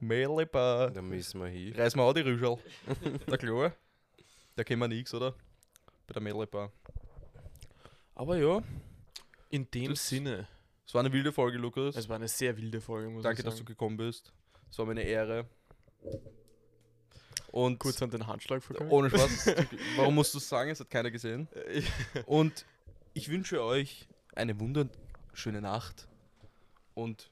Melibar. 0.00 0.90
Da 0.90 1.00
müssen 1.02 1.40
wir 1.40 1.48
hin. 1.48 1.74
Reiß 1.74 1.96
mal 1.96 2.02
auch 2.02 2.12
die 2.12 2.20
Rüschel. 2.20 2.58
der 3.26 3.38
klar. 3.38 3.72
Da 4.56 4.64
kennen 4.64 4.80
wir 4.80 4.88
nichts, 4.88 5.14
oder? 5.14 5.32
Bei 6.06 6.12
der 6.14 6.22
Melibar. 6.22 6.70
Aber 8.14 8.36
ja, 8.36 8.62
In 9.50 9.70
dem 9.70 9.90
Das- 9.90 10.08
Sinne, 10.08 10.46
es 10.86 10.94
war 10.94 11.00
eine 11.00 11.12
wilde 11.12 11.32
Folge, 11.32 11.58
Lukas. 11.58 11.96
es 11.96 12.08
war 12.08 12.16
eine 12.16 12.28
sehr 12.28 12.56
wilde 12.56 12.80
Folge, 12.80 13.08
muss 13.08 13.22
Danke, 13.22 13.40
ich 13.40 13.44
dass 13.44 13.54
du 13.54 13.58
sagen. 13.58 13.66
gekommen 13.66 13.96
bist. 13.96 14.32
Es 14.74 14.78
war 14.78 14.86
mir 14.86 14.90
eine 14.90 15.04
Ehre. 15.04 15.46
Und 17.52 17.78
kurz 17.78 18.02
an 18.02 18.10
den 18.10 18.26
Handschlag 18.26 18.60
verkauft. 18.60 18.90
ohne 18.90 19.08
Spaß, 19.08 19.46
warum 19.96 20.16
musst 20.16 20.34
du 20.34 20.38
es 20.38 20.48
sagen? 20.48 20.68
Es 20.68 20.80
hat 20.80 20.90
keiner 20.90 21.12
gesehen. 21.12 21.46
Und 22.26 22.66
ich 23.12 23.28
wünsche 23.28 23.62
euch 23.62 24.08
eine 24.34 24.58
wunderschöne 24.58 25.60
Nacht. 25.60 26.08
Und 26.92 27.30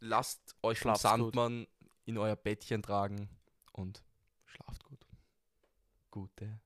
lasst 0.00 0.56
euch 0.64 0.80
vom 0.80 0.96
Schlaft's 0.96 1.04
gut. 1.04 1.10
Sandmann 1.10 1.68
in 2.06 2.18
euer 2.18 2.34
Bettchen 2.34 2.82
tragen. 2.82 3.28
Und 3.70 4.02
schlaft 4.44 4.82
gut. 4.82 5.06
Gute 6.10 6.58